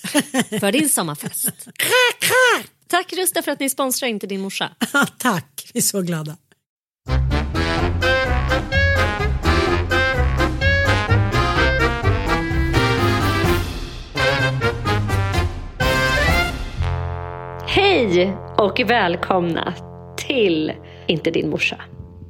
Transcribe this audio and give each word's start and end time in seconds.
för 0.60 0.72
din 0.72 0.88
sommarfest. 0.88 1.68
Tack 2.86 3.12
Rusta 3.12 3.42
för 3.42 3.52
att 3.52 3.60
ni 3.60 3.70
sponsrar 3.70 4.08
Inte 4.08 4.26
din 4.26 4.40
morsa. 4.40 4.70
Tack, 5.18 5.70
vi 5.74 5.78
är 5.78 5.82
så 5.82 6.02
glada. 6.02 6.36
Hej 17.66 18.36
och 18.58 18.80
välkomna 18.86 19.74
till 20.16 20.72
Inte 21.06 21.30
din 21.30 21.50
morsa. 21.50 21.80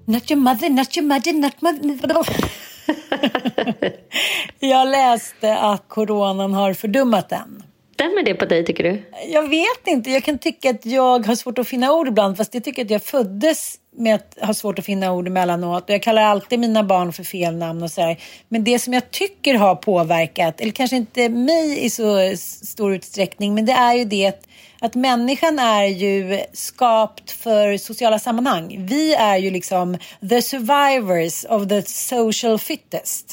Not 0.06 0.31
your 0.31 0.41
mother, 0.41 0.70
not 0.70 0.97
your 0.97 1.06
mother, 1.06 1.32
not 1.32 1.62
mother. 1.62 2.69
Jag 4.59 4.89
läste 4.89 5.59
att 5.59 5.89
coronan 5.89 6.55
har 6.55 6.75
fördummat 6.75 7.29
den. 7.29 7.63
Stämmer 7.95 8.23
det 8.23 8.35
på 8.35 8.45
dig 8.45 8.65
tycker 8.65 8.85
du? 8.85 9.03
Jag 9.29 9.49
vet 9.49 9.87
inte, 9.87 10.11
jag 10.11 10.25
kan 10.25 10.39
tycka 10.39 10.71
att 10.71 10.87
jag 10.87 11.27
har 11.27 11.35
svårt 11.35 11.59
att 11.59 11.69
finna 11.69 11.93
ord 11.93 12.09
ibland 12.09 12.37
fast 12.37 12.55
jag 12.55 12.65
tycker 12.65 12.85
att 12.85 12.91
jag 12.91 13.03
föddes 13.03 13.79
med 13.97 14.15
att 14.15 14.39
ha 14.43 14.55
svårt 14.55 14.79
att 14.79 14.85
finna 14.85 15.13
ord 15.13 15.27
emellanåt. 15.27 15.85
Och 15.85 15.91
jag 15.91 16.03
kallar 16.03 16.23
alltid 16.23 16.59
mina 16.59 16.85
barn 16.85 17.13
för 17.13 17.25
fel 17.25 17.57
namn 17.57 17.83
och 17.83 17.91
sådär. 17.91 18.17
Men 18.49 18.65
det 18.65 18.79
som 18.79 18.93
jag 18.93 19.11
tycker 19.11 19.55
har 19.55 19.75
påverkat, 19.75 20.61
eller 20.61 20.73
kanske 20.73 20.97
inte 20.97 21.29
mig 21.29 21.85
i 21.85 21.91
så 21.91 22.37
stor 22.37 22.95
utsträckning, 22.95 23.55
men 23.55 23.67
det 23.67 23.73
är 23.73 23.95
ju 23.95 24.05
det 24.05 24.27
att, 24.27 24.47
att 24.81 24.95
människan 24.95 25.59
är 25.59 25.85
ju 25.85 26.41
skapt 26.53 27.31
för 27.31 27.77
sociala 27.77 28.19
sammanhang. 28.19 28.87
Vi 28.89 29.15
är 29.15 29.37
ju 29.37 29.51
liksom 29.51 29.99
the 30.31 30.43
survivors 30.43 31.45
of 31.45 31.69
the 31.69 31.83
social 31.83 32.59
fittest. 32.59 33.31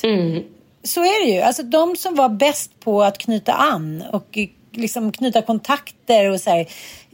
Så 0.84 1.02
är 1.02 1.26
det 1.26 1.32
ju. 1.32 1.42
Alltså 1.42 1.64
de 1.64 1.96
som 1.96 2.16
var 2.16 2.30
bäst 2.30 2.80
på 2.80 3.04
att 3.04 3.18
knyta 3.18 3.54
an 3.54 4.04
och 4.12 4.38
eh, 4.38 4.48
liksom 4.72 5.12
knyta 5.12 5.42
kontakter 5.42 6.32
och 6.32 6.42
så 6.42 6.50
här, 6.50 6.68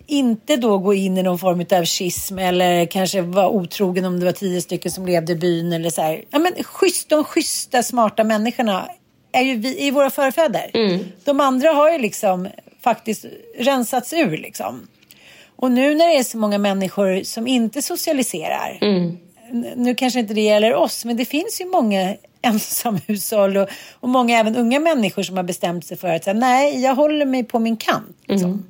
inte 0.08 0.56
då 0.56 0.78
gå 0.78 0.94
in 0.94 1.18
i 1.18 1.24
någon 1.24 1.40
form 1.40 1.66
av 1.80 1.86
schism 1.86 2.40
eller 2.40 2.86
kanske 2.86 3.22
vara 3.22 3.50
otrogen 3.50 4.06
om 4.06 4.20
det 4.20 4.26
var 4.26 4.34
tio 4.34 4.62
stycken 4.62 4.92
som 4.92 5.06
levde 5.06 5.32
i 5.32 5.36
byn 5.36 5.74
eller 5.74 5.90
så 5.90 6.02
här. 6.02 6.24
Ja, 6.30 6.40
men 6.40 6.54
schysst, 6.64 7.10
de 7.10 7.24
schyssta, 7.24 7.84
smarta 7.84 8.24
människorna 8.24 8.90
är 9.32 9.42
ju 9.42 9.56
vi, 9.56 9.88
är 9.88 9.92
våra 9.92 10.10
förfäder. 10.10 10.72
De 11.26 11.40
andra 11.40 11.70
har 11.70 11.92
ju 11.92 11.98
liksom 11.98 12.48
faktiskt 12.84 13.26
rensats 13.60 14.14
ur 14.14 14.38
liksom. 14.38 14.88
Och 15.56 15.72
nu 15.72 15.96
när 15.96 16.08
det 16.08 16.18
är 16.18 16.24
så 16.24 16.38
många 16.38 16.58
människor 16.58 17.24
som 17.24 17.48
inte 17.48 17.82
socialiserar. 17.82 18.78
N- 19.52 19.68
Nu 19.76 19.96
kanske 19.96 20.20
inte 20.20 20.34
det 20.34 20.42
gäller 20.42 20.74
oss, 20.76 21.06
men 21.06 21.18
det 21.18 21.26
finns 21.26 21.62
ju 21.62 21.66
många 21.66 22.16
ensamhushåll 22.42 23.58
och, 23.58 23.70
och 24.00 24.10
många 24.10 24.40
även 24.40 24.56
unga 24.56 24.80
människor 24.80 25.24
som 25.24 25.38
har 25.38 25.44
bestämt 25.44 25.86
sig 25.86 25.98
för 25.98 26.08
att 26.08 26.24
säga, 26.24 26.34
nej, 26.34 26.82
jag 26.82 26.96
håller 26.96 27.26
mig 27.26 27.44
på 27.44 27.60
min 27.60 27.78
kant. 27.78 28.18
Liksom. 28.28 28.66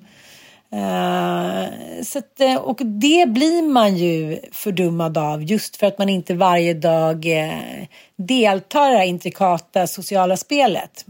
Eh, 0.72 2.04
så 2.04 2.20
att, 2.20 2.40
eh, 2.42 2.56
och 2.56 2.80
det 2.86 3.26
blir 3.30 3.62
man 3.62 3.98
ju 3.98 4.40
fördummad 4.52 5.18
av 5.18 5.44
just 5.44 5.76
för 5.78 5.88
att 5.88 5.98
man 5.98 6.10
inte 6.10 6.34
varje 6.34 6.74
dag 6.74 7.26
uh, 7.26 7.84
deltar 8.16 8.90
i 8.90 8.92
det 8.92 8.98
här 8.98 9.06
intrikata 9.06 9.88
sociala 9.88 10.38
spelet. 10.38 11.06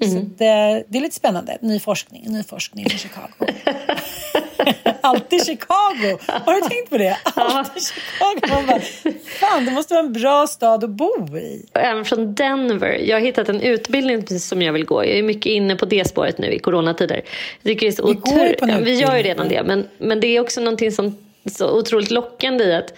Så 0.00 0.04
att, 0.18 0.40
eh, 0.40 0.84
det 0.88 0.98
är 0.98 1.00
lite 1.00 1.14
spännande. 1.14 1.58
Ny 1.60 1.80
forskning, 1.80 2.24
ny 2.28 2.42
forskning 2.42 2.86
i 2.86 2.90
Chicago. 2.90 3.28
Alltid 5.00 5.46
Chicago. 5.46 6.18
Har 6.26 6.54
du 6.54 6.60
tänkt 6.68 6.90
på 6.90 6.98
det? 6.98 7.18
Alltid 7.34 7.82
Chicago. 7.86 8.54
Man 8.54 8.66
bara, 8.66 8.80
fan, 9.40 9.64
det 9.64 9.70
måste 9.70 9.94
vara 9.94 10.06
en 10.06 10.12
bra 10.12 10.46
stad 10.46 10.84
att 10.84 10.90
bo 10.90 11.36
i. 11.38 11.66
Även 11.72 12.04
från 12.04 12.34
Denver. 12.34 12.92
Jag 12.92 13.16
har 13.16 13.20
hittat 13.20 13.48
en 13.48 13.60
utbildning 13.60 14.26
som 14.26 14.62
jag 14.62 14.72
vill 14.72 14.84
gå. 14.84 15.04
Jag 15.04 15.18
är 15.18 15.22
mycket 15.22 15.46
inne 15.46 15.76
på 15.76 15.86
det 15.86 16.08
spåret 16.08 16.38
nu 16.38 16.52
i 16.52 16.58
coronatider. 16.58 17.22
Jag 17.62 17.78
det 17.78 17.86
är 17.86 17.92
så 17.92 18.06
Vi 18.06 18.14
går 18.14 18.46
ju 18.46 18.54
på 18.54 18.64
en 18.64 18.70
Ja, 18.70 18.78
Vi 18.78 18.94
gör 18.94 19.12
ju 19.12 19.18
utbildning. 19.18 19.22
redan 19.24 19.48
det. 19.48 19.62
Men, 19.62 19.88
men 19.98 20.20
det 20.20 20.26
är 20.26 20.40
också 20.40 20.60
någonting 20.60 20.92
som 20.92 21.16
så 21.52 21.78
otroligt 21.78 22.10
lockande 22.10 22.64
i 22.64 22.74
att 22.74 22.94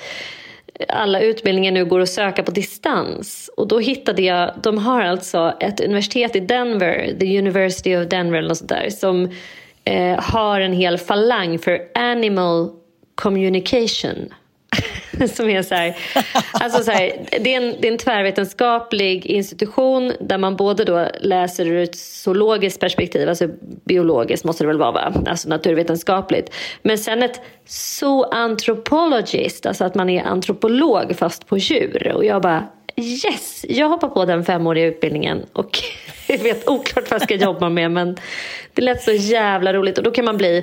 alla 0.88 1.20
utbildningar 1.20 1.72
nu 1.72 1.84
går 1.84 2.00
att 2.00 2.08
söka 2.08 2.42
på 2.42 2.50
distans. 2.50 3.50
Och 3.56 3.68
då 3.68 3.78
hittade 3.78 4.22
jag, 4.22 4.54
de 4.62 4.78
har 4.78 5.02
alltså 5.02 5.54
ett 5.60 5.80
universitet 5.80 6.36
i 6.36 6.40
Denver, 6.40 7.16
the 7.20 7.38
University 7.38 7.96
of 7.96 8.08
Denver 8.08 8.38
eller 8.38 8.48
något 8.48 8.58
sånt 8.58 8.68
där, 8.68 8.90
som 8.90 9.30
eh, 9.84 10.20
har 10.20 10.60
en 10.60 10.72
hel 10.72 10.98
falang 10.98 11.58
för 11.58 11.80
animal 11.94 12.70
communication. 13.14 14.34
som 15.34 15.50
är 15.50 15.62
så 15.62 15.74
här, 15.74 15.96
alltså 16.52 16.82
så 16.82 16.90
här, 16.90 17.12
det, 17.40 17.54
är 17.54 17.56
en, 17.56 17.74
det 17.80 17.88
är 17.88 17.92
en 17.92 17.98
tvärvetenskaplig 17.98 19.26
institution 19.26 20.12
där 20.20 20.38
man 20.38 20.56
både 20.56 20.84
då 20.84 21.08
läser 21.20 21.66
ur 21.66 21.82
ett 21.82 21.96
zoologiskt 21.96 22.80
perspektiv, 22.80 23.28
alltså 23.28 23.48
biologiskt 23.84 24.44
måste 24.44 24.64
det 24.64 24.68
väl 24.68 24.78
vara, 24.78 24.92
va? 24.92 25.12
alltså 25.26 25.48
naturvetenskapligt. 25.48 26.54
Men 26.82 26.98
sen 26.98 27.22
ett 27.22 27.40
zoantropologist, 27.66 29.66
alltså 29.66 29.84
att 29.84 29.94
man 29.94 30.10
är 30.10 30.22
antropolog 30.22 31.16
fast 31.18 31.46
på 31.46 31.58
djur. 31.58 32.12
Och 32.14 32.24
jag 32.24 32.42
bara, 32.42 32.66
yes, 32.96 33.64
jag 33.68 33.88
hoppar 33.88 34.08
på 34.08 34.24
den 34.24 34.44
femåriga 34.44 34.86
utbildningen 34.86 35.46
och 35.52 35.78
jag 36.26 36.38
vet 36.38 36.68
oklart 36.68 37.10
vad 37.10 37.20
jag 37.20 37.22
ska 37.22 37.34
jobba 37.34 37.68
med 37.68 37.90
men 37.90 38.16
det 38.74 38.82
lät 38.82 39.02
så 39.02 39.12
jävla 39.12 39.72
roligt 39.72 39.98
och 39.98 40.04
då 40.04 40.10
kan 40.10 40.24
man 40.24 40.36
bli, 40.36 40.62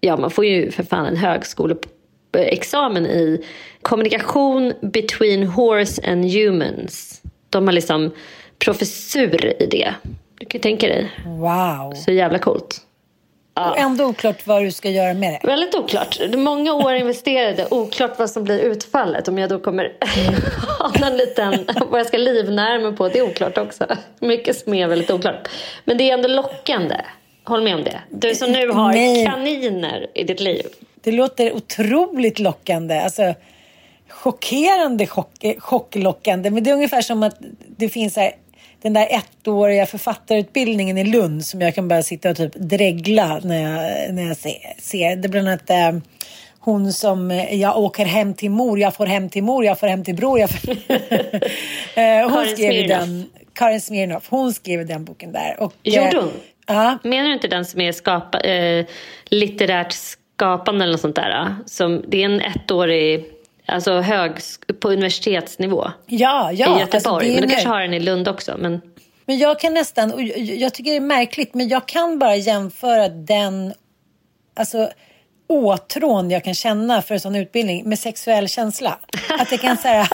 ja 0.00 0.16
man 0.16 0.30
får 0.30 0.44
ju 0.44 0.70
för 0.70 0.82
fan 0.82 1.06
en 1.06 1.16
högskole 1.16 1.74
högskoleexamen 2.38 3.06
i 3.06 3.44
kommunikation 3.82 4.72
between 4.80 5.46
horse 5.46 6.02
and 6.10 6.32
humans. 6.32 7.22
De 7.50 7.66
har 7.66 7.72
liksom 7.72 8.10
professur 8.58 9.62
i 9.62 9.66
det. 9.66 9.94
Du 10.38 10.46
kan 10.46 10.58
ju 10.58 10.62
tänka 10.62 10.86
dig. 10.86 11.10
Wow. 11.26 11.94
Så 11.94 12.12
jävla 12.12 12.38
coolt. 12.38 12.80
Ja. 13.56 13.70
Och 13.70 13.78
ändå 13.78 14.04
oklart 14.04 14.46
vad 14.46 14.62
du 14.62 14.72
ska 14.72 14.90
göra 14.90 15.14
med 15.14 15.32
det. 15.32 15.46
Väldigt 15.46 15.74
oklart. 15.74 16.18
Många 16.36 16.74
år 16.74 16.94
investerade. 16.94 17.66
Oklart 17.70 18.18
vad 18.18 18.30
som 18.30 18.44
blir 18.44 18.58
utfallet. 18.58 19.28
Om 19.28 19.38
jag 19.38 19.50
då 19.50 19.58
kommer 19.58 19.92
någon 21.00 21.16
liten... 21.16 21.66
Vad 21.90 22.00
jag 22.00 22.06
ska 22.06 22.16
livnära 22.16 22.78
mig 22.78 22.96
på. 22.96 23.08
Det 23.08 23.18
är 23.18 23.22
oklart 23.22 23.58
också. 23.58 23.86
Mycket 24.18 24.56
som 24.56 24.74
är 24.74 24.86
väldigt 24.86 25.10
oklart. 25.10 25.48
Men 25.84 25.96
det 25.98 26.10
är 26.10 26.14
ändå 26.14 26.28
lockande. 26.28 26.96
Håll 27.44 27.62
med 27.62 27.74
om 27.74 27.84
det. 27.84 28.00
Du 28.10 28.34
som 28.34 28.52
nu 28.52 28.68
har 28.68 28.92
Nej. 28.92 29.26
kaniner 29.26 30.06
i 30.14 30.24
ditt 30.24 30.40
liv. 30.40 30.66
Det 31.04 31.12
låter 31.12 31.52
otroligt 31.52 32.38
lockande. 32.38 33.00
Alltså, 33.00 33.34
chockerande 34.08 35.06
chock, 35.06 35.44
chocklockande. 35.58 36.50
Men 36.50 36.64
det 36.64 36.70
är 36.70 36.74
ungefär 36.74 37.02
som 37.02 37.22
att 37.22 37.36
det 37.76 37.88
finns 37.88 38.16
här 38.16 38.32
den 38.82 38.92
där 38.92 39.08
ettåriga 39.10 39.86
författarutbildningen 39.86 40.98
i 40.98 41.04
Lund 41.04 41.44
som 41.44 41.60
jag 41.60 41.74
kan 41.74 41.88
bara 41.88 42.02
sitta 42.02 42.30
och 42.30 42.36
typ 42.36 42.54
dregla 42.54 43.40
när 43.42 43.62
jag, 43.62 44.14
när 44.14 44.28
jag 44.28 44.36
ser. 44.36 45.16
Det 45.16 45.26
är 45.26 45.28
bland 45.28 45.48
annat 45.48 45.70
eh, 45.70 45.92
hon 46.58 46.92
som 46.92 47.30
eh, 47.30 47.54
jag 47.54 47.78
åker 47.78 48.04
hem 48.04 48.34
till 48.34 48.50
mor, 48.50 48.78
jag 48.78 48.94
får 48.94 49.06
hem 49.06 49.28
till 49.28 49.42
mor, 49.42 49.64
jag 49.64 49.80
får 49.80 49.86
hem 49.86 50.04
till 50.04 50.14
bror. 50.14 50.38
Jag 50.38 50.50
får... 50.50 50.70
eh, 52.00 52.22
hon 52.22 52.32
Karin 52.32 52.56
skrev 52.56 52.88
den, 52.88 53.30
Karin 53.54 53.80
Smirnoff. 53.80 54.26
Hon 54.30 54.52
skrev 54.52 54.86
den 54.86 55.04
boken 55.04 55.32
där. 55.32 55.56
Och, 55.60 55.72
Gjorde 55.82 56.16
hon? 56.16 56.30
Ja. 56.66 56.98
Menar 57.02 57.28
du 57.28 57.34
inte 57.34 57.48
den 57.48 57.64
som 57.64 57.80
är 57.80 57.92
skapa, 57.92 58.40
eh, 58.40 58.86
litterärt 59.24 59.92
skapande 60.34 60.84
eller 60.84 60.92
något 60.92 61.00
sånt 61.00 61.16
där? 61.16 61.56
Som, 61.66 62.04
det 62.08 62.22
är 62.22 62.24
en 62.24 62.40
ettårig 62.40 63.34
Alltså 63.66 64.00
hög, 64.00 64.32
på 64.80 64.88
universitetsnivå. 64.88 65.90
Ja, 66.06 66.52
ja. 66.52 66.76
I 66.76 66.80
Göteborg. 66.80 67.26
Alltså 67.26 67.40
men 67.40 67.48
du 67.48 67.48
kanske 67.48 67.68
har 67.68 67.80
den 67.80 67.94
i 67.94 68.00
Lund 68.00 68.28
också. 68.28 68.56
Men... 68.58 68.80
men 69.26 69.38
jag 69.38 69.60
kan 69.60 69.74
nästan, 69.74 70.12
och 70.12 70.22
jag 70.22 70.74
tycker 70.74 70.90
det 70.90 70.96
är 70.96 71.00
märkligt, 71.00 71.54
men 71.54 71.68
jag 71.68 71.88
kan 71.88 72.18
bara 72.18 72.36
jämföra 72.36 73.08
den, 73.08 73.74
alltså 74.56 74.90
åtrån 75.46 76.30
jag 76.30 76.44
kan 76.44 76.54
känna 76.54 77.02
för 77.02 77.14
en 77.14 77.20
sån 77.20 77.36
utbildning 77.36 77.88
med 77.88 77.98
sexuell 77.98 78.48
känsla. 78.48 78.98
Att 79.38 79.50
jag 79.50 79.60
kan 79.60 79.76
säga, 79.76 80.08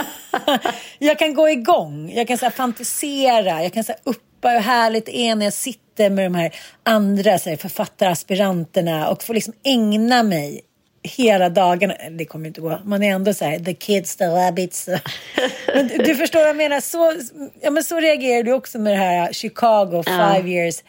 jag 0.99 1.19
kan 1.19 1.35
gå 1.35 1.49
igång, 1.49 2.13
jag 2.15 2.29
kan 2.29 2.39
så 2.39 2.51
fantisera, 2.51 3.63
jag 3.63 3.73
kan 3.73 3.85
säga 3.85 3.99
uppa 4.41 4.49
hur 4.49 4.61
härligt 4.61 5.09
är 5.09 5.35
när 5.35 5.47
jag 5.47 5.53
sitter 5.53 6.11
med 6.11 6.25
de 6.25 6.35
här 6.35 6.55
andra 6.83 7.39
så 7.39 7.51
här, 7.51 7.57
författaraspiranterna 7.57 9.09
och 9.09 9.23
får 9.23 9.35
liksom 9.35 9.55
ägna 9.65 10.23
mig 10.23 10.61
hela 11.03 11.49
dagarna. 11.49 11.95
Det 12.11 12.25
kommer 12.25 12.47
inte 12.47 12.61
gå. 12.61 12.79
Man 12.85 13.03
är 13.03 13.11
ändå 13.11 13.35
så 13.35 13.45
här, 13.45 13.59
the 13.59 13.75
kids, 13.75 14.17
the 14.17 14.25
rabbits. 14.25 14.89
men 15.75 15.89
du 15.89 16.15
förstår 16.15 16.39
vad 16.39 16.49
jag 16.49 16.57
menar. 16.57 16.81
Så, 16.81 17.15
ja, 17.63 17.71
men 17.71 17.85
så 17.85 18.01
reagerar 18.01 18.43
du 18.43 18.53
också 18.53 18.79
med 18.79 18.93
det 18.93 18.97
här 18.97 19.33
Chicago, 19.33 20.03
five 20.03 20.41
uh. 20.41 20.49
years. 20.49 20.83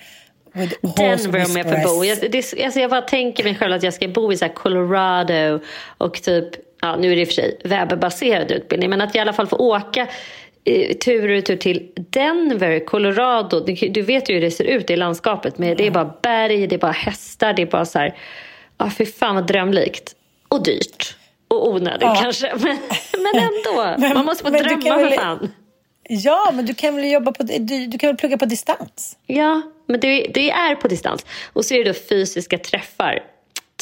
Denver 0.97 1.45
om 1.45 1.57
jag 1.57 1.69
får 1.69 1.95
bo. 1.95 2.05
Jag, 2.05 2.31
det, 2.31 2.63
alltså 2.63 2.79
jag 2.79 2.89
bara 2.89 3.01
tänker 3.01 3.43
mig 3.43 3.55
själv 3.55 3.73
att 3.73 3.83
jag 3.83 3.93
ska 3.93 4.07
bo 4.07 4.31
i 4.31 4.37
så 4.37 4.49
Colorado 4.49 5.59
och 5.97 6.21
typ, 6.21 6.49
ja 6.81 6.95
nu 6.95 7.11
är 7.11 7.15
det 7.15 7.21
i 7.21 7.23
och 7.23 7.27
för 7.27 7.33
sig 7.33 7.59
webbaserad 7.63 8.51
utbildning, 8.51 8.89
men 8.89 9.01
att 9.01 9.15
jag 9.15 9.21
i 9.21 9.21
alla 9.21 9.33
fall 9.33 9.47
får 9.47 9.61
åka 9.61 10.07
tur 11.05 11.37
och 11.37 11.45
tur 11.45 11.55
till 11.55 11.91
Denver, 11.95 12.85
Colorado. 12.85 13.59
Du, 13.89 14.01
vet 14.01 14.29
ju 14.29 14.33
hur 14.33 14.41
det 14.41 14.51
ser 14.51 14.63
ut 14.63 14.89
i 14.89 14.95
landskapet. 14.95 15.57
Med, 15.57 15.77
Det 15.77 15.87
är 15.87 15.91
bara 15.91 16.13
berg, 16.21 16.67
det 16.67 16.75
är 16.75 16.79
bara 16.79 16.91
hästar, 16.91 17.53
det 17.53 17.61
är 17.61 17.65
bara 17.65 17.85
så 17.85 17.99
här 17.99 18.15
Ja, 18.77 18.89
fy 18.97 19.05
fan 19.05 19.35
vad 19.35 19.47
drömlikt. 19.47 20.15
Och 20.47 20.63
dyrt. 20.63 21.15
Och 21.47 21.67
onödigt 21.67 22.01
ja. 22.01 22.19
kanske. 22.21 22.55
Men, 22.63 22.77
men 23.13 23.43
ändå. 23.43 23.95
men, 23.97 24.13
Man 24.13 24.25
måste 24.25 24.43
få 24.43 24.49
drömma 24.49 24.81
för 24.81 25.15
fan. 25.15 25.51
Ja, 26.09 26.51
men 26.53 26.65
du 26.65 26.73
kan 26.73 26.95
väl 26.95 27.11
jobba 27.11 27.31
på, 27.31 27.43
du, 27.43 27.87
du 27.87 27.97
kan 27.97 28.07
väl 28.07 28.17
plugga 28.17 28.37
på 28.37 28.45
distans? 28.45 29.17
Ja, 29.27 29.61
men 29.85 29.99
det, 29.99 30.27
det 30.33 30.51
är 30.51 30.75
på 30.75 30.87
distans. 30.87 31.25
Och 31.53 31.65
så 31.65 31.73
är 31.73 31.83
det 31.83 31.89
då 31.89 31.93
fysiska 31.93 32.57
träffar. 32.57 33.23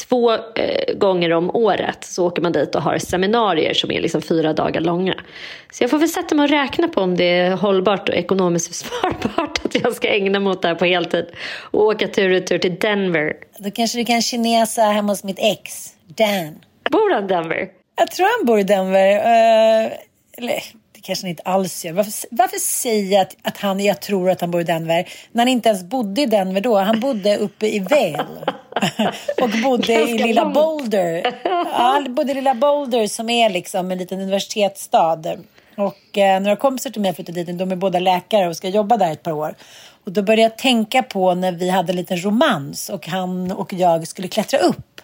Två 0.08 0.32
eh, 0.32 0.94
gånger 0.94 1.32
om 1.32 1.56
året 1.56 2.04
så 2.04 2.26
åker 2.26 2.42
man 2.42 2.52
dit 2.52 2.74
och 2.74 2.82
har 2.82 2.98
seminarier 2.98 3.74
som 3.74 3.90
är 3.90 4.00
liksom 4.00 4.22
fyra 4.22 4.52
dagar 4.52 4.80
långa. 4.80 5.14
Så 5.72 5.82
jag 5.84 5.90
får 5.90 5.98
väl 5.98 6.08
sätta 6.08 6.34
mig 6.34 6.44
och 6.44 6.50
räkna 6.50 6.88
på 6.88 7.00
om 7.00 7.16
det 7.16 7.24
är 7.24 7.56
hållbart 7.56 8.08
och 8.08 8.14
ekonomiskt 8.14 8.68
försvarbart 8.76 9.64
att 9.64 9.74
jag 9.74 9.94
ska 9.94 10.08
ägna 10.08 10.40
mig 10.40 10.50
åt 10.50 10.62
det 10.62 10.68
här 10.68 10.74
på 10.74 10.84
heltid 10.84 11.26
och 11.60 11.82
åka 11.82 12.08
tur 12.08 12.36
och 12.36 12.46
tur 12.46 12.58
till 12.58 12.78
Denver. 12.78 13.32
Då 13.58 13.70
kanske 13.70 13.98
du 13.98 14.04
kan 14.04 14.22
kinesa 14.22 14.82
hemma 14.82 15.12
hos 15.12 15.24
mitt 15.24 15.38
ex, 15.38 15.94
Dan. 16.06 16.58
Bor 16.90 17.14
han 17.14 17.24
i 17.24 17.28
Denver? 17.28 17.68
Jag 17.96 18.10
tror 18.10 18.38
han 18.38 18.46
bor 18.46 18.58
i 18.58 18.62
Denver. 18.62 19.16
Uh, 19.16 19.92
eller 20.38 20.54
det 20.92 21.00
kanske 21.02 21.24
han 21.24 21.30
inte 21.30 21.42
alls 21.42 21.84
gör. 21.84 21.92
Varför, 21.92 22.12
varför 22.30 22.58
säger 22.58 23.12
jag 23.12 23.20
att, 23.20 23.36
att 23.42 23.56
han, 23.56 23.80
jag 23.80 24.00
tror 24.00 24.30
att 24.30 24.40
han 24.40 24.50
bor 24.50 24.60
i 24.60 24.64
Denver 24.64 25.08
när 25.32 25.40
han 25.40 25.48
inte 25.48 25.68
ens 25.68 25.84
bodde 25.84 26.22
i 26.22 26.26
Denver 26.26 26.60
då? 26.60 26.78
Han 26.78 27.00
bodde 27.00 27.36
uppe 27.36 27.66
i 27.66 27.78
Vail 27.78 28.16
och 29.42 29.50
bodde 29.64 29.92
i 29.92 30.18
lilla 30.18 30.44
Boulder. 30.44 31.34
Ja, 31.72 32.04
bodde 32.08 32.32
i 32.32 32.34
lilla 32.34 32.54
Boulder 32.54 33.06
som 33.06 33.30
är 33.30 33.50
liksom 33.50 33.90
en 33.90 33.98
liten 33.98 34.20
universitetsstad. 34.20 35.22
Och 35.76 36.18
eh, 36.18 36.40
några 36.40 36.56
kompisar 36.56 36.90
till 36.90 37.02
mig 37.02 37.14
flyttade 37.14 37.44
dit. 37.44 37.58
De 37.58 37.72
är 37.72 37.76
båda 37.76 37.98
läkare 37.98 38.48
och 38.48 38.56
ska 38.56 38.68
jobba 38.68 38.96
där 38.96 39.12
ett 39.12 39.22
par 39.22 39.32
år. 39.32 39.54
Och 40.04 40.12
då 40.12 40.22
började 40.22 40.42
jag 40.42 40.58
tänka 40.58 41.02
på 41.02 41.34
när 41.34 41.52
vi 41.52 41.68
hade 41.70 41.92
en 41.92 41.96
liten 41.96 42.24
romans 42.24 42.88
och 42.88 43.06
han 43.06 43.52
och 43.52 43.72
jag 43.72 44.08
skulle 44.08 44.28
klättra 44.28 44.58
upp 44.58 45.00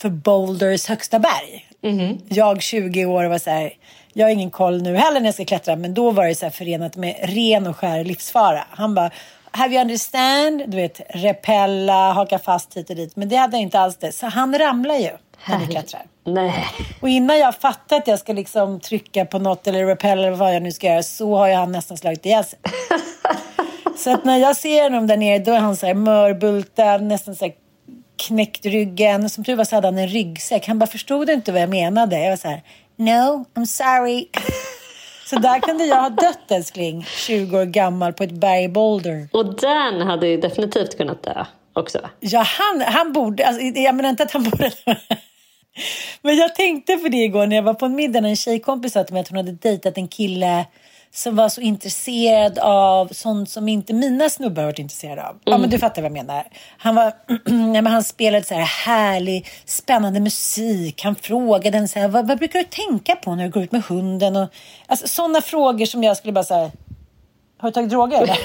för 0.00 0.08
Boulders 0.08 0.86
högsta 0.86 1.18
berg. 1.18 1.68
Mm. 1.82 2.18
Jag 2.28 2.62
20 2.62 3.04
år 3.04 3.24
var 3.24 3.38
så 3.38 3.50
här, 3.50 3.72
jag 4.12 4.26
har 4.26 4.30
ingen 4.30 4.50
koll 4.50 4.82
nu 4.82 4.96
heller 4.96 5.20
när 5.20 5.26
jag 5.26 5.34
ska 5.34 5.44
klättra, 5.44 5.76
men 5.76 5.94
då 5.94 6.10
var 6.10 6.26
det 6.26 6.34
så 6.34 6.46
här 6.46 6.50
förenat 6.50 6.96
med 6.96 7.16
ren 7.22 7.66
och 7.66 7.76
skär 7.76 8.04
livsfara. 8.04 8.64
Han 8.70 8.94
bara, 8.94 9.10
have 9.50 9.74
you 9.74 9.82
understand? 9.82 10.62
Du 10.66 10.76
vet, 10.76 11.00
repella, 11.08 12.12
haka 12.12 12.38
fast 12.38 12.76
hit 12.76 12.90
och 12.90 12.96
dit. 12.96 13.16
Men 13.16 13.28
det 13.28 13.36
hade 13.36 13.56
jag 13.56 13.62
inte 13.62 13.80
alls 13.80 13.96
det. 13.96 14.12
Så 14.12 14.26
han 14.26 14.58
ramlar 14.58 14.94
ju 14.94 15.10
när 15.48 15.58
vi 15.58 15.66
klättrar. 15.66 16.02
Nej. 16.24 16.66
Och 17.00 17.08
innan 17.08 17.38
jag 17.38 17.54
fattar 17.54 17.96
att 17.96 18.06
jag 18.06 18.18
ska 18.18 18.32
liksom 18.32 18.80
trycka 18.80 19.24
på 19.24 19.38
något 19.38 19.66
eller 19.66 19.86
repella 19.86 20.26
eller 20.26 20.36
vad 20.36 20.54
jag 20.54 20.62
nu 20.62 20.72
ska 20.72 20.86
göra 20.86 21.02
så 21.02 21.36
har 21.36 21.48
ju 21.48 21.54
han 21.54 21.72
nästan 21.72 21.96
slagit 21.96 22.26
ihjäl 22.26 22.44
sig. 22.44 22.58
så 23.96 24.14
att 24.14 24.24
när 24.24 24.36
jag 24.36 24.56
ser 24.56 24.82
honom 24.82 25.06
där 25.06 25.16
nere 25.16 25.38
då 25.38 25.52
är 25.52 25.58
han 25.58 25.76
så 25.76 25.86
här 25.86 25.94
mörbultad, 25.94 26.98
nästan 26.98 27.34
så 27.34 27.44
här 27.44 27.54
knäckt 28.16 28.66
ryggen. 28.66 29.30
Som 29.30 29.44
tur 29.44 29.56
var 29.56 29.64
så 29.64 29.74
hade 29.74 29.86
han 29.86 29.98
en 29.98 30.08
ryggsäck. 30.08 30.66
Han 30.66 30.78
bara 30.78 30.86
förstod 30.86 31.30
inte 31.30 31.52
vad 31.52 31.62
jag 31.62 31.70
menade. 31.70 32.18
Jag 32.18 32.30
var 32.30 32.36
så 32.36 32.48
här, 32.48 32.62
no, 32.96 33.44
I'm 33.54 33.64
sorry. 33.64 34.28
Så 35.30 35.38
där 35.38 35.60
kunde 35.60 35.84
jag 35.84 35.96
ha 35.96 36.08
dött 36.08 36.50
älskling, 36.50 37.04
20 37.04 37.58
år 37.58 37.64
gammal 37.64 38.12
på 38.12 38.24
ett 38.24 38.32
berg 38.32 38.64
i 38.64 38.68
Boulder. 38.68 39.28
Och 39.32 39.60
Dan 39.60 40.00
hade 40.00 40.26
ju 40.26 40.36
definitivt 40.36 40.96
kunnat 40.96 41.22
dö 41.22 41.44
också. 41.72 41.98
Ja, 42.20 42.42
han, 42.58 42.80
han 42.80 43.12
borde, 43.12 43.46
alltså, 43.46 43.62
jag 43.62 43.94
menar 43.94 44.10
inte 44.10 44.22
att 44.22 44.30
han 44.30 44.42
borde 44.42 44.72
Men 46.22 46.36
jag 46.36 46.54
tänkte 46.54 46.96
på 46.96 47.08
det 47.08 47.16
igår 47.16 47.46
när 47.46 47.56
jag 47.56 47.62
var 47.62 47.74
på 47.74 47.86
en 47.86 47.94
middag. 47.94 48.18
En 48.18 48.36
tjejkompis 48.36 48.92
sa 48.92 49.04
till 49.04 49.14
mig 49.14 49.20
att 49.20 49.28
hon 49.28 49.36
hade 49.36 49.52
dejtat 49.52 49.98
en 49.98 50.08
kille 50.08 50.66
som 51.12 51.36
var 51.36 51.48
så 51.48 51.60
intresserad 51.60 52.58
av 52.58 53.08
sånt 53.12 53.50
som 53.50 53.68
inte 53.68 53.92
mina 53.92 54.30
snubbar 54.30 54.64
varit 54.64 54.78
intresserade 54.78 55.22
av. 55.22 55.30
Mm. 55.30 55.40
Ja, 55.44 55.50
men 55.50 55.60
mm. 55.60 55.70
du 55.70 55.78
fattar 55.78 56.02
vad 56.02 56.10
jag 56.10 56.26
menar. 56.26 56.46
Han, 56.78 56.94
var, 56.94 57.04
ja, 57.74 57.82
men 57.82 57.86
han 57.86 58.04
spelade 58.04 58.44
så 58.44 58.54
här 58.54 58.62
härlig, 58.62 59.46
spännande 59.64 60.20
musik. 60.20 61.04
Han 61.04 61.14
frågade 61.14 61.78
en 61.78 61.88
så 61.88 61.98
här, 61.98 62.08
vad, 62.08 62.28
vad, 62.28 62.38
brukar 62.38 62.58
du 62.58 62.64
tänka 62.64 63.16
på 63.16 63.34
när 63.34 63.44
du 63.44 63.50
går 63.50 63.62
ut 63.62 63.72
med 63.72 63.82
hunden? 63.82 64.36
Och, 64.36 64.48
alltså, 64.86 65.08
sådana 65.08 65.40
frågor 65.40 65.86
som 65.86 66.04
jag 66.04 66.16
skulle 66.16 66.32
bara 66.32 66.44
säga, 66.44 66.70
har 67.58 67.68
du 67.68 67.72
tagit 67.72 67.90
droger? 67.90 68.30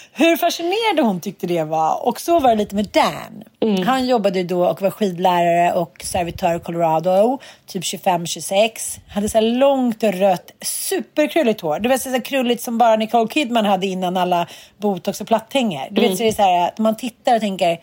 hur 0.13 0.37
fascinerande 0.37 1.01
hon 1.01 1.21
tyckte 1.21 1.47
det 1.47 1.63
var. 1.63 2.07
Och 2.07 2.21
så 2.21 2.39
var 2.39 2.49
det 2.49 2.55
lite 2.55 2.75
med 2.75 2.85
Dan. 2.85 3.43
Mm. 3.59 3.87
Han 3.87 4.07
jobbade 4.07 4.43
då 4.43 4.65
och 4.65 4.81
var 4.81 4.89
skidlärare 4.89 5.73
och 5.73 6.01
servitör 6.03 6.55
i 6.55 6.59
Colorado, 6.59 7.39
typ 7.65 7.83
25-26. 7.83 8.99
Hade 9.07 9.29
så 9.29 9.37
här 9.37 9.45
långt 9.45 10.03
rött, 10.03 10.51
superkrulligt 10.61 11.61
hår. 11.61 11.79
Det 11.79 11.89
var 11.89 11.97
så 11.97 12.09
här 12.09 12.25
krulligt 12.25 12.61
som 12.61 12.77
bara 12.77 12.95
Nicole 12.95 13.29
Kidman 13.29 13.65
hade 13.65 13.87
innan 13.87 14.17
alla 14.17 14.47
botox 14.77 15.21
och 15.21 15.27
platthänger. 15.27 15.87
Du 15.91 16.01
mm. 16.01 16.09
vet, 16.09 16.17
så 16.17 16.23
är 16.23 16.27
det 16.27 16.33
så 16.33 16.41
här 16.41 16.67
att 16.67 16.77
man 16.77 16.97
tittar 16.97 17.35
och 17.35 17.41
tänker 17.41 17.77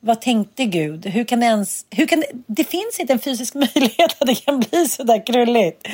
vad 0.00 0.20
tänkte 0.20 0.64
Gud? 0.64 1.06
Hur 1.06 1.24
kan 1.24 1.40
det 1.40 1.46
ens... 1.46 1.86
Hur 1.90 2.06
kan 2.06 2.20
det, 2.20 2.26
det 2.46 2.64
finns 2.64 3.00
inte 3.00 3.12
en 3.12 3.18
fysisk 3.18 3.54
möjlighet 3.64 4.16
att 4.18 4.26
det 4.26 4.44
kan 4.44 4.60
bli 4.60 4.88
så 4.88 5.02
där 5.02 5.26
krulligt. 5.26 5.88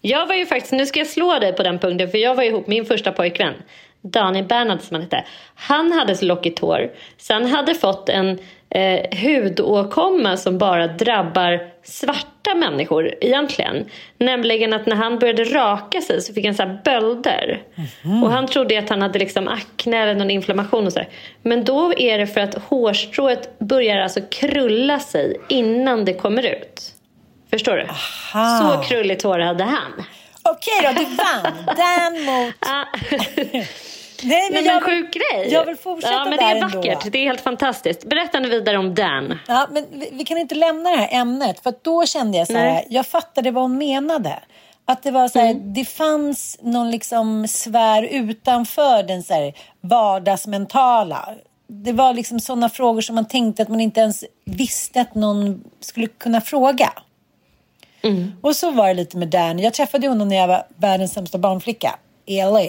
Jag 0.00 0.26
var 0.26 0.34
ju 0.34 0.46
faktiskt, 0.46 0.72
nu 0.72 0.86
ska 0.86 0.98
jag 0.98 1.06
slå 1.06 1.38
dig 1.38 1.52
på 1.52 1.62
den 1.62 1.78
punkten, 1.78 2.10
för 2.10 2.18
jag 2.18 2.34
var 2.34 2.42
ihop 2.42 2.66
med 2.66 2.76
min 2.76 2.84
första 2.84 3.12
pojkvän. 3.12 3.54
Daniel 4.02 4.44
Bernhard 4.44 4.80
som 4.80 4.94
han 4.94 5.02
hette. 5.02 5.24
Han 5.54 5.92
hade 5.92 6.14
så 6.14 6.24
lockigt 6.24 6.58
hår. 6.58 6.90
Så 7.16 7.34
han 7.34 7.46
hade 7.46 7.74
fått 7.74 8.08
en 8.08 8.38
eh, 8.70 9.18
hudåkomma 9.18 10.36
som 10.36 10.58
bara 10.58 10.86
drabbar 10.86 11.60
svarta 11.82 12.54
människor 12.54 13.14
egentligen. 13.20 13.84
Nämligen 14.18 14.72
att 14.72 14.86
när 14.86 14.96
han 14.96 15.18
började 15.18 15.44
raka 15.44 16.00
sig 16.00 16.22
så 16.22 16.34
fick 16.34 16.44
han 16.44 16.54
så 16.54 16.62
här 16.62 16.80
bölder. 16.84 17.62
Mm. 18.04 18.24
Och 18.24 18.30
han 18.30 18.46
trodde 18.46 18.78
att 18.78 18.88
han 18.88 19.02
hade 19.02 19.18
liksom 19.18 19.48
akne 19.48 19.96
eller 19.96 20.14
någon 20.14 20.30
inflammation 20.30 20.86
och 20.86 20.92
så. 20.92 21.00
Men 21.42 21.64
då 21.64 21.94
är 21.98 22.18
det 22.18 22.26
för 22.26 22.40
att 22.40 22.54
hårstrået 22.54 23.58
börjar 23.58 23.98
alltså 23.98 24.20
krulla 24.30 24.98
sig 24.98 25.40
innan 25.48 26.04
det 26.04 26.14
kommer 26.14 26.46
ut. 26.46 26.82
Förstår 27.50 27.76
du? 27.76 27.82
Aha. 27.82 28.58
Så 28.58 28.88
krulligt 28.88 29.22
hår 29.22 29.38
hade 29.38 29.64
han. 29.64 30.04
Okej 30.50 30.82
då, 30.82 30.92
du 30.92 31.04
vann. 31.04 31.76
Dan 31.76 32.24
mot... 32.24 32.54
Nej, 34.22 34.50
men, 34.50 34.64
men 34.64 34.64
jag, 34.64 34.82
sjuk 34.82 35.14
grej. 35.14 35.52
Jag 35.52 35.64
vill 35.64 35.76
fortsätta 35.76 36.12
ja, 36.12 36.24
men 36.24 36.38
Det 36.38 36.44
är 36.44 36.60
vackert. 36.60 36.84
Ändå. 36.86 37.10
Det 37.10 37.18
är 37.18 37.24
helt 37.24 37.40
fantastiskt. 37.40 38.04
Berätta 38.04 38.40
nu 38.40 38.48
vidare 38.48 38.78
om 38.78 38.94
Dan. 38.94 39.38
Ja, 39.48 39.66
men 39.70 39.84
vi, 39.92 40.08
vi, 40.12 40.24
kan 40.24 40.38
inte 40.38 40.54
lämna 40.54 40.90
det 40.90 40.96
här 40.96 41.20
ämnet. 41.20 41.60
För 41.62 41.74
då 41.82 42.06
kände 42.06 42.38
jag 42.38 42.46
så 42.46 42.56
här, 42.56 42.84
jag 42.88 43.06
fattade 43.06 43.50
vad 43.50 43.62
hon 43.62 43.78
menade. 43.78 44.38
Att 44.84 45.02
det 45.02 45.10
var 45.10 45.28
så 45.28 45.38
här, 45.38 45.50
mm. 45.50 45.72
det 45.74 45.84
fanns 45.84 46.58
någon 46.62 46.90
liksom 46.90 47.48
sfär 47.48 48.02
utanför 48.02 49.02
den 49.02 49.22
så 49.22 49.34
här 49.34 49.54
vardagsmentala. 49.80 51.28
Det 51.66 51.92
var 51.92 52.14
liksom 52.14 52.40
sådana 52.40 52.68
frågor 52.68 53.00
som 53.00 53.14
man 53.14 53.28
tänkte 53.28 53.62
att 53.62 53.68
man 53.68 53.80
inte 53.80 54.00
ens 54.00 54.24
visste 54.44 55.00
att 55.00 55.14
någon 55.14 55.64
skulle 55.80 56.06
kunna 56.06 56.40
fråga. 56.40 56.92
Mm. 58.08 58.32
Och 58.40 58.56
så 58.56 58.70
var 58.70 58.88
det 58.88 58.94
lite 58.94 59.16
med 59.16 59.28
Dan. 59.28 59.58
Jag 59.58 59.74
träffade 59.74 60.08
honom 60.08 60.28
när 60.28 60.36
jag 60.36 60.48
var 60.48 60.66
världens 60.76 61.12
sämsta 61.12 61.38
barnflicka 61.38 61.98
i 62.26 62.42
LA. 62.42 62.60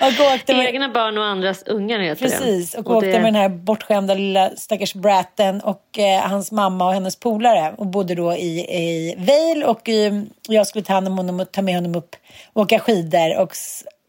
och 0.00 0.34
åkte 0.34 0.54
med... 0.54 0.66
Egna 0.66 0.88
barn 0.88 1.18
och 1.18 1.24
andras 1.24 1.62
ungar 1.66 1.98
heter 1.98 2.22
Precis, 2.22 2.72
det. 2.72 2.78
och, 2.78 2.86
och 2.86 2.96
åkte 2.96 3.08
det... 3.08 3.18
med 3.18 3.24
den 3.24 3.34
här 3.34 3.48
bortskämda 3.48 4.14
lilla 4.14 4.50
stackars 4.56 4.94
bratten 4.94 5.60
och 5.60 5.98
eh, 5.98 6.20
hans 6.20 6.52
mamma 6.52 6.86
och 6.86 6.92
hennes 6.94 7.16
polare 7.16 7.74
och 7.78 7.86
bodde 7.86 8.14
då 8.14 8.32
i, 8.32 8.60
i 8.60 9.14
Vail 9.18 9.64
och 9.64 9.88
i, 9.88 10.26
jag 10.48 10.66
skulle 10.66 10.84
ta 10.84 10.92
hand 10.92 11.08
om 11.08 11.18
honom 11.18 11.40
och 11.40 11.52
ta 11.52 11.62
med 11.62 11.74
honom 11.74 11.94
upp 11.94 12.16
och 12.52 12.62
åka 12.62 12.78
skidor 12.78 13.38
och 13.38 13.52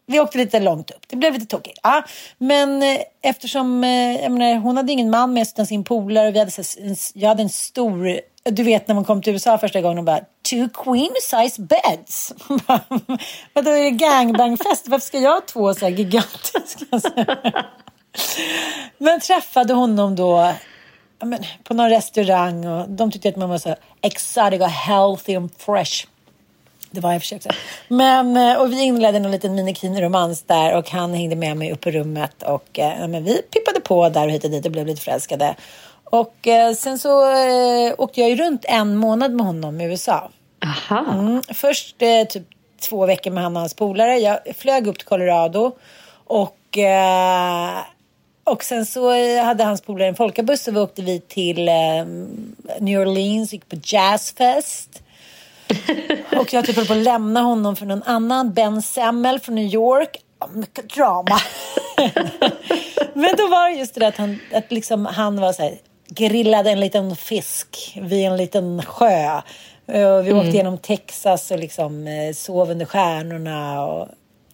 vi 0.06 0.20
åkte 0.20 0.38
lite 0.38 0.60
långt 0.60 0.90
upp. 0.90 1.08
Det 1.08 1.16
blev 1.16 1.32
lite 1.32 1.46
tokigt. 1.46 1.78
Ja, 1.82 2.04
men 2.38 2.82
eh, 2.82 3.00
eftersom 3.22 3.84
eh, 3.84 4.22
jag 4.22 4.32
menar, 4.32 4.54
hon 4.54 4.76
hade 4.76 4.92
ingen 4.92 5.10
man 5.10 5.32
med 5.32 5.46
sig 5.46 5.54
utan 5.54 5.66
sin 5.66 5.84
polare 5.84 6.30
vi 6.30 6.38
hade, 6.38 6.50
så, 6.50 6.62
en, 6.80 6.96
jag 7.14 7.28
hade 7.28 7.42
en 7.42 7.48
stor 7.48 8.20
du 8.50 8.62
vet 8.62 8.88
när 8.88 8.94
man 8.94 9.04
kom 9.04 9.22
till 9.22 9.32
USA 9.32 9.58
första 9.58 9.80
gången 9.80 9.98
och 9.98 10.04
bara 10.04 10.20
two 10.50 10.68
queen 10.74 11.14
size 11.22 11.62
beds. 11.62 12.32
Vadå 13.52 13.70
är 13.70 13.82
det 13.82 13.90
gangbangfest? 13.90 14.88
Varför 14.88 15.06
ska 15.06 15.18
jag 15.18 15.32
ha 15.32 15.40
två 15.40 15.74
så 15.74 15.80
här 15.80 15.92
gigantiska? 15.92 16.86
men 18.98 19.20
träffade 19.20 19.74
honom 19.74 20.16
då 20.16 20.52
men, 21.24 21.44
på 21.64 21.74
någon 21.74 21.90
restaurang 21.90 22.66
och 22.66 22.88
de 22.88 23.10
tyckte 23.10 23.28
att 23.28 23.36
man 23.36 23.48
var 23.48 23.58
så 23.58 23.76
exotic 24.00 24.60
och 24.60 24.70
healthy 24.70 25.36
and 25.36 25.50
fresh. 25.58 26.06
Det 26.96 27.02
var 27.02 27.12
jag 27.12 27.20
försökte. 27.20 27.50
Men, 27.88 28.36
eh, 28.36 28.60
och 28.60 28.72
vi 28.72 28.82
inledde 28.82 29.18
en 29.18 29.30
liten 29.30 29.54
minikini-romans 29.54 30.42
där 30.42 30.76
och 30.76 30.90
han 30.90 31.14
hängde 31.14 31.36
med 31.36 31.56
mig 31.56 31.72
upp 31.72 31.80
på 31.80 31.90
rummet 31.90 32.42
och 32.42 32.78
eh, 32.78 33.08
men 33.08 33.24
vi 33.24 33.42
pippade 33.42 33.80
på 33.80 34.08
där 34.08 34.26
och 34.26 34.32
hit 34.32 34.44
och 34.44 34.50
dit 34.50 34.66
och 34.66 34.72
blev 34.72 34.86
lite 34.86 35.02
förälskade. 35.02 35.54
Och 36.04 36.46
eh, 36.46 36.72
sen 36.74 36.98
så 36.98 37.32
eh, 37.32 37.94
åkte 37.98 38.20
jag 38.20 38.30
ju 38.30 38.36
runt 38.36 38.64
en 38.68 38.96
månad 38.96 39.32
med 39.32 39.46
honom 39.46 39.80
i 39.80 39.84
USA. 39.84 40.30
Aha. 40.64 41.12
Mm, 41.12 41.42
först 41.48 42.02
eh, 42.02 42.24
typ 42.28 42.42
två 42.80 43.06
veckor 43.06 43.30
med 43.30 43.42
han 43.42 43.56
och 43.56 43.60
hans 43.60 43.74
polare. 43.74 44.18
Jag 44.18 44.38
flög 44.56 44.86
upp 44.86 44.98
till 44.98 45.08
Colorado 45.08 45.72
och 46.24 46.78
eh, 46.78 47.78
och 48.44 48.64
sen 48.64 48.86
så 48.86 49.10
hade 49.42 49.64
hans 49.64 49.80
polare 49.80 50.08
en 50.08 50.14
folkabuss 50.14 50.68
och 50.68 50.76
vi 50.76 50.80
åkte 50.80 51.02
vi 51.02 51.20
till 51.20 51.70
New 52.80 53.00
Orleans, 53.00 53.52
gick 53.52 53.68
på 53.68 53.76
jazzfest. 53.82 55.02
och 56.40 56.52
jag 56.52 56.64
typ 56.64 56.76
höll 56.76 56.86
på 56.86 56.92
att 56.92 56.98
lämna 56.98 57.40
honom 57.40 57.76
för 57.76 57.86
någon 57.86 58.02
annan, 58.02 58.52
Ben 58.52 58.82
Semmel 58.82 59.38
från 59.38 59.54
New 59.54 59.74
York. 59.74 60.16
Mycket 60.52 60.90
drama. 60.90 61.38
Men 63.14 63.36
då 63.36 63.48
var 63.48 63.70
det 63.70 63.76
just 63.76 63.94
det 63.94 64.00
där 64.00 64.08
att 64.08 64.16
han, 64.16 64.40
att 64.52 64.72
liksom, 64.72 65.06
han 65.06 65.40
var 65.40 65.52
så 65.52 65.62
här, 65.62 65.78
grillade 66.08 66.70
en 66.70 66.80
liten 66.80 67.16
fisk 67.16 67.98
vid 68.02 68.26
en 68.26 68.36
liten 68.36 68.82
sjö. 68.82 69.40
Vi 69.86 69.98
mm. 69.98 70.36
åkte 70.36 70.50
genom 70.50 70.78
Texas 70.78 71.50
och 71.50 71.58
liksom 71.58 72.06
eh, 72.06 72.32
sov 72.34 72.70
under 72.70 72.86
stjärnorna. 72.86 73.84
Och 73.84 74.08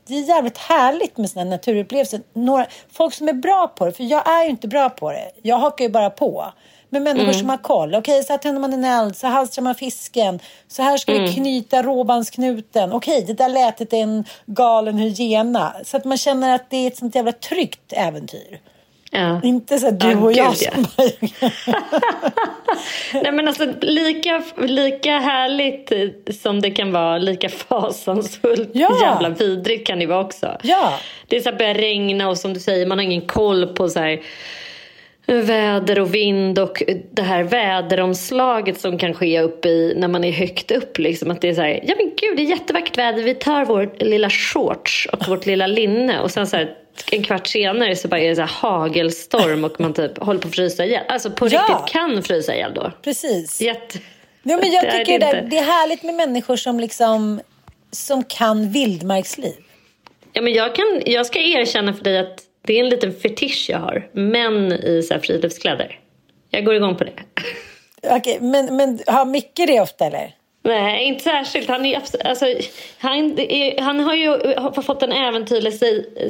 det 0.06 0.14
är 0.14 0.28
jävligt 0.28 0.58
härligt 0.58 1.16
med 1.16 1.30
sådana 1.30 1.50
naturupplevelser. 1.50 2.20
Några, 2.32 2.66
folk 2.92 3.14
som 3.14 3.28
är 3.28 3.32
bra 3.32 3.68
på 3.76 3.86
det, 3.86 3.92
för 3.92 4.04
jag 4.04 4.30
är 4.30 4.44
ju 4.44 4.50
inte 4.50 4.68
bra 4.68 4.90
på 4.90 5.10
det. 5.10 5.30
Jag 5.42 5.56
hakar 5.56 5.84
ju 5.84 5.90
bara 5.90 6.10
på. 6.10 6.52
Men 6.92 7.02
människor 7.02 7.24
mm. 7.24 7.38
som 7.38 7.48
har 7.48 7.56
koll. 7.56 7.94
Okej, 7.94 8.12
okay, 8.12 8.22
så 8.22 8.32
här 8.32 8.38
tänder 8.38 8.60
man 8.60 8.72
en 8.72 8.84
eld, 8.84 9.16
så 9.16 9.26
halstrar 9.26 9.62
man 9.62 9.74
fisken. 9.74 10.40
Så 10.68 10.82
här 10.82 10.96
ska 10.96 11.12
mm. 11.12 11.24
vi 11.24 11.32
knyta 11.32 11.82
råbandsknuten. 11.82 12.92
Okej, 12.92 13.22
okay, 13.22 13.26
det 13.26 13.44
där 13.44 13.48
lät 13.48 13.92
en 13.92 14.24
galen 14.46 14.98
hyena. 14.98 15.74
Så 15.84 15.96
att 15.96 16.04
man 16.04 16.18
känner 16.18 16.54
att 16.54 16.70
det 16.70 16.76
är 16.76 16.86
ett 16.86 16.96
sånt 16.96 17.14
jävla 17.14 17.32
tryggt 17.32 17.92
äventyr. 17.92 18.60
Ja. 19.10 19.40
Inte 19.42 19.78
så 19.78 19.90
du 19.90 20.16
och 20.16 20.32
jag 20.32 20.56
som 20.56 20.86
ja. 20.96 21.50
Nej 23.22 23.32
men 23.32 23.48
alltså 23.48 23.66
lika, 23.80 24.42
lika 24.56 25.18
härligt 25.18 25.92
som 26.40 26.60
det 26.60 26.70
kan 26.70 26.92
vara, 26.92 27.18
lika 27.18 27.48
fasansfullt 27.48 28.70
ja. 28.72 28.98
jävla 29.02 29.28
vidrigt 29.28 29.86
kan 29.86 29.98
det 29.98 30.06
vara 30.06 30.20
också. 30.24 30.56
Ja. 30.62 30.98
Det 31.26 31.36
är 31.36 31.40
så 31.40 31.50
här 31.50 31.58
börjar 31.58 31.74
regna 31.74 32.28
och 32.28 32.38
som 32.38 32.54
du 32.54 32.60
säger 32.60 32.86
man 32.86 32.98
har 32.98 33.04
ingen 33.04 33.26
koll 33.26 33.66
på 33.66 33.88
så 33.88 34.00
här 34.00 34.20
väder 35.26 36.00
och 36.00 36.14
vind 36.14 36.58
och 36.58 36.82
det 37.10 37.22
här 37.22 37.42
väderomslaget 37.42 38.80
som 38.80 38.98
kan 38.98 39.14
ske 39.14 39.40
uppe 39.40 39.68
i 39.68 39.94
när 39.96 40.08
man 40.08 40.24
är 40.24 40.32
högt 40.32 40.70
upp. 40.70 40.98
Liksom, 40.98 41.30
att 41.30 41.40
det 41.40 41.48
är 41.48 41.54
så 41.54 41.60
här, 41.60 41.80
ja 41.86 41.94
men 41.98 42.06
gud 42.06 42.36
det 42.36 42.42
är 42.42 42.46
jättevackert 42.46 42.98
väder, 42.98 43.22
vi 43.22 43.34
tar 43.34 43.64
vår 43.64 44.04
lilla 44.04 44.30
shorts 44.30 45.08
och 45.12 45.28
vårt 45.28 45.46
lilla 45.46 45.66
linne 45.66 46.20
och 46.20 46.30
sen 46.30 46.46
så 46.46 46.56
här, 46.56 46.74
en 47.12 47.22
kvart 47.22 47.46
senare 47.46 47.96
så 47.96 48.08
bara 48.08 48.20
är 48.20 48.28
det 48.28 48.36
så 48.36 48.42
hagelstorm 48.42 49.64
och 49.64 49.80
man 49.80 49.94
typ 49.94 50.18
håller 50.18 50.40
på 50.40 50.48
att 50.48 50.54
frysa 50.54 50.84
ihjäl. 50.84 51.04
Alltså 51.08 51.30
på 51.30 51.48
ja. 51.48 51.50
riktigt 51.50 51.92
kan 51.92 52.22
frysa 52.22 52.54
ihjäl 52.54 52.74
då. 52.74 52.92
Precis. 53.02 53.60
Jätte... 53.60 53.98
Ja, 54.42 54.56
men 54.56 54.72
jag 54.72 54.90
tycker 54.90 55.18
det, 55.18 55.46
det 55.50 55.58
är 55.58 55.64
härligt 55.64 56.02
med 56.02 56.14
människor 56.14 56.56
som 56.56 56.80
liksom 56.80 57.40
som 57.90 58.24
kan 58.24 58.70
vildmarksliv. 58.70 59.54
Ja, 60.32 60.42
men 60.42 60.52
jag, 60.52 60.74
kan, 60.74 61.02
jag 61.06 61.26
ska 61.26 61.38
erkänna 61.38 61.94
för 61.94 62.04
dig 62.04 62.18
att 62.18 62.40
det 62.62 62.72
är 62.72 62.84
en 62.84 62.88
liten 62.88 63.12
fetisch 63.12 63.66
jag 63.68 63.78
har. 63.78 64.08
Män 64.12 64.72
i 64.72 65.02
så 65.02 65.14
här 65.14 65.20
friluftskläder. 65.20 65.98
Jag 66.50 66.64
går 66.64 66.74
igång 66.74 66.96
på 66.96 67.04
det. 67.04 67.12
Okej, 68.02 68.38
men, 68.40 68.76
men 68.76 68.98
har 69.06 69.24
Micke 69.24 69.66
det 69.66 69.80
ofta 69.80 70.04
eller? 70.04 70.34
Nej, 70.64 71.04
inte 71.04 71.24
särskilt. 71.24 71.68
Han, 71.68 71.84
är, 71.84 71.96
alltså, 72.24 72.46
han, 72.98 73.38
är, 73.38 73.80
han 73.80 74.00
har 74.00 74.14
ju 74.14 74.38
fått 74.82 75.02
en 75.02 75.12
äventyrlig 75.12 75.72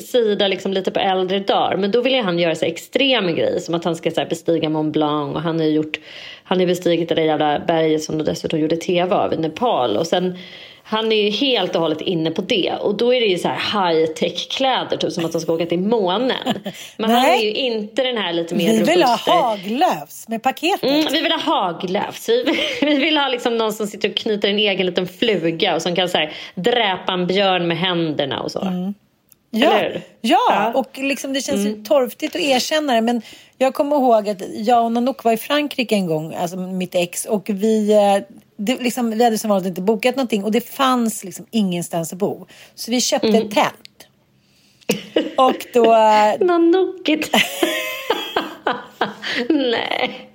sida 0.03 0.49
liksom 0.49 0.73
lite 0.73 0.91
på 0.91 1.01
äldre 1.01 1.39
dagar. 1.39 1.77
Men 1.77 1.91
då 1.91 2.01
vill 2.01 2.21
han 2.21 2.39
göra 2.39 2.55
så 2.55 2.65
extrema 2.65 3.33
grejer. 3.33 3.59
Som 3.59 3.75
att 3.75 3.85
han 3.85 3.97
ska 3.97 4.11
så 4.11 4.21
här, 4.21 4.29
bestiga 4.29 4.69
Mont 4.69 4.93
Blanc. 4.93 5.37
Och 5.37 5.43
han 5.43 5.61
har 5.61 5.67
gjort, 5.67 6.01
han 6.45 6.61
har 6.61 6.67
bestigit 6.67 7.09
det 7.09 7.15
där 7.15 7.23
jävla 7.23 7.59
berget 7.59 8.03
som 8.03 8.19
de 8.19 8.25
dessutom 8.25 8.61
gjorde 8.61 8.77
tv 8.77 9.15
av 9.15 9.35
i 9.35 9.37
Nepal. 9.37 9.97
Och 9.97 10.07
sen 10.07 10.39
han 10.85 11.12
är 11.12 11.17
ju 11.17 11.31
helt 11.31 11.75
och 11.77 11.83
hållet 11.83 12.01
inne 12.01 12.31
på 12.31 12.43
det. 12.43 12.73
Och 12.81 12.97
då 12.97 13.15
är 13.15 13.21
det 13.21 13.27
ju 13.27 13.39
så 13.39 13.49
här 13.49 13.93
high 13.93 14.07
tech 14.07 14.49
kläder, 14.51 14.97
typ 14.97 15.12
som 15.12 15.25
att 15.25 15.33
han 15.33 15.41
ska 15.41 15.53
åka 15.53 15.67
till 15.67 15.79
månen. 15.79 16.55
Men 16.97 17.11
han 17.11 17.25
är 17.25 17.43
ju 17.43 17.53
inte 17.53 18.03
den 18.03 18.17
här 18.17 18.33
lite 18.33 18.55
mer 18.55 18.73
Vi 18.73 18.83
vill 18.83 19.03
ha 19.03 19.17
Haglöfs 19.17 20.29
med 20.29 20.43
paketet. 20.43 20.91
Mm, 20.91 21.12
vi 21.12 21.21
vill 21.21 21.33
ha 21.33 21.39
Haglöfs. 21.39 22.29
Vi, 22.29 22.43
vill, 22.43 22.57
vi 22.81 22.95
vill 22.95 23.17
ha 23.17 23.29
liksom 23.29 23.57
någon 23.57 23.73
som 23.73 23.87
sitter 23.87 24.11
och 24.11 24.17
knyter 24.17 24.49
en 24.49 24.59
egen 24.59 24.87
liten 24.87 25.09
fluga 25.09 25.75
och 25.75 25.83
som 25.83 25.97
kan 25.97 26.09
så 26.09 26.19
här, 26.19 26.33
dräpa 26.55 27.12
en 27.12 27.27
björn 27.27 27.69
med 27.69 27.79
händerna 27.79 28.41
och 28.41 28.53
så. 28.53 28.61
Mm. 28.61 28.95
Ja, 29.55 29.83
ja, 30.21 30.73
och 30.75 30.99
liksom 30.99 31.33
det 31.33 31.41
känns 31.41 31.67
mm. 31.67 31.85
torftigt 31.85 32.37
att 32.37 32.43
erkänna 32.43 32.95
det. 32.95 33.01
Men 33.01 33.23
jag 33.59 33.75
kommer 33.75 33.97
ihåg 33.97 34.29
att 34.29 34.43
jag 34.55 34.85
och 34.85 34.93
Nanook 34.93 35.25
var 35.25 35.33
i 35.33 35.37
Frankrike 35.37 35.95
en 35.95 36.07
gång, 36.07 36.35
alltså 36.35 36.57
mitt 36.57 36.95
ex. 36.95 37.25
Och 37.25 37.51
vi, 37.51 37.93
eh, 37.93 38.37
det, 38.64 38.83
liksom, 38.83 39.11
vi 39.11 39.25
hade 39.25 39.38
som 39.38 39.50
vanligt 39.50 39.69
inte 39.69 39.81
bokat 39.81 40.16
någonting 40.16 40.45
och 40.45 40.52
det 40.52 40.61
fanns 40.61 41.25
liksom 41.25 41.47
ingenstans 41.50 42.12
att 42.12 42.19
bo. 42.19 42.47
Så 42.75 42.90
vi 42.90 43.00
köpte 43.00 43.28
mm. 43.28 43.47
ett 43.47 43.54
tält. 43.54 44.09
Och 45.37 45.66
då... 45.73 45.85
Nanookigt. 46.40 47.31
Nej. 49.49 50.28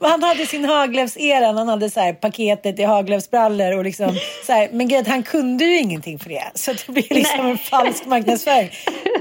han 0.00 0.22
hade 0.22 0.46
sin 0.46 0.64
Haglöfs-era, 0.64 1.52
han 1.52 1.68
hade 1.68 1.90
så 1.90 2.00
här, 2.00 2.12
paketet 2.12 2.78
i 2.78 2.82
Haglöfsbrallor 2.82 3.76
och 3.76 3.84
liksom 3.84 4.18
så 4.46 4.52
här, 4.52 4.68
men 4.72 4.88
gud, 4.88 5.08
han 5.08 5.22
kunde 5.22 5.64
ju 5.64 5.78
ingenting 5.78 6.18
för 6.18 6.28
det. 6.28 6.50
Så 6.54 6.72
det 6.72 6.92
blev 6.92 7.04
liksom 7.10 7.42
Nej. 7.42 7.50
en 7.50 7.58
falsk 7.58 8.06
marknadsföring. 8.06 8.70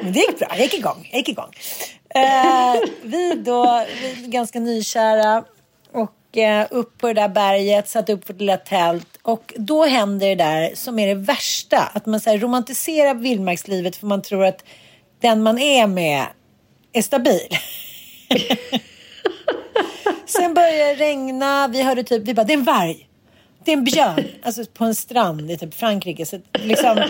Men 0.03 0.13
det 0.13 0.20
gick 0.20 0.39
bra, 0.39 0.48
jag 0.50 0.60
gick 0.60 0.74
igång. 0.74 1.10
Jag 1.12 1.17
gick 1.17 1.29
igång. 1.29 1.51
Eh, 2.15 2.82
vi 3.03 3.34
då, 3.36 3.86
vi 4.01 4.27
ganska 4.27 4.60
nykära 4.60 5.43
och 6.38 6.80
upp 6.80 6.98
på 6.98 7.08
det 7.08 7.13
där 7.13 7.30
berget, 7.30 7.90
satt 7.90 8.10
upp 8.10 8.30
vårt 8.30 8.40
lilla 8.40 8.58
tält 8.58 9.08
och 9.22 9.54
då 9.58 9.86
händer 9.86 10.28
det 10.28 10.36
där 10.36 10.72
som 10.75 11.00
är 11.00 11.08
det 11.08 11.16
värsta. 11.16 11.80
Att 11.94 12.06
man 12.06 12.20
så 12.20 12.30
här, 12.30 12.38
romantiserar 12.38 13.13
vildmarkslivet 13.13 13.96
för 13.96 14.08
man 14.08 14.22
tror 14.22 14.46
att 14.46 14.63
den 15.20 15.44
man 15.44 15.60
är 15.60 15.88
med 15.88 16.25
är 16.94 17.02
stabil. 17.02 17.48
Sen 20.25 20.54
började 20.54 20.78
det 20.78 20.96
regna, 20.96 21.68
vi 21.68 21.82
hörde 21.82 22.04
typ, 22.04 22.24
vi 22.24 22.34
bara 22.34 22.44
det 22.44 22.54
är 22.54 22.58
en 22.58 22.63
varg. 22.63 23.10
Det 23.66 23.72
är 23.72 23.78
en 23.78 23.84
björn, 23.84 24.25
alltså 24.44 24.66
på 24.66 24.86
en 24.86 24.96
strand 24.96 25.52
i 25.52 25.58
typ 25.58 25.74
Frankrike. 25.74 26.25
Så 26.25 26.40
liksom, 26.54 27.04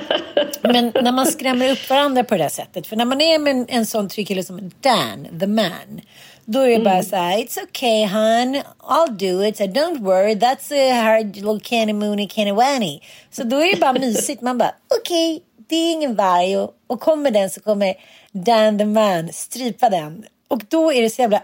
men 0.62 0.92
när 1.02 1.12
man 1.12 1.26
skrämmer 1.26 1.72
upp 1.72 1.90
varandra 1.90 2.24
på 2.24 2.36
det 2.36 2.44
där 2.44 2.50
sättet. 2.50 2.88
För 2.88 2.96
när 2.96 3.06
man 3.06 3.22
är 3.22 3.40
med 3.40 3.52
en, 3.52 3.66
en 3.70 3.86
sån 3.86 4.10
trygg 4.10 4.28
kille 4.28 4.44
som 4.44 4.72
Dan, 4.82 5.40
the 5.40 5.48
man. 5.48 6.02
Då 6.46 6.60
är 6.60 6.70
det 6.70 6.84
bara 6.84 6.94
Mm. 6.94 7.06
så 7.06 7.16
här, 7.16 7.38
it's 7.38 7.64
okay 7.64 8.06
hon, 8.08 8.56
I'll 8.80 9.18
do 9.18 9.44
it. 9.46 9.58
So 9.58 9.64
don't 9.64 10.00
worry, 10.00 10.36
that's 10.36 10.72
a 10.92 11.04
hard 11.04 11.36
little 11.36 11.60
canny 11.64 11.94
moony 11.94 12.28
canny 12.28 12.52
wanny. 12.52 13.00
Så 13.32 13.44
då 13.44 13.58
är 13.64 13.72
det 13.74 13.80
bara 13.80 13.94
mysigt. 13.94 14.42
Man 14.42 14.58
bara, 14.58 14.72
okej, 15.02 15.44
det 15.70 15.76
är 15.76 15.92
ingen 15.92 16.16
varg. 16.16 16.58
Och, 16.58 16.74
och 16.88 17.00
kommer 17.00 17.32
den 17.32 17.50
så 17.50 17.62
kommer 17.62 17.94
Dan 18.32 18.78
the 18.78 18.86
man 18.86 19.34
strypa 19.34 19.90
den. 19.90 20.26
Och 20.48 20.62
då 20.70 20.94
är 20.94 21.02
det 21.02 21.10
så 21.10 21.22
jävla 21.22 21.42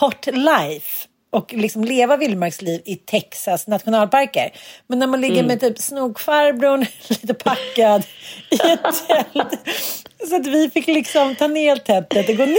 hot 0.00 0.26
life 0.26 1.06
och 1.30 1.52
liksom 1.52 1.84
leva 1.84 2.16
vildmarksliv 2.16 2.82
i 2.84 2.96
Texas 2.96 3.66
nationalparker. 3.66 4.52
Men 4.86 4.98
när 4.98 5.06
man 5.06 5.20
ligger 5.20 5.42
med 5.42 5.60
typ 5.60 5.78
snokfarbrorn, 5.78 6.86
lite 7.08 7.34
packad 7.34 8.06
i 8.50 8.54
ett 8.54 8.80
tält. 9.08 9.52
Så 10.28 10.36
att 10.36 10.46
vi 10.46 10.70
fick 10.70 10.86
liksom 10.86 11.34
ta 11.36 11.46
ner 11.46 11.76
tältet 11.76 12.28
och 12.28 12.36
gå 12.36 12.44
ner. 12.46 12.58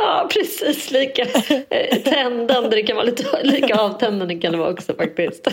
Ja, 0.00 0.28
precis. 0.32 0.90
Lika 0.90 1.22
eh, 1.70 1.98
tändande. 2.02 2.76
Det 2.76 2.82
kan 2.82 2.96
vara 2.96 3.06
lite 3.06 3.42
lika 3.42 3.76
avtändande 3.80 4.38
kan 4.38 4.52
det 4.52 4.58
vara 4.58 4.70
också 4.72 4.94
faktiskt. 4.94 5.48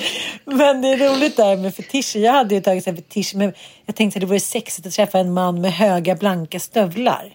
Men 0.45 0.81
det 0.81 0.87
är 0.87 0.97
roligt 0.97 1.37
där 1.37 1.57
med 1.57 1.75
fetischer. 1.75 2.19
Jag 2.19 2.31
hade 2.33 2.55
ju 2.55 2.61
tagit 2.61 2.85
här 2.85 2.93
fetisch, 2.95 3.31
men 3.35 3.53
jag 3.85 3.95
tänkte 3.95 4.17
att 4.17 4.21
det 4.21 4.27
vore 4.27 4.39
sexigt 4.39 4.87
att 4.87 4.93
träffa 4.93 5.19
en 5.19 5.33
man 5.33 5.61
med 5.61 5.71
höga 5.73 6.15
blanka 6.15 6.59
stövlar. 6.59 7.33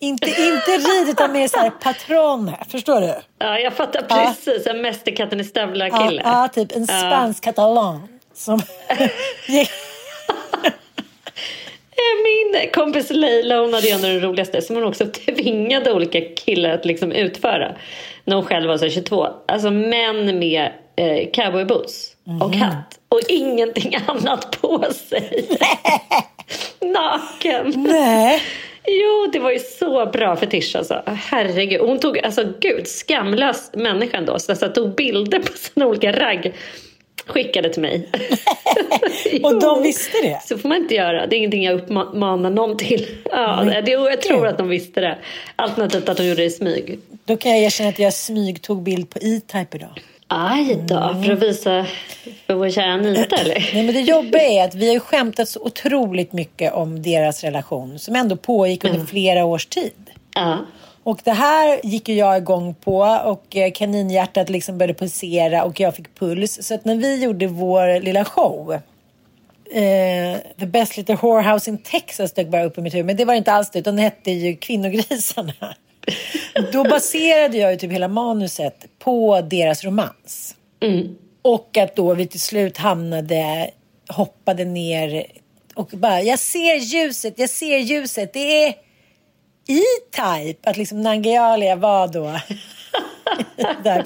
Inte, 0.00 0.26
inte 0.30 0.70
rid 0.78 1.08
utan 1.08 1.32
mer 1.32 1.48
så 1.48 1.56
här 1.58 1.70
patroner. 1.70 2.62
Förstår 2.70 3.00
du? 3.00 3.14
Ja, 3.38 3.58
jag 3.58 3.72
fattar 3.72 4.06
Ja. 4.08 4.34
precis. 4.44 4.66
En 4.66 4.82
mästerkatten 4.82 5.40
i 5.40 5.42
Ja, 5.42 5.48
stövlar-kille. 5.48 6.22
ja, 6.24 6.48
typ 6.54 6.76
en 6.76 6.86
spansk 6.86 7.44
katalan. 7.44 8.08
Som 8.34 8.60
Min 12.24 12.70
kompis 12.70 13.10
Leila 13.10 13.60
hon 13.60 13.74
hade 13.74 13.86
ju 13.86 13.92
ändå 13.92 14.08
det 14.08 14.20
roligaste 14.20 14.62
som 14.62 14.76
hon 14.76 14.84
också 14.84 15.06
tvingade 15.06 15.92
olika 15.92 16.20
killar 16.20 16.70
att 16.70 16.84
liksom 16.84 17.12
utföra 17.12 17.76
när 18.24 18.36
hon 18.36 18.44
själv 18.44 18.68
var 18.68 18.78
så 18.78 18.84
här 18.84 18.90
22. 18.90 19.26
Alltså 19.48 19.70
män 19.70 20.38
med 20.38 20.72
eh, 20.96 21.30
cowboyboots 21.32 22.16
och 22.42 22.54
hatt 22.54 22.98
och 23.08 23.20
ingenting 23.28 23.96
annat 24.06 24.60
på 24.60 24.84
sig. 24.92 25.48
Naken. 26.80 27.72
Nej. 27.76 28.42
Jo, 28.86 29.30
det 29.32 29.38
var 29.38 29.50
ju 29.50 29.58
så 29.58 30.06
bra 30.06 30.36
fetisch 30.36 30.76
alltså. 30.76 31.02
Herregud. 31.06 31.80
Hon 31.80 31.98
tog, 31.98 32.18
alltså 32.18 32.44
gud, 32.60 32.86
skamlös 32.86 33.70
människa 33.74 34.18
ändå. 34.18 34.38
Så 34.38 34.54
jag 34.60 34.74
tog 34.74 34.94
bilder 34.94 35.38
på 35.38 35.52
sina 35.52 35.86
olika 35.86 36.12
ragg. 36.12 36.54
Skickade 37.26 37.72
till 37.72 37.82
mig. 37.82 38.08
Och 39.42 39.60
de 39.60 39.82
visste 39.82 40.16
det? 40.22 40.40
Så 40.44 40.58
får 40.58 40.68
man 40.68 40.78
inte 40.78 40.94
göra. 40.94 41.26
Det 41.26 41.36
är 41.36 41.38
ingenting 41.38 41.64
jag 41.64 41.74
uppmanar 41.74 42.50
någon 42.50 42.76
till. 42.76 43.06
Ja, 43.30 43.64
det, 43.86 43.90
jag 43.90 44.22
tror 44.22 44.46
att 44.46 44.58
de 44.58 44.68
visste 44.68 45.00
det. 45.00 45.18
Alternativt 45.56 46.08
att 46.08 46.16
de 46.16 46.24
gjorde 46.24 46.42
det 46.42 46.46
i 46.46 46.50
smyg. 46.50 46.98
Då 47.24 47.36
kan 47.36 47.52
jag 47.52 47.60
erkänna 47.60 47.88
att 47.88 47.98
jag 47.98 48.14
smyg 48.14 48.62
tog 48.62 48.82
bild 48.82 49.10
på 49.10 49.18
E-Type 49.18 49.76
idag. 49.76 50.00
Aj 50.28 50.78
då, 50.88 51.22
för 51.24 51.32
att 51.32 51.42
visa 51.42 51.86
för 52.46 52.54
vår 52.54 52.70
kära 52.70 52.92
Anita 52.92 53.36
eller? 53.36 53.70
Nej, 53.74 53.82
men 53.84 53.94
det 53.94 54.00
jobbiga 54.00 54.42
är 54.42 54.64
att 54.64 54.74
vi 54.74 54.92
har 54.92 54.98
skämtat 54.98 55.48
så 55.48 55.60
otroligt 55.60 56.32
mycket 56.32 56.72
om 56.72 57.02
deras 57.02 57.44
relation 57.44 57.98
som 57.98 58.16
ändå 58.16 58.36
pågick 58.36 58.84
under 58.84 59.06
flera 59.06 59.44
års 59.44 59.66
tid. 59.66 60.10
Ja. 60.34 60.58
Och 61.06 61.20
det 61.24 61.32
här 61.32 61.80
gick 61.82 62.08
ju 62.08 62.14
jag 62.14 62.36
igång 62.36 62.74
på 62.74 62.98
och 63.24 63.56
eh, 63.56 63.72
kaninhjärtat 63.72 64.50
liksom 64.50 64.78
började 64.78 64.94
pulsera 64.94 65.64
och 65.64 65.80
jag 65.80 65.96
fick 65.96 66.14
puls. 66.18 66.58
Så 66.62 66.74
att 66.74 66.84
när 66.84 66.96
vi 66.96 67.22
gjorde 67.24 67.46
vår 67.46 68.00
lilla 68.00 68.24
show 68.24 68.72
eh, 69.70 70.38
The 70.58 70.66
Best 70.66 70.96
Little 70.96 71.18
Whorehouse 71.22 71.70
in 71.70 71.78
Texas 71.78 72.32
dök 72.32 72.48
bara 72.48 72.64
upp 72.64 72.78
i 72.78 72.80
mitt 72.80 72.94
huvud. 72.94 73.06
Men 73.06 73.16
det 73.16 73.24
var 73.24 73.34
inte 73.34 73.52
alls 73.52 73.70
det 73.70 73.78
utan 73.78 73.96
det 73.96 74.02
hette 74.02 74.30
ju 74.30 74.56
Kvinnogrisarna. 74.56 75.52
Då 76.72 76.84
baserade 76.84 77.58
jag 77.58 77.72
ju 77.72 77.78
typ 77.78 77.92
hela 77.92 78.08
manuset 78.08 78.86
på 78.98 79.40
deras 79.40 79.84
romans. 79.84 80.54
Och 81.42 81.76
att 81.76 81.96
då 81.96 82.14
vi 82.14 82.26
till 82.26 82.40
slut 82.40 82.76
hamnade, 82.76 83.70
hoppade 84.08 84.64
ner 84.64 85.26
och 85.74 85.88
bara, 85.92 86.22
jag 86.22 86.38
ser 86.38 86.76
ljuset, 86.76 87.34
jag 87.36 87.50
ser 87.50 87.78
ljuset. 87.78 88.32
Det 88.32 88.64
är 88.64 88.85
E-Type, 89.66 90.70
att 90.70 90.76
liksom 90.76 91.02
Nangialia 91.02 91.76
var 91.76 92.08
då. 92.08 92.40
där. 93.82 94.04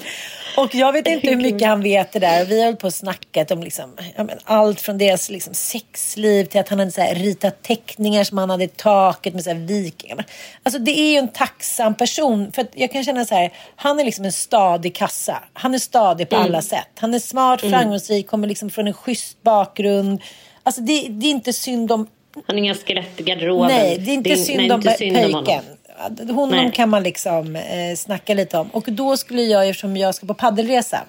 Och 0.57 0.75
jag 0.75 0.93
vet 0.93 1.07
inte 1.07 1.27
hur 1.27 1.35
mycket 1.35 1.67
han 1.67 1.81
vet 1.81 2.11
det 2.11 2.19
där. 2.19 2.45
Vi 2.45 2.63
har 2.63 2.73
på 2.73 2.87
och 2.87 2.93
snackat 2.93 3.51
om 3.51 3.63
liksom, 3.63 3.97
men 4.15 4.39
allt 4.43 4.81
från 4.81 4.97
deras 4.97 5.29
liksom 5.29 5.53
sexliv 5.53 6.45
till 6.45 6.59
att 6.59 6.69
han 6.69 6.79
hade 6.79 6.91
så 6.91 7.01
här 7.01 7.15
ritat 7.15 7.63
teckningar 7.63 8.23
som 8.23 8.37
han 8.37 8.49
hade 8.49 8.63
i 8.63 8.67
taket 8.67 9.33
med 9.33 9.43
så 9.43 9.49
här 9.49 9.57
vikingar. 9.57 10.25
Alltså 10.63 10.79
det 10.79 10.91
är 10.91 11.11
ju 11.11 11.17
en 11.17 11.27
tacksam 11.27 11.95
person. 11.95 12.51
För 12.51 12.67
jag 12.73 12.91
kan 12.91 13.03
känna 13.03 13.25
så 13.25 13.35
här, 13.35 13.53
han 13.75 13.99
är 13.99 14.03
liksom 14.03 14.25
en 14.25 14.31
stadig 14.31 14.95
kassa. 14.95 15.43
Han 15.53 15.73
är 15.73 15.79
stadig 15.79 16.29
på 16.29 16.35
alla 16.35 16.61
sätt. 16.61 16.89
Han 16.95 17.13
är 17.13 17.19
smart, 17.19 17.61
framgångsrik, 17.61 18.27
kommer 18.27 18.47
liksom 18.47 18.69
från 18.69 18.87
en 18.87 18.93
schysst 18.93 19.43
bakgrund. 19.43 20.21
Alltså 20.63 20.81
det, 20.81 21.07
det 21.09 21.25
är 21.25 21.31
inte 21.31 21.53
synd 21.53 21.91
om 21.91 22.07
Han 22.33 22.43
har 22.47 22.55
inga 22.55 22.75
skelett 22.75 23.19
i 23.19 23.23
garderoben. 23.23 23.67
Nej, 23.67 23.97
det 23.97 24.11
är 24.11 24.13
inte 24.13 24.35
synd 24.35 24.57
nej, 24.57 24.71
om 24.71 24.79
inte 24.79 24.93
synd 24.93 25.17
om 25.17 25.23
honom. 25.23 25.45
pöjken. 25.45 26.35
Honom 26.35 26.49
Nej. 26.49 26.71
kan 26.71 26.89
man 26.89 27.03
liksom 27.03 27.55
eh, 27.55 27.95
snacka 27.97 28.33
lite 28.33 28.57
om. 28.57 28.69
Och 28.69 28.83
då 28.87 29.17
skulle 29.17 29.41
jag, 29.41 29.69
eftersom 29.69 29.97
jag 29.97 30.15
ska 30.15 30.27
på 30.27 30.33
paddelresa. 30.33 30.99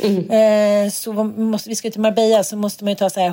Mm. 0.00 0.30
Eh, 0.86 0.90
så 0.90 1.12
var- 1.12 1.24
måste, 1.24 1.68
vi 1.68 1.74
ska 1.74 1.90
till 1.90 2.00
Marbella 2.00 2.44
så 2.44 2.56
måste 2.56 2.84
man 2.84 2.90
ju 2.92 2.96
ta 2.96 3.10
så 3.10 3.20
här 3.20 3.30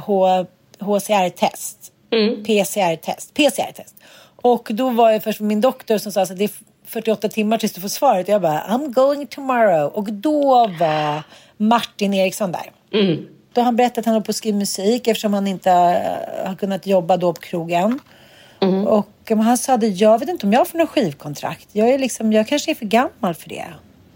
HCR-test. 0.80 1.92
Mm. 2.12 2.44
PCR-test. 2.44 3.34
PCR-test. 3.34 3.96
Och 4.42 4.68
då 4.74 4.90
var 4.90 5.12
jag 5.12 5.24
först 5.24 5.40
min 5.40 5.62
doktor 5.62 5.98
som 5.98 6.12
sa 6.12 6.22
att 6.22 6.38
det 6.38 6.44
är 6.44 6.50
48 6.88 7.30
timmar 7.30 7.58
tills 7.58 7.72
du 7.74 7.82
får 7.82 7.88
svaret. 7.88 8.28
Jag 8.28 8.42
bara, 8.42 8.60
I'm 8.60 8.94
going 8.94 9.28
tomorrow. 9.28 9.88
Och 9.94 10.14
då 10.14 10.68
var 10.80 11.24
Martin 11.58 12.14
Eriksson 12.14 12.52
där. 12.52 12.72
Mm. 13.00 13.26
Då 13.60 13.64
har 13.64 13.66
han 13.66 13.76
berättat 13.76 13.98
att 13.98 14.06
han 14.06 14.14
håller 14.14 14.26
på 14.26 14.30
att 14.30 14.36
skriva 14.36 14.58
musik 14.58 15.08
eftersom 15.08 15.34
han 15.34 15.48
inte 15.48 15.72
eh, 15.72 16.48
har 16.48 16.56
kunnat 16.56 16.88
jobba 16.88 17.18
då 17.18 17.34
på 17.34 17.42
krogen. 17.42 18.00
Mm. 18.60 18.88
Och 18.88 19.30
han 19.30 19.58
sa 19.58 19.74
att 19.74 20.00
jag 20.00 20.20
vet 20.20 20.30
inte 20.30 20.46
om 20.46 20.54
jag 20.54 20.68
får 20.68 20.78
något 20.78 20.90
skivkontrakt. 20.90 21.68
Jag, 21.72 21.90
är 21.90 22.00
liksom, 22.00 22.34
jag 22.34 22.48
kanske 22.48 22.72
är 22.72 22.76
för 22.76 22.86
gammal 22.86 23.36
för 23.36 23.50
det. 23.50 23.66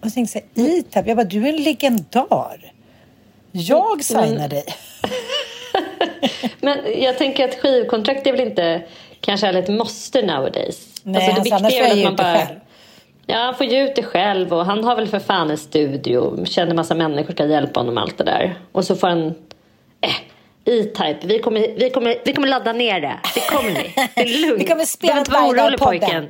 Och 0.02 0.08
så 0.08 0.14
tänkte 0.14 0.42
jag, 0.54 0.68
Itab, 0.68 1.08
jag 1.08 1.18
bara, 1.18 1.24
du 1.24 1.48
är 1.48 1.50
en 1.50 1.64
legendar. 1.64 2.72
Jag 3.52 4.04
signar 4.04 4.48
dig. 4.48 4.66
Men 6.62 6.78
jag 7.02 7.18
tänker 7.18 7.50
att 7.50 7.56
skivkontrakt 7.56 8.28
är 8.28 8.32
väl 8.32 8.48
inte 8.48 8.84
kanske 9.20 9.48
ett 9.60 9.70
måste 9.70 10.22
nowadays. 10.22 11.02
Nej, 11.04 11.28
alltså, 11.28 11.50
sa, 11.50 11.56
annars 11.56 11.74
får 11.74 11.84
är 11.84 11.96
ge 11.96 12.06
att 12.06 12.12
ut 12.12 12.18
det 12.18 12.24
själv. 12.24 12.60
Ja, 13.26 13.38
han 13.38 13.56
får 13.56 13.66
ge 13.66 13.84
ut 13.84 13.96
det 13.96 14.04
själv 14.04 14.54
och 14.54 14.66
han 14.66 14.84
har 14.84 14.96
väl 14.96 15.08
för 15.08 15.20
fan 15.20 15.52
en 15.52 15.58
studio. 15.58 16.46
Känner 16.46 16.76
massa 16.76 16.96
människor 16.96 17.34
ska 17.34 17.46
hjälpa 17.46 17.80
honom 17.80 17.94
med 17.96 18.02
allt 18.04 18.18
det 18.18 18.24
där. 18.24 18.56
Och 18.72 18.86
så 18.86 18.96
får 18.96 19.08
han... 19.08 19.28
Eh, 20.02 20.16
E-Type, 20.66 21.20
vi 21.24 21.40
kommer, 21.40 21.60
vi, 21.78 21.90
kommer, 21.90 22.16
vi 22.26 22.34
kommer 22.34 22.48
ladda 22.48 22.74
ner 22.74 23.02
det. 23.02 23.20
Det 23.36 23.42
kommer 23.50 23.70
vi. 23.70 23.94
Det 24.16 24.22
är 24.22 24.48
lugnt. 24.48 24.62
Vi 24.62 24.66
kommer 24.68 24.86
spela 24.86 25.20
inte 25.20 25.32
vara 25.32 25.48
orolig 25.48 25.80
pojken. 25.80 26.28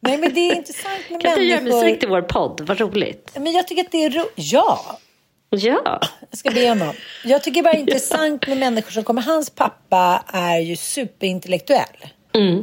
Nej, 0.00 0.18
men 0.18 0.34
det 0.34 0.40
är 0.40 0.54
intressant 0.56 1.10
med 1.10 1.22
Kan 1.22 1.34
du 1.34 1.44
göra 1.44 1.60
människor. 1.60 1.82
musik 1.82 2.00
till 2.00 2.08
vår 2.08 2.22
podd? 2.22 2.60
Vad 2.60 2.80
roligt. 2.80 3.30
Men 3.40 3.52
jag 3.52 3.68
tycker 3.68 3.82
att 3.84 3.92
det 3.92 4.04
är 4.04 4.10
ro... 4.10 4.24
Ja, 4.34 4.98
Ja. 5.50 6.00
jag 6.30 6.38
ska 6.38 6.50
be 6.50 6.68
honom. 6.68 6.94
Jag 7.24 7.42
tycker 7.42 7.62
bara 7.62 7.72
det 7.72 7.78
är 7.78 7.80
intressant 7.80 8.46
med 8.46 8.56
människor 8.56 8.90
som 8.90 9.04
kommer. 9.04 9.22
Hans 9.22 9.50
pappa 9.50 10.24
är 10.26 10.58
ju 10.58 10.76
superintellektuell. 10.76 11.96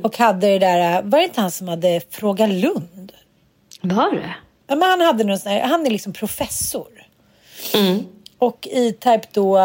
Och 0.03 0.17
hade 0.17 0.47
det 0.47 0.59
där, 0.59 1.01
var 1.01 1.17
det 1.19 1.23
inte 1.25 1.41
han 1.41 1.51
som 1.51 1.67
hade 1.67 2.01
Fråga 2.09 2.47
Lund? 2.47 3.11
Var 3.81 4.11
det? 4.15 4.33
Ja, 4.67 4.75
men 4.75 4.89
han, 4.89 5.01
hade 5.01 5.23
någon 5.23 5.39
sån 5.39 5.51
här, 5.51 5.61
han 5.61 5.85
är 5.85 5.89
liksom 5.89 6.13
professor. 6.13 6.87
Och 8.37 8.67
E-Type 8.71 9.27
då, 9.31 9.57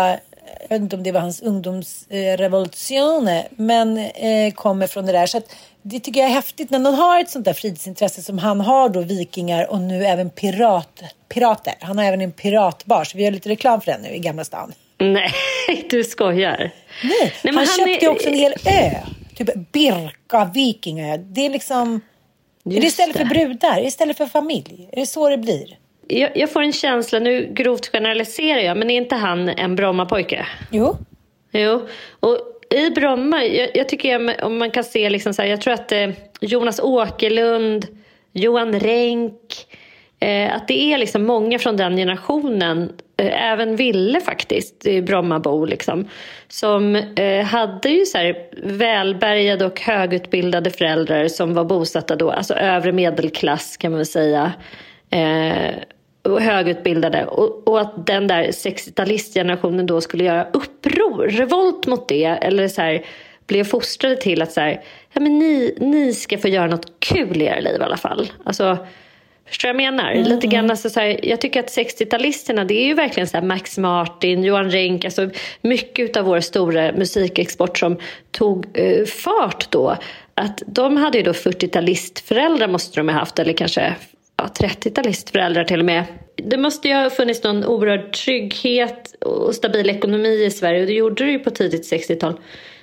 jag 0.61 0.69
vet 0.69 0.81
inte 0.83 0.97
om 0.97 1.03
det 1.03 1.13
var 1.13 1.21
hans 1.21 1.43
ungdomsrevolution, 1.43 3.29
eh, 3.29 3.45
men 3.51 3.99
eh, 3.99 4.53
kommer 4.55 4.87
från 4.87 5.07
det 5.07 5.13
där. 5.13 5.27
Så 5.27 5.39
att, 5.39 5.57
det 5.83 6.01
tycker 6.01 6.21
jag 6.21 6.31
är 6.31 6.35
häftigt 6.35 6.71
när 6.71 6.79
någon 6.79 6.95
har 6.95 7.21
ett 7.21 7.31
sånt 7.31 7.45
där 7.45 7.53
fritidsintresse 7.53 8.23
som 8.23 8.39
han 8.39 8.61
har 8.61 8.89
då, 8.89 9.01
vikingar 9.01 9.71
och 9.71 9.81
nu 9.81 10.05
även 10.05 10.31
pirat, 10.31 11.03
pirater. 11.29 11.75
Han 11.81 11.99
har 11.99 12.05
även 12.05 12.21
en 12.21 12.33
piratbar, 12.33 13.05
så 13.05 13.19
vi 13.19 13.25
gör 13.25 13.31
lite 13.31 13.49
reklam 13.49 13.81
för 13.81 13.93
den 13.93 14.01
nu 14.03 14.09
i 14.09 14.19
Gamla 14.19 14.45
stan. 14.45 14.73
Nej, 14.99 15.33
du 15.91 16.05
skojar. 16.05 16.71
Nej, 17.05 17.33
men 17.43 17.55
han, 17.57 17.67
han 17.67 17.77
köpte 17.79 18.07
är- 18.07 18.11
också 18.11 18.29
en 18.29 18.35
hel 18.35 18.53
ö. 18.67 18.91
Typ 19.35 19.73
Birka 19.73 20.51
vikingaö. 20.55 21.17
Det 21.17 21.47
är 21.47 21.51
liksom... 21.51 22.01
är 22.75 22.81
det 22.81 22.85
Just 22.87 22.87
istället 22.87 23.17
för 23.17 23.25
det. 23.25 23.47
brudar? 23.47 23.87
Istället 23.87 24.17
för 24.17 24.27
familj? 24.27 24.89
Är 24.93 25.01
det 25.01 25.07
så 25.07 25.29
det 25.29 25.39
blir? 25.39 25.79
Jag, 26.09 26.37
jag 26.37 26.51
får 26.51 26.63
en 26.63 26.73
känsla, 26.73 27.19
nu 27.19 27.53
grovt 27.53 27.87
generaliserar 27.93 28.61
jag, 28.61 28.77
men 28.77 28.91
är 28.91 28.97
inte 28.97 29.15
han 29.15 29.49
en 29.49 29.77
Brommapojke? 29.77 30.47
Jo. 30.71 30.97
Jo, 31.53 31.87
och 32.21 32.39
i 32.71 32.91
Bromma, 32.91 33.45
jag, 33.45 33.71
jag 33.75 33.89
tycker 33.89 34.13
jag, 34.13 34.47
om 34.47 34.59
man 34.59 34.71
kan 34.71 34.85
se 34.85 35.11
liksom 35.11 35.35
så 35.35 35.43
här, 35.43 35.49
jag 35.49 35.61
tror 35.61 35.75
att 35.75 35.93
eh, 35.93 36.11
Jonas 36.41 36.81
Åkerlund, 36.81 37.87
Johan 38.33 38.81
Renck, 38.81 39.67
Eh, 40.21 40.55
att 40.55 40.69
det 40.69 40.93
är 40.93 40.99
liksom 40.99 41.25
många 41.25 41.59
från 41.59 41.77
den 41.77 41.97
generationen, 41.97 42.93
eh, 43.17 43.53
även 43.53 43.77
Ville 43.77 44.21
faktiskt, 44.21 44.87
Brommabo 45.03 45.65
liksom, 45.65 46.09
som 46.49 46.97
eh, 46.97 47.45
hade 47.45 47.89
ju 47.89 48.05
så 48.05 48.19
här 48.19 48.37
välbärgade 48.63 49.67
och 49.67 49.81
högutbildade 49.81 50.71
föräldrar 50.71 51.29
som 51.29 51.55
var 51.55 51.65
bosatta 51.65 52.17
då, 52.17 52.31
alltså 52.31 52.55
övre 52.55 52.93
medelklass 52.93 53.77
kan 53.77 53.91
man 53.91 53.99
väl 53.99 54.07
säga. 54.07 54.53
Och 56.23 56.41
högutbildade 56.43 57.25
och, 57.25 57.69
och 57.69 57.81
att 57.81 58.07
den 58.07 58.27
där 58.27 58.45
60-talistgenerationen 58.45 59.87
då 59.87 60.01
skulle 60.01 60.25
göra 60.25 60.47
uppror, 60.53 61.29
revolt 61.29 61.87
mot 61.87 62.09
det 62.09 62.25
eller 62.25 62.69
så 62.69 62.83
här, 62.83 63.05
blev 63.47 63.65
fostrade 63.65 64.17
till 64.17 64.43
att 64.43 64.53
så 64.53 64.61
här, 64.61 64.83
ja, 65.13 65.21
men 65.21 65.39
ni, 65.39 65.77
ni 65.81 66.13
ska 66.13 66.39
få 66.39 66.49
göra 66.49 66.67
något 66.67 67.01
kul 67.01 67.43
i 67.43 67.45
era 67.45 67.61
liv 67.61 67.81
i 67.81 67.85
alla 67.85 67.97
fall. 67.97 68.33
Alltså, 68.45 68.79
förstår 69.47 69.69
jag 69.69 69.77
menar? 69.77 70.15
Lite 70.15 70.47
grann, 70.47 70.71
alltså, 70.71 70.91
så 70.91 71.01
här, 71.01 71.21
jag 71.23 71.41
tycker 71.41 71.61
att 71.61 71.77
60-talisterna 71.77 72.65
det 72.65 72.75
är 72.75 72.87
ju 72.87 72.95
verkligen 72.95 73.27
så 73.27 73.37
här 73.37 73.45
Max 73.45 73.79
Martin, 73.79 74.45
Johan 74.45 74.71
Renck, 74.71 75.05
alltså 75.05 75.31
mycket 75.61 76.17
av 76.17 76.25
vår 76.25 76.41
stora 76.41 76.93
musikexport 76.93 77.79
som 77.79 77.97
tog 78.31 78.67
eh, 78.75 79.05
fart 79.05 79.71
då. 79.71 79.97
Att 80.35 80.63
de 80.67 80.97
hade 80.97 81.19
ju 81.19 81.25
då 81.25 81.33
40-talistföräldrar 81.33 82.69
måste 82.69 83.01
de 83.01 83.09
ha 83.09 83.19
haft 83.19 83.39
eller 83.39 83.53
kanske 83.53 83.95
ja, 84.37 84.45
30-talistföräldrar 84.61 85.65
till 85.65 85.79
och 85.81 85.87
med. 85.87 86.05
Det 86.37 86.57
måste 86.57 86.89
ju 86.89 86.95
ha 86.95 87.11
funnits 87.11 87.43
någon 87.43 87.65
oerhörd 87.65 88.13
trygghet 88.13 89.15
och 89.25 89.55
stabil 89.55 89.91
ekonomi 89.91 90.45
i 90.45 90.51
Sverige 90.51 90.81
och 90.81 90.87
det 90.87 90.93
gjorde 90.93 91.25
det 91.25 91.31
ju 91.31 91.39
på 91.39 91.51
tidigt 91.51 91.93
60-tal. 91.93 92.41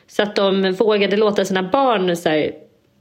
Så 0.07 0.23
att 0.23 0.35
de 0.35 0.71
vågade 0.71 1.17
låta 1.17 1.45
sina 1.45 1.63
barn 1.63 2.15
så 2.15 2.29
här, 2.29 2.51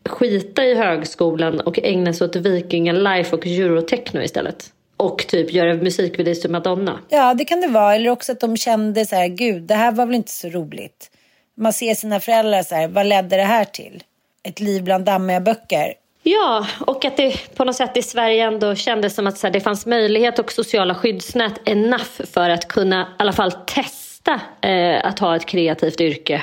skita 0.04 0.64
i 0.64 0.74
högskolan 0.74 1.60
och 1.60 1.78
ägna 1.78 2.12
sig 2.12 2.24
åt 2.24 2.36
vikingalife 2.36 3.36
och 3.36 3.46
eurotechno 3.46 4.22
istället. 4.22 4.72
Och 4.96 5.26
typ 5.28 5.52
göra 5.52 5.74
musikvideos 5.74 6.40
till 6.40 6.50
Madonna. 6.50 6.98
Ja, 7.08 7.34
det 7.34 7.44
kan 7.44 7.60
det 7.60 7.68
vara. 7.68 7.94
Eller 7.94 8.10
också 8.10 8.32
att 8.32 8.40
de 8.40 8.56
kände 8.56 9.06
så 9.06 9.16
här, 9.16 9.28
gud, 9.28 9.62
det 9.62 9.74
här 9.74 9.92
var 9.92 10.06
väl 10.06 10.14
inte 10.14 10.32
så 10.32 10.48
roligt. 10.48 11.10
Man 11.54 11.72
ser 11.72 11.94
sina 11.94 12.20
föräldrar 12.20 12.62
så 12.62 12.74
här, 12.74 12.88
vad 12.88 13.06
ledde 13.06 13.36
det 13.36 13.42
här 13.42 13.64
till? 13.64 14.02
Ett 14.42 14.60
liv 14.60 14.84
bland 14.84 15.04
dammiga 15.04 15.40
böcker. 15.40 15.94
Ja, 16.22 16.66
och 16.86 17.04
att 17.04 17.16
det 17.16 17.56
på 17.56 17.64
något 17.64 17.76
sätt 17.76 17.96
i 17.96 18.02
Sverige 18.02 18.44
ändå 18.44 18.74
kändes 18.74 19.14
som 19.14 19.26
att 19.26 19.38
så 19.38 19.46
här, 19.46 19.52
det 19.52 19.60
fanns 19.60 19.86
möjlighet 19.86 20.38
och 20.38 20.52
sociala 20.52 20.94
skyddsnät 20.94 21.68
enough 21.68 22.22
för 22.32 22.50
att 22.50 22.68
kunna 22.68 23.02
i 23.02 23.06
alla 23.16 23.32
fall 23.32 23.52
testa 23.52 24.40
eh, 24.60 25.06
att 25.06 25.18
ha 25.18 25.36
ett 25.36 25.46
kreativt 25.46 26.00
yrke. 26.00 26.42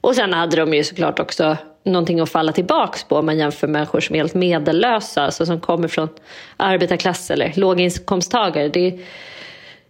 Och 0.00 0.14
sen 0.14 0.32
hade 0.32 0.56
de 0.56 0.74
ju 0.74 0.84
såklart 0.84 1.18
också 1.18 1.56
någonting 1.92 2.20
att 2.20 2.30
falla 2.30 2.52
tillbaks 2.52 3.04
på 3.04 3.16
om 3.16 3.26
man 3.26 3.38
jämför 3.38 3.66
människor 3.66 4.00
som 4.00 4.14
är 4.14 4.20
helt 4.20 4.34
medellösa, 4.34 5.22
alltså 5.22 5.46
som 5.46 5.60
kommer 5.60 5.88
från 5.88 6.08
arbetarklass 6.56 7.30
eller 7.30 7.52
låginkomsttagare. 7.56 8.68
Det, 8.68 8.98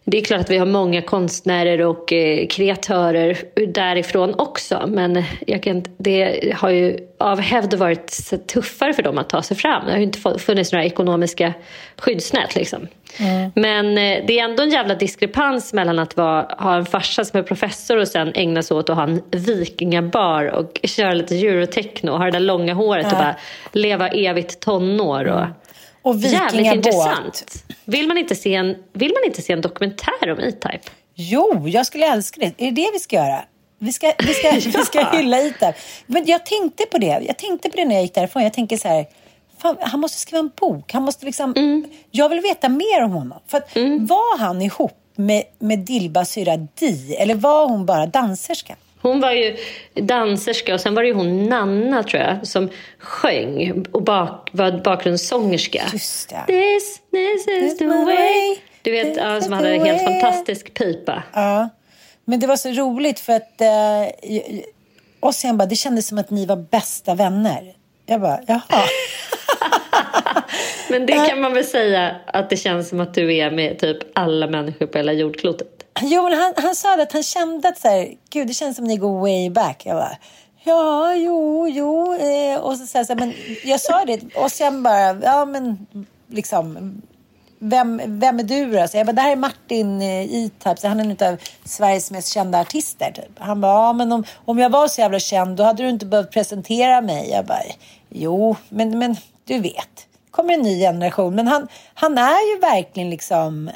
det 0.05 0.19
är 0.19 0.25
klart 0.25 0.41
att 0.41 0.51
vi 0.51 0.59
har 0.59 0.67
många 0.67 1.03
konstnärer 1.03 1.81
och 1.81 2.13
eh, 2.13 2.47
kreatörer 2.47 3.39
därifrån 3.67 4.35
också. 4.39 4.85
Men 4.89 5.25
jag 5.47 5.63
kan, 5.63 5.85
det 5.99 6.53
har 6.57 6.71
ju 6.71 6.99
av 7.19 7.41
hävd 7.41 7.75
varit 7.75 8.31
tuffare 8.47 8.93
för 8.93 9.03
dem 9.03 9.19
att 9.19 9.29
ta 9.29 9.43
sig 9.43 9.57
fram. 9.57 9.85
Det 9.85 9.91
har 9.91 9.99
ju 9.99 10.05
inte 10.05 10.39
funnits 10.39 10.73
några 10.73 10.85
ekonomiska 10.85 11.53
skyddsnät. 11.99 12.55
Liksom. 12.55 12.87
Men 13.55 13.99
eh, 13.99 14.25
det 14.27 14.39
är 14.39 14.45
ändå 14.45 14.63
en 14.63 14.71
jävla 14.71 14.95
diskrepans 14.95 15.73
mellan 15.73 15.99
att 15.99 16.17
vara, 16.17 16.43
ha 16.59 16.77
en 16.77 16.87
farsa 16.87 17.25
som 17.25 17.39
är 17.39 17.45
professor 17.45 17.97
och 17.97 18.09
sen 18.09 18.33
ägna 18.35 18.63
sig 18.63 18.77
åt 18.77 18.91
att 18.91 18.97
ha 18.97 19.03
en 19.03 19.23
vikingabar 19.31 20.45
och 20.45 20.81
köra 20.85 21.13
lite 21.13 21.35
eurotechno 21.35 22.13
och 22.13 22.19
ha 22.19 22.25
det 22.25 22.31
där 22.31 22.41
långa 22.41 22.75
håret 22.75 23.07
och 23.07 23.19
bara 23.19 23.35
leva 23.73 24.09
evigt 24.09 24.61
tonår. 24.61 25.25
Och, 25.25 25.47
Och 26.03 26.17
Jävligt 26.17 26.75
intressant. 26.75 27.65
Vill 27.85 28.09
man, 28.09 28.19
inte 28.19 28.35
se 28.35 28.55
en, 28.55 28.77
vill 28.93 29.13
man 29.13 29.25
inte 29.27 29.43
se 29.43 29.53
en 29.53 29.61
dokumentär 29.61 30.33
om 30.33 30.39
E-Type? 30.39 30.91
Jo, 31.15 31.69
jag 31.69 31.87
skulle 31.87 32.07
älska 32.07 32.41
det. 32.41 32.47
Är 32.47 32.71
det 32.71 32.83
det 32.83 32.91
vi 32.93 32.99
ska 32.99 33.17
göra? 33.17 33.45
Vi 33.79 33.93
ska, 33.93 34.13
vi 34.19 34.35
ska, 34.35 34.53
vi 34.79 34.85
ska 34.85 35.11
hylla 35.11 35.43
Itab. 35.43 35.75
Men 36.07 36.27
jag 36.27 36.47
tänkte 36.47 36.87
på 36.87 36.99
det. 36.99 37.23
Jag 37.27 37.39
tänkte 37.39 37.71
på 37.71 37.77
det 37.77 37.85
när 37.85 37.95
jag 37.95 38.03
gick 38.03 38.15
därifrån. 38.15 38.43
Jag 38.43 38.53
tänker 38.53 38.77
så 38.77 38.89
här. 38.89 39.07
Fan, 39.59 39.77
han 39.81 40.01
måste 40.01 40.19
skriva 40.19 40.39
en 40.39 40.51
bok. 40.61 40.93
Han 40.93 41.03
måste 41.03 41.27
liksom, 41.27 41.55
Jag 42.11 42.29
vill 42.29 42.41
veta 42.41 42.69
mer 42.69 43.05
om 43.05 43.11
honom. 43.11 43.39
För 43.47 43.59
att, 43.59 43.77
Var 44.01 44.39
han 44.39 44.63
ihop 44.63 44.97
med, 45.17 45.43
med 45.59 45.79
Dilba 45.79 46.25
syrra 46.25 46.57
Di? 46.57 47.15
Eller 47.15 47.35
var 47.35 47.69
hon 47.69 47.87
bara 47.87 48.07
danserska? 48.07 48.77
Hon 49.03 49.21
var 49.21 49.33
ju 49.33 49.57
danserska 49.95 50.75
och 50.75 50.81
sen 50.81 50.95
var 50.95 51.03
det 51.03 51.09
ju 51.09 51.15
hon 51.15 51.47
Nanna 51.49 52.03
tror 52.03 52.23
jag 52.23 52.47
som 52.47 52.69
sjöng 52.99 53.85
och 53.93 54.03
bak, 54.03 54.49
var 54.53 54.73
bakgrundssångerska. 54.85 55.83
Just 55.93 56.29
det. 56.29 56.45
This, 56.47 57.01
this 57.11 57.49
is 57.49 57.79
the 57.79 57.87
way. 57.87 58.57
Du 58.83 58.91
vet, 58.91 59.17
ja, 59.17 59.41
som 59.41 59.53
hade 59.53 59.75
en 59.75 59.85
helt 59.85 60.05
fantastisk 60.05 60.75
pipa. 60.75 61.23
Ja. 61.33 61.69
Men 62.25 62.41
det 62.41 62.47
var 62.47 62.57
så 62.57 62.69
roligt 62.69 63.21
för 63.21 63.33
att 63.33 63.61
eh, 63.61 65.33
sen 65.33 65.59
bara, 65.59 65.67
det 65.67 65.77
kändes 65.77 66.09
som 66.09 66.19
att 66.19 66.31
ni 66.31 66.47
var 66.47 66.57
bästa 66.57 67.15
vänner. 67.15 67.75
Jag 68.07 68.21
bara, 68.21 68.41
jaha. 68.47 68.61
Men 70.91 71.07
det 71.07 71.29
kan 71.29 71.41
man 71.41 71.55
väl 71.55 71.65
säga 71.65 72.17
att 72.27 72.51
det 72.51 72.57
känns 72.57 72.89
som 72.89 73.01
att 73.01 73.15
du 73.15 73.37
är 73.37 73.51
med 73.51 73.79
typ 73.79 73.99
alla 74.15 74.47
människor 74.47 74.87
på 74.87 74.99
hela 74.99 75.13
jordklotet. 75.13 75.80
Jo, 76.03 76.23
men 76.23 76.39
han, 76.39 76.53
han 76.57 76.75
sa 76.75 77.03
att 77.03 77.13
han 77.13 77.23
kände 77.23 77.69
att 77.69 77.79
så 77.79 77.89
här, 77.89 78.15
gud, 78.31 78.47
det 78.47 78.55
känns 78.55 78.77
som 78.77 78.85
ni 78.85 78.97
går 78.97 79.21
way 79.21 79.51
back. 79.51 79.87
Jag 79.87 79.97
bara, 79.97 80.17
ja, 80.65 81.15
jo, 81.15 81.69
jo. 81.69 82.15
Eh, 82.15 82.61
och 82.61 82.77
så, 82.77 82.87
så, 82.87 82.99
här, 82.99 83.05
så 83.05 83.13
här, 83.13 83.21
men 83.21 83.35
jag 83.65 83.81
sa 83.81 84.05
det 84.05 84.21
och 84.37 84.53
sen 84.53 84.83
bara, 84.83 85.21
ja 85.23 85.45
men 85.45 85.87
liksom, 86.29 87.01
vem, 87.59 88.01
vem 88.07 88.39
är 88.39 88.43
du 88.43 88.73
då? 88.73 88.89
Så 88.89 88.97
jag 88.97 89.07
bara, 89.07 89.13
det 89.13 89.23
här 89.23 89.33
är 89.33 89.37
Martin 89.37 90.03
eh, 90.03 90.35
E-Type, 90.35 90.89
han 90.89 91.01
är 91.01 91.05
en 91.05 91.33
av 91.33 91.39
Sveriges 91.65 92.11
mest 92.11 92.29
kända 92.29 92.61
artister. 92.61 93.13
Typ. 93.13 93.39
Han 93.39 93.61
bara, 93.61 93.73
ja 93.73 93.93
men 93.93 94.13
om, 94.13 94.25
om 94.45 94.59
jag 94.59 94.71
var 94.71 94.89
så 94.89 95.01
jävla 95.01 95.19
känd 95.19 95.57
då 95.57 95.65
hade 95.65 95.83
du 95.83 95.89
inte 95.89 96.07
behövt 96.07 96.31
presentera 96.31 97.01
mig. 97.01 97.31
Jag 97.31 97.47
bara, 97.47 97.63
jo, 98.09 98.57
men, 98.69 98.99
men 98.99 99.17
du 99.45 99.59
vet, 99.59 99.95
det 100.25 100.31
kommer 100.31 100.55
en 100.55 100.63
ny 100.63 100.79
generation. 100.81 101.35
Men 101.35 101.49
han, 101.49 101.69
han 101.95 102.19
är 102.19 102.55
ju 102.55 102.61
verkligen 102.61 103.11
liksom 103.11 103.71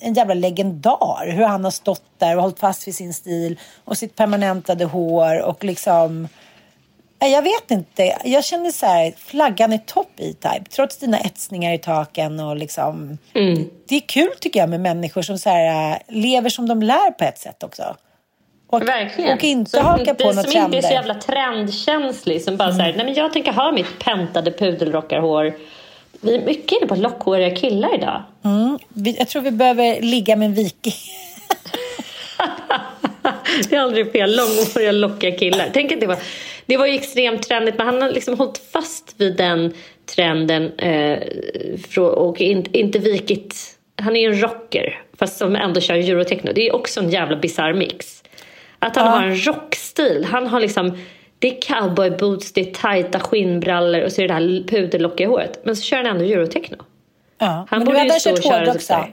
en, 0.00 0.14
jävla 0.14 0.34
legendar. 0.34 1.30
Hur 1.30 1.44
han 1.44 1.64
har 1.64 1.70
stått 1.70 2.02
där 2.18 2.36
och 2.36 2.42
hållit 2.42 2.58
fast 2.58 2.88
vid 2.88 2.94
sin 2.94 3.14
stil 3.14 3.58
och 3.84 3.98
sitt 3.98 4.16
permanentade 4.16 4.84
hår 4.84 5.40
och 5.42 5.64
liksom... 5.64 6.28
Jag 7.18 7.42
vet 7.42 7.70
inte. 7.70 8.16
Jag 8.24 8.44
känner 8.44 8.70
så 8.70 8.86
här, 8.86 9.12
flaggan 9.16 9.72
är 9.72 9.78
topp 9.78 10.10
i 10.16 10.32
Type. 10.34 10.64
Trots 10.70 10.96
dina 10.96 11.18
etsningar 11.18 11.72
i 11.72 11.78
taken 11.78 12.40
och 12.40 12.56
liksom... 12.56 13.18
Det 13.88 13.96
är 13.96 14.00
kul 14.00 14.30
tycker 14.40 14.60
jag 14.60 14.68
med 14.68 14.80
människor 14.80 15.22
som 15.22 15.38
så 15.38 15.50
här, 15.50 16.02
lever 16.08 16.50
som 16.50 16.68
de 16.68 16.82
lär 16.82 17.10
på 17.10 17.24
ett 17.24 17.38
sätt 17.38 17.62
också. 17.62 17.96
Och, 18.70 18.88
Verkligen. 18.88 19.36
och 19.36 19.44
inte 19.44 19.70
som, 19.70 19.84
hakar 19.84 20.14
på 20.14 20.22
det, 20.30 20.34
något 20.36 20.50
Som 20.50 20.62
inte 20.62 20.78
är 20.78 20.82
så 20.82 20.88
trender. 20.88 20.90
jävla 20.90 21.14
trendkänslig. 21.14 22.42
Som 22.42 22.56
bara 22.56 22.68
Mm. 22.68 22.78
säger, 22.78 22.96
nej 22.96 23.04
men 23.06 23.14
jag 23.14 23.32
tänker 23.32 23.52
ha 23.52 23.72
mitt 23.72 23.98
pentade 24.04 24.50
pudelrockarhår. 24.50 25.54
Vi 26.24 26.34
är 26.34 26.44
mycket 26.44 26.72
inne 26.72 26.86
på 26.86 26.94
lockhåriga 26.94 27.56
killar 27.56 27.94
idag. 27.94 28.22
Mm. 28.44 28.78
Jag 29.18 29.28
tror 29.28 29.42
vi 29.42 29.50
behöver 29.50 30.00
ligga 30.00 30.36
med 30.36 30.46
en 30.46 30.54
viking. 30.54 30.92
det 33.68 33.76
är 33.76 33.80
aldrig 33.80 34.12
fel. 34.12 34.36
Långhåriga, 34.36 34.92
lockiga 34.92 35.38
killar. 35.38 35.70
Tänk 35.72 35.92
att 35.92 36.00
det 36.00 36.06
var, 36.06 36.16
det 36.66 36.76
var 36.76 36.86
ju 36.86 36.94
extremt 36.94 37.42
trendigt, 37.42 37.78
men 37.78 37.86
han 37.86 38.02
har 38.02 38.10
liksom 38.10 38.38
hållit 38.38 38.58
fast 38.72 39.14
vid 39.16 39.36
den 39.36 39.72
trenden 40.14 40.72
eh, 40.78 41.18
och 41.96 42.40
in, 42.40 42.66
inte 42.72 42.98
vikit. 42.98 43.78
Han 43.96 44.16
är 44.16 44.20
ju 44.20 44.26
en 44.26 44.42
rocker, 44.42 45.02
fast 45.18 45.38
som 45.38 45.56
ändå 45.56 45.80
kör 45.80 45.94
eurotechno. 45.94 46.52
Det 46.52 46.68
är 46.68 46.74
också 46.74 47.00
en 47.00 47.10
jävla 47.10 47.36
bisarr 47.36 47.74
mix. 47.74 48.22
Att 48.78 48.96
han 48.96 49.08
har 49.08 49.22
en 49.22 49.46
rockstil. 49.46 50.26
Han 50.30 50.46
har 50.46 50.60
liksom, 50.60 50.98
det 51.42 51.56
är 51.56 51.60
cowboyboots, 51.60 52.52
det 52.52 52.60
är 52.60 52.74
tajta 52.74 53.20
skinnbrallor 53.20 54.00
och 54.04 54.12
så 54.12 54.22
är 54.22 54.28
det 54.28 54.34
här 54.34 54.68
pudellockiga 54.68 55.28
håret. 55.28 55.60
Men 55.64 55.76
så 55.76 55.82
kör 55.82 55.96
han 55.96 56.06
ändå 56.06 56.24
eurotechno. 56.24 56.76
Ja, 57.38 57.46
Han 57.46 57.66
men 57.70 57.78
du 57.80 57.84
borde 57.84 57.98
ju 57.98 58.08
hade 58.10 58.20
kört 58.20 58.44
köra 58.44 58.58
hårdrock 58.58 58.74
typ 58.74 58.82
så 58.82 58.94
här. 58.94 59.02
sa. 59.02 59.08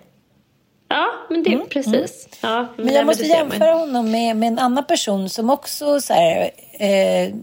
Ja, 0.87 1.07
men 1.29 1.43
det 1.43 1.59
precis. 1.69 2.29
Ja, 2.41 2.67
Men 2.75 2.85
nej, 2.85 2.95
jag 2.95 3.05
måste 3.05 3.23
ser 3.25 3.29
man. 3.29 3.37
jämföra 3.51 3.73
honom 3.73 4.11
med, 4.11 4.35
med 4.35 4.47
en 4.47 4.59
annan 4.59 4.83
person 4.83 5.29
som 5.29 5.49
också 5.49 6.01
så 6.01 6.13
här, 6.13 6.49
eh, 6.79 7.33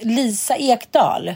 Lisa 0.00 0.56
Ekdahl. 0.56 1.34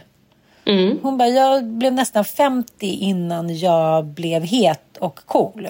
Mm. 0.65 0.99
Hon 1.03 1.19
bara, 1.19 1.29
jag 1.29 1.65
blev 1.65 1.93
nästan 1.93 2.25
50 2.25 2.87
innan 2.87 3.59
jag 3.59 4.05
blev 4.05 4.43
het 4.43 4.97
och 5.01 5.21
cool. 5.27 5.69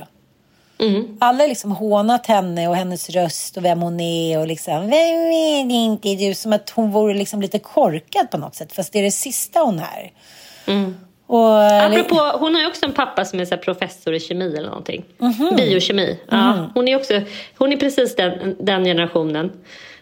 Mm. 0.79 1.17
Alla 1.21 1.39
har 1.39 1.49
liksom 1.49 1.73
hånat 1.73 2.27
henne 2.27 2.69
och 2.69 2.77
hennes 2.77 3.11
röst 3.11 3.57
och 3.57 3.65
vem 3.65 3.81
hon 3.81 4.01
är 4.01 4.39
och 4.39 4.47
liksom, 4.47 4.81
vem 4.81 5.33
är 5.33 5.71
inte 5.71 6.15
du? 6.15 6.35
Som 6.35 6.53
att 6.53 6.71
hon 6.71 6.91
vore 6.91 7.15
liksom 7.15 7.43
lite 7.43 7.59
korkad 7.59 8.31
på 8.31 8.39
något 8.39 8.55
sätt, 8.55 8.73
fast 8.73 8.93
det 8.93 8.99
är 8.99 9.03
det 9.03 9.11
sista 9.11 9.61
hon 9.61 9.79
är. 9.79 10.13
Mm. 10.67 10.97
Och, 11.27 11.63
Apropå, 11.83 12.39
hon 12.39 12.55
har 12.55 12.63
ju 12.63 12.67
också 12.67 12.87
en 12.87 12.93
pappa 12.93 13.25
som 13.25 13.41
är 13.41 13.45
så 13.45 13.57
professor 13.57 14.15
i 14.15 14.21
kemi 14.21 14.57
eller 14.57 14.69
någonting. 14.69 15.05
Biokemi. 15.57 16.19
Ja, 16.31 16.71
hon 16.75 16.89
är 16.89 16.97
också, 16.97 17.21
hon 17.59 17.73
är 17.73 17.77
precis 17.77 18.17
den, 18.17 18.57
den 18.59 18.85
generationen 18.85 19.53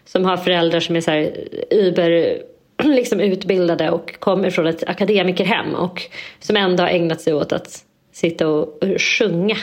som 0.04 0.24
har 0.24 0.36
föräldrar 0.36 0.80
som 0.80 0.96
är 0.96 1.00
så 1.00 1.10
här 1.10 1.48
uber 1.70 2.42
liksom 2.82 3.20
utbildade 3.20 3.90
och 3.90 4.20
kommer 4.20 4.50
från 4.50 4.66
ett 4.66 4.82
akademikerhem 4.86 5.74
och 5.74 6.02
som 6.40 6.56
ändå 6.56 6.82
har 6.82 6.90
ägnat 6.90 7.20
sig 7.20 7.34
åt 7.34 7.52
att 7.52 7.84
sitta 8.16 8.48
och 8.48 8.78
sjunga 8.98 9.56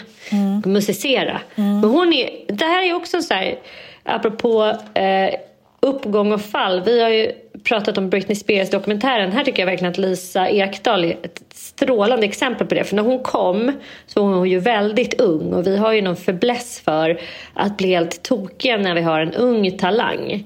och 0.64 0.68
musicera. 0.68 1.42
Men 1.56 1.84
hon 1.84 2.14
är, 2.14 2.30
det 2.48 2.66
här 2.66 2.90
är 2.90 2.94
också 2.94 3.22
så 3.22 3.34
här, 3.34 3.60
apropå 4.04 4.78
eh, 4.94 5.36
uppgång 5.80 6.32
och 6.32 6.42
fall. 6.42 6.82
Vi 6.86 7.02
har 7.02 7.10
ju 7.10 7.32
pratat 7.64 7.98
om 7.98 8.10
Britney 8.10 8.36
Spears-dokumentären. 8.36 9.32
Här 9.32 9.44
tycker 9.44 9.62
jag 9.62 9.68
verkligen 9.68 9.92
att 9.92 9.98
Lisa 9.98 10.50
Ekdahl 10.50 11.04
är 11.04 11.18
ett 11.24 11.42
strålande 11.54 12.26
exempel 12.26 12.68
på 12.68 12.76
det. 12.76 12.84
För 12.84 12.96
när 12.96 13.04
hon 13.04 13.24
kom 13.24 13.72
så 14.08 14.28
var 14.28 14.36
hon 14.36 14.50
ju 14.50 14.60
väldigt 14.60 15.22
ung 15.22 15.54
och 15.54 15.68
vi 15.68 15.78
har 15.78 15.94
ju 15.94 16.02
någon 16.02 16.16
fäbless 16.16 16.80
för 16.80 17.20
att 17.54 17.78
bli 17.78 17.88
helt 17.88 18.24
tokiga 18.24 18.78
när 18.78 18.96
vi 18.96 19.02
har 19.02 19.20
en 19.20 19.34
ung 19.34 19.78
talang. 19.78 20.44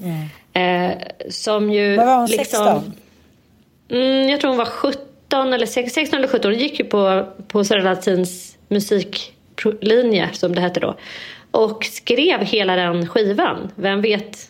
Eh, 0.54 0.92
som 1.30 1.72
ju 1.72 1.96
Vad 1.96 2.06
var 2.06 2.16
hon, 2.16 2.26
liksom, 2.26 2.66
16? 2.66 2.94
Mm, 3.90 4.30
jag 4.30 4.42
tror 4.42 4.50
hon 4.50 4.58
var 4.58 4.66
17 4.66 5.07
eller 5.34 5.66
16 5.66 6.18
eller 6.20 6.28
17. 6.28 6.52
Hon 6.52 6.60
gick 6.60 6.80
ju 6.80 6.86
på, 6.86 7.28
på 7.48 7.64
Sara 7.64 7.82
Latins 7.84 8.58
musiklinje 8.68 10.30
som 10.34 10.56
det 10.56 10.62
hette 10.62 10.80
då. 10.80 10.96
Och 11.52 11.86
skrev 11.86 12.40
hela 12.42 12.76
den 12.76 13.08
skivan. 13.08 13.72
Vem 13.76 14.02
vet 14.02 14.50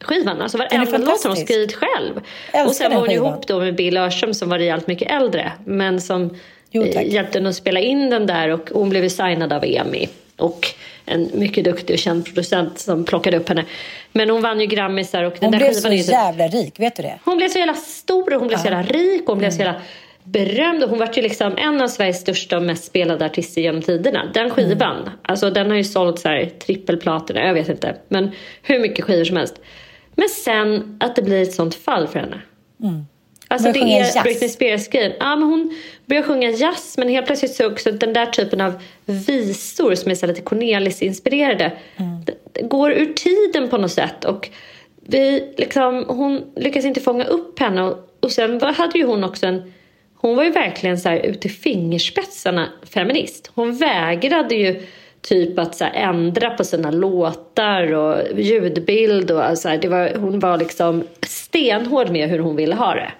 skivan? 0.00 0.42
Alltså 0.42 0.58
varenda 0.58 0.98
låt 0.98 1.24
har 1.24 1.28
hon 1.28 1.36
skrivit 1.36 1.74
själv. 1.74 2.20
Och 2.66 2.74
sen 2.74 2.90
var 2.90 2.98
hon 2.98 3.08
skivan. 3.08 3.26
ihop 3.26 3.46
då 3.46 3.60
med 3.60 3.74
Bill 3.74 3.96
Örsom 3.96 4.34
som 4.34 4.48
var 4.48 4.58
rejält 4.58 4.86
mycket 4.86 5.10
äldre. 5.10 5.52
Men 5.64 6.00
som 6.00 6.30
Jo, 6.70 6.84
eh, 6.84 7.12
hjälpte 7.12 7.38
henne 7.38 7.48
att 7.48 7.56
spela 7.56 7.80
in 7.80 8.10
den 8.10 8.26
där 8.26 8.48
och 8.48 8.70
hon 8.72 8.90
blev 8.90 9.08
signad 9.08 9.52
av 9.52 9.64
EMI. 9.64 10.08
Och 10.36 10.66
en 11.04 11.30
mycket 11.34 11.64
duktig 11.64 11.94
och 11.94 11.98
känd 11.98 12.24
producent 12.24 12.78
som 12.78 13.04
plockade 13.04 13.36
upp 13.36 13.48
henne. 13.48 13.64
Men 14.12 14.30
hon 14.30 14.42
vann 14.42 14.60
ju 14.60 14.66
Grammisar 14.66 15.22
och 15.22 15.32
den 15.32 15.40
hon 15.40 15.52
där 15.52 15.58
blev 15.58 15.68
skivan 15.68 15.82
så 15.82 15.88
är 15.88 15.92
ju 15.92 16.02
så 16.02 16.12
jävla 16.12 16.48
rik, 16.48 16.80
vet 16.80 16.96
du 16.96 17.02
det? 17.02 17.18
hon 17.24 17.36
blev 17.36 17.48
så 17.48 17.58
jävla 17.58 17.74
stor 17.74 18.34
och 18.34 18.38
hon 18.38 18.48
blev 18.48 18.58
så 18.58 18.64
jävla 18.64 18.82
rik 18.82 19.22
och 19.22 19.28
hon 19.28 19.38
blev 19.38 19.50
så 19.50 19.58
jävla 19.58 19.80
berömd. 20.32 20.82
Hon 20.82 20.98
var 20.98 21.10
ju 21.14 21.22
liksom 21.22 21.56
en 21.56 21.80
av 21.80 21.88
Sveriges 21.88 22.20
största 22.20 22.56
och 22.56 22.62
mest 22.62 22.84
spelade 22.84 23.26
artister 23.26 23.60
genom 23.60 23.82
tiderna. 23.82 24.30
Den 24.34 24.50
skivan, 24.50 25.10
alltså 25.22 25.50
den 25.50 25.70
har 25.70 25.76
ju 25.76 25.84
sålt 25.84 26.18
så 26.18 26.28
här 26.28 26.46
trippelplatina, 26.46 27.46
jag 27.46 27.54
vet 27.54 27.68
inte. 27.68 27.96
Men 28.08 28.30
hur 28.62 28.78
mycket 28.78 29.04
skivor 29.04 29.24
som 29.24 29.36
helst. 29.36 29.60
Men 30.14 30.28
sen 30.28 30.96
att 31.00 31.16
det 31.16 31.22
blir 31.22 31.42
ett 31.42 31.52
sånt 31.52 31.74
fall 31.74 32.06
för 32.06 32.20
henne. 32.20 32.40
Alltså 33.48 33.72
Börjar 33.72 33.86
det 33.86 33.92
är 33.92 33.98
jazz. 33.98 34.22
Britney 34.22 34.48
Spears-grejen. 34.48 35.12
Ja, 35.20 35.36
men 35.36 35.48
hon 35.48 35.74
börjar 36.06 36.22
sjunga 36.22 36.50
jazz 36.50 36.98
men 36.98 37.08
helt 37.08 37.26
plötsligt 37.26 37.54
så 37.54 37.66
också 37.66 37.92
den 37.92 38.12
där 38.12 38.26
typen 38.26 38.60
av 38.60 38.82
visor 39.06 39.94
som 39.94 40.10
är 40.10 40.14
så 40.14 40.26
lite 40.26 40.40
Cornelis-inspirerade 40.40 41.72
det 42.52 42.62
går 42.62 42.92
ur 42.92 43.12
tiden 43.12 43.68
på 43.68 43.78
något 43.78 43.92
sätt. 43.92 44.24
Och 44.24 44.48
vi, 45.06 45.54
liksom, 45.56 46.04
hon 46.08 46.52
lyckas 46.56 46.84
inte 46.84 47.00
fånga 47.00 47.24
upp 47.24 47.58
henne. 47.58 47.82
Och, 47.82 48.08
och 48.20 48.32
sen 48.32 48.60
hade 48.60 48.98
ju 48.98 49.04
hon 49.04 49.24
också 49.24 49.46
en... 49.46 49.72
Hon 50.20 50.36
var 50.36 50.44
ju 50.44 50.50
verkligen 50.50 50.98
så 50.98 51.08
här 51.08 51.18
ut 51.18 51.46
i 51.46 51.48
fingerspetsarna 51.48 52.68
feminist. 52.94 53.50
Hon 53.54 53.76
vägrade 53.76 54.54
ju 54.54 54.82
typ 55.20 55.58
att 55.58 55.74
så 55.74 55.84
här, 55.84 55.92
ändra 55.92 56.50
på 56.50 56.64
sina 56.64 56.90
låtar 56.90 57.94
och 57.94 58.38
ljudbild. 58.38 59.30
Och, 59.30 59.44
alltså, 59.44 59.68
det 59.68 59.88
var, 59.88 60.14
hon 60.14 60.40
var 60.40 60.58
liksom 60.58 61.04
stenhård 61.22 62.10
med 62.10 62.28
hur 62.28 62.38
hon 62.38 62.56
ville 62.56 62.74
ha 62.74 62.94
det. 62.94 63.10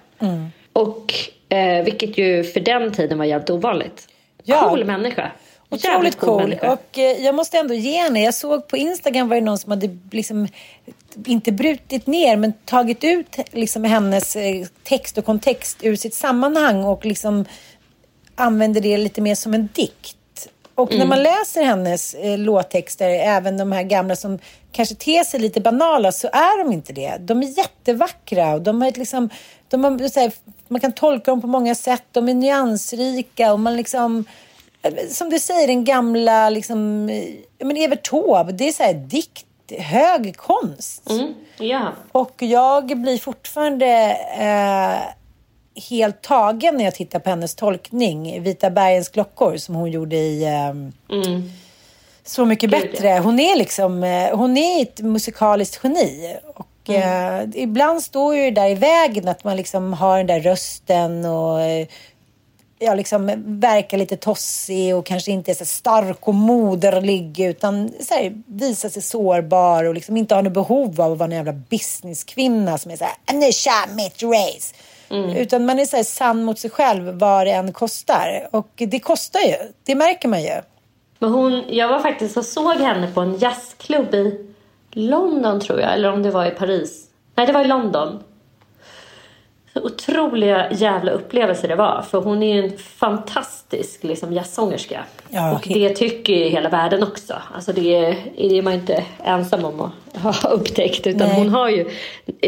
Och 0.73 1.13
eh, 1.49 1.83
vilket 1.83 2.17
ju 2.17 2.43
för 2.43 2.59
den 2.59 2.91
tiden 2.91 3.17
var 3.17 3.25
jävligt 3.25 3.49
ovanligt. 3.49 4.07
Ja. 4.43 4.69
Cool 4.69 4.85
människa. 4.85 5.31
Otroligt 5.69 6.17
cool. 6.17 6.41
människa. 6.41 6.71
Och 6.71 6.97
eh, 6.97 7.25
jag 7.25 7.35
måste 7.35 7.57
ändå 7.57 7.73
ge 7.73 7.97
henne. 7.97 8.23
Jag 8.23 8.33
såg 8.33 8.67
på 8.67 8.77
Instagram 8.77 9.29
var 9.29 9.35
det 9.35 9.41
någon 9.41 9.57
som 9.57 9.71
hade 9.71 9.97
liksom 10.11 10.47
inte 11.25 11.51
brutit 11.51 12.07
ner 12.07 12.37
men 12.37 12.53
tagit 12.53 13.03
ut 13.03 13.35
liksom 13.51 13.83
hennes 13.83 14.35
eh, 14.35 14.65
text 14.83 15.17
och 15.17 15.25
kontext 15.25 15.77
ur 15.81 15.95
sitt 15.95 16.13
sammanhang 16.13 16.83
och 16.83 17.05
liksom 17.05 17.45
använder 18.35 18.81
det 18.81 18.97
lite 18.97 19.21
mer 19.21 19.35
som 19.35 19.53
en 19.53 19.69
dikt. 19.73 20.15
Och 20.75 20.97
när 20.97 21.05
man 21.05 21.23
läser 21.23 21.63
hennes 21.63 22.13
eh, 22.13 22.37
låttexter, 22.37 23.09
även 23.09 23.57
de 23.57 23.71
här 23.71 23.83
gamla 23.83 24.15
som 24.15 24.39
kanske 24.71 24.95
ter 24.95 25.23
sig 25.23 25.39
lite 25.39 25.61
banala, 25.61 26.11
så 26.11 26.27
är 26.27 26.63
de 26.63 26.73
inte 26.73 26.93
det. 26.93 27.17
De 27.19 27.43
är 27.43 27.57
jättevackra 27.57 28.53
och 28.53 28.61
de 28.61 28.81
ett 28.81 28.97
liksom, 28.97 29.29
de 29.67 29.83
har, 29.83 30.19
här, 30.19 30.31
man 30.67 30.81
kan 30.81 30.91
tolka 30.91 31.31
dem 31.31 31.41
på 31.41 31.47
många 31.47 31.75
sätt. 31.75 32.03
De 32.11 32.29
är 32.29 32.33
nyansrika 32.33 33.53
och 33.53 33.59
man 33.59 33.77
liksom 33.77 34.25
som 35.09 35.29
du 35.29 35.39
säger, 35.39 35.67
den 35.67 35.83
gamla 35.83 36.49
liksom, 36.49 37.09
eh, 37.09 37.29
ja, 37.57 37.65
men 37.65 37.77
Evert 37.77 38.09
Taube, 38.09 38.51
det 38.51 38.67
är 38.67 38.71
så 38.71 38.83
här 38.83 38.93
dikt, 38.93 39.45
hög 39.77 40.37
konst. 40.37 41.09
Mm, 41.09 41.33
ja. 41.57 41.93
Och 42.11 42.33
jag 42.37 43.01
blir 43.01 43.17
fortfarande 43.17 44.17
eh, 44.39 45.13
helt 45.89 46.21
tagen 46.21 46.77
när 46.77 46.83
jag 46.83 46.95
tittar 46.95 47.19
på 47.19 47.29
hennes 47.29 47.55
tolkning, 47.55 48.43
Vita 48.43 48.69
bergens 48.69 49.09
klockor, 49.09 49.57
som 49.57 49.75
hon 49.75 49.91
gjorde 49.91 50.15
i 50.15 50.43
eh, 50.43 50.73
Så 52.23 52.45
mycket 52.45 52.69
Gud, 52.69 52.81
bättre. 52.81 53.19
Hon 53.23 53.39
är 53.39 53.55
liksom, 53.55 54.03
eh, 54.03 54.37
hon 54.37 54.57
är 54.57 54.81
ett 54.81 54.99
musikaliskt 54.99 55.79
geni. 55.83 56.35
Och 56.55 56.89
eh, 56.89 57.43
ibland 57.53 58.03
står 58.03 58.35
ju 58.35 58.43
det 58.43 58.61
där 58.61 58.69
i 58.69 58.75
vägen 58.75 59.27
att 59.27 59.43
man 59.43 59.57
liksom 59.57 59.93
har 59.93 60.17
den 60.17 60.27
där 60.27 60.39
rösten 60.39 61.25
och 61.25 61.61
eh, 61.61 61.87
ja, 62.79 62.93
liksom 62.93 63.31
verkar 63.45 63.97
lite 63.97 64.17
tossig 64.17 64.95
och 64.95 65.05
kanske 65.05 65.31
inte 65.31 65.51
är 65.51 65.55
så 65.55 65.65
stark 65.65 66.27
och 66.27 66.33
moderlig 66.33 67.39
utan 67.39 67.91
så 67.99 68.13
här, 68.13 68.41
visar 68.45 68.89
sig 68.89 69.01
sårbar 69.01 69.83
och 69.83 69.93
liksom 69.93 70.17
inte 70.17 70.35
har 70.35 70.41
något 70.41 70.53
behov 70.53 71.01
av 71.01 71.11
att 71.11 71.17
vara 71.17 71.29
en 71.29 71.35
jävla 71.35 71.53
businesskvinna 71.53 72.77
som 72.77 72.91
är 72.91 72.95
så 72.95 73.03
här, 73.03 73.33
nu 73.33 73.51
kör 73.51 73.95
mitt 73.95 74.23
race. 74.23 74.75
Utan 75.39 75.65
man 75.65 75.79
är 75.79 75.85
så 75.85 75.95
här 75.95 76.03
sann 76.03 76.43
mot 76.43 76.59
sig 76.59 76.69
själv 76.69 77.19
vad 77.19 77.47
det 77.47 77.51
än 77.51 77.73
kostar. 77.73 78.47
Och 78.51 78.69
det 78.75 78.99
kostar 78.99 79.39
ju, 79.39 79.55
det 79.83 79.95
märker 79.95 80.27
man 80.27 80.41
ju. 80.41 80.61
Men 81.19 81.31
hon, 81.31 81.63
jag 81.67 81.87
var 81.87 81.99
faktiskt 81.99 82.37
och 82.37 82.45
såg 82.45 82.75
henne 82.75 83.11
på 83.13 83.21
en 83.21 83.37
jazzklubb 83.37 84.13
i 84.15 84.49
London 84.91 85.61
tror 85.61 85.79
jag, 85.79 85.93
eller 85.93 86.11
om 86.11 86.23
det 86.23 86.31
var 86.31 86.45
i 86.45 86.51
Paris. 86.51 87.05
Nej, 87.35 87.47
det 87.47 87.53
var 87.53 87.61
i 87.61 87.67
London. 87.67 88.23
Otroliga 89.83 90.71
jävla 90.71 91.11
upplevelser 91.11 91.67
det 91.67 91.75
var. 91.75 92.05
För 92.11 92.21
hon 92.21 92.43
är 92.43 92.63
en 92.63 92.77
fantastisk 92.77 94.03
liksom, 94.03 94.33
jazzsångerska. 94.33 95.03
Ja, 95.29 95.53
och 95.53 95.67
det 95.67 95.89
tycker 95.89 96.33
ju 96.33 96.43
hela 96.49 96.69
världen 96.69 97.03
också. 97.03 97.33
Alltså 97.55 97.73
det 97.73 97.95
är, 97.95 98.15
det 98.37 98.57
är 98.57 98.61
man 98.61 98.73
inte 98.73 99.03
ensam 99.23 99.65
om 99.65 99.81
att 99.81 100.21
ha 100.21 100.49
upptäckt. 100.53 101.07
Utan 101.07 101.27
Nej. 101.27 101.37
hon 101.37 101.49
har 101.49 101.69
ju, 101.69 101.85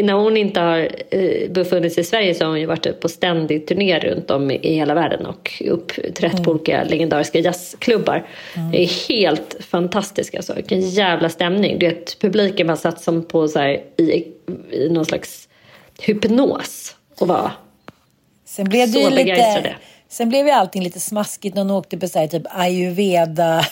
när 0.03 0.13
hon 0.13 0.37
inte 0.37 0.59
har 0.59 0.89
eh, 1.09 1.49
befunnit 1.49 1.93
sig 1.93 2.01
i 2.01 2.05
Sverige 2.05 2.35
så 2.35 2.43
har 2.43 2.49
hon 2.49 2.59
ju 2.59 2.65
varit 2.65 2.99
på 2.99 3.09
ständig 3.09 3.67
turné 3.67 3.99
runt 3.99 4.31
om 4.31 4.51
i, 4.51 4.73
hela 4.73 4.93
världen 4.93 5.25
och 5.25 5.61
uppträtt 5.69 6.31
Mm. 6.33 6.43
på 6.43 6.51
olika 6.51 6.83
legendariska 6.83 7.39
jazzklubbar. 7.39 8.27
Det 8.71 8.83
är 8.83 9.07
helt 9.09 9.57
fantastiskt 9.59 10.35
alltså. 10.35 10.53
Vilken 10.53 10.81
jävla 10.81 11.29
stämning. 11.29 11.79
Du 11.79 11.87
vet, 11.87 12.19
publiken 12.19 12.67
var 12.67 12.75
satt 12.75 13.01
som 13.01 13.23
på 13.23 13.47
så 13.47 13.59
här, 13.59 13.81
i, 13.97 14.27
i 14.71 14.89
någon 14.89 15.05
slags 15.05 15.47
hypnos 16.01 16.95
och 17.21 17.27
var 17.27 17.51
Sen 18.45 18.65
blev 18.69 18.87
det 18.87 18.93
Så 18.93 18.99
ju 18.99 19.09
lite... 19.09 19.23
begeistrade. 19.23 19.75
Sen 20.09 20.29
blev 20.29 20.45
ju 20.45 20.51
allting 20.51 20.83
lite 20.83 20.99
smaskigt 20.99 21.55
när 21.55 21.61
hon 21.61 21.71
åkte 21.71 21.97
på 21.97 22.07
så 22.07 22.19
här, 22.19 22.27
typ 22.27 22.43
ayurveda-resa 22.49 23.65